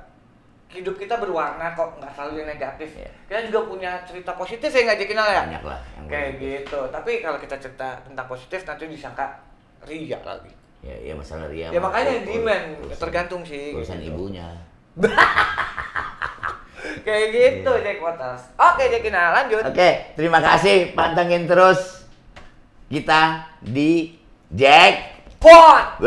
hidup 0.76 0.96
kita 0.96 1.16
berwarna 1.16 1.72
kok 1.72 1.96
nggak 1.96 2.12
selalu 2.12 2.34
yang 2.38 2.50
negatif. 2.50 2.90
Iya. 2.94 3.10
Kita 3.26 3.40
juga 3.48 3.60
punya 3.66 3.92
cerita 4.04 4.32
positif 4.34 4.68
ya 4.68 4.82
nggak 4.84 5.00
Kinal 5.02 5.26
ya. 5.26 5.42
banyak 5.44 5.64
lah 5.64 5.80
yang 5.96 6.06
Kayak 6.06 6.32
gitu. 6.38 6.80
Tapi 6.88 7.12
kalau 7.20 7.38
kita 7.38 7.56
cerita 7.58 7.88
tentang 8.02 8.26
positif 8.26 8.60
nanti 8.62 8.84
disangka 8.86 9.26
ria 9.82 10.20
lagi. 10.20 10.52
ya, 10.82 10.94
ya 11.02 11.14
masalah 11.14 11.48
Ria 11.48 11.70
Ya 11.70 11.80
makanya 11.80 12.14
ur- 12.16 12.26
demand 12.26 12.66
urusan- 12.80 13.00
tergantung 13.00 13.42
sih. 13.42 13.72
urusan 13.72 13.98
gitu. 13.98 14.12
ibunya 14.12 14.48
Kayak 17.02 17.26
gitu 17.32 17.72
Jack 17.80 17.98
Waters. 18.00 18.44
Oke 18.56 18.84
Jack 18.88 19.02
Kinal 19.02 19.34
lanjut. 19.34 19.64
oke 19.64 19.90
terima 20.14 20.38
kasih 20.40 20.94
pantengin 20.94 21.46
terus 21.46 22.06
kita 22.86 23.50
di 23.60 24.14
Jack 24.48 25.18
Pot. 25.38 25.98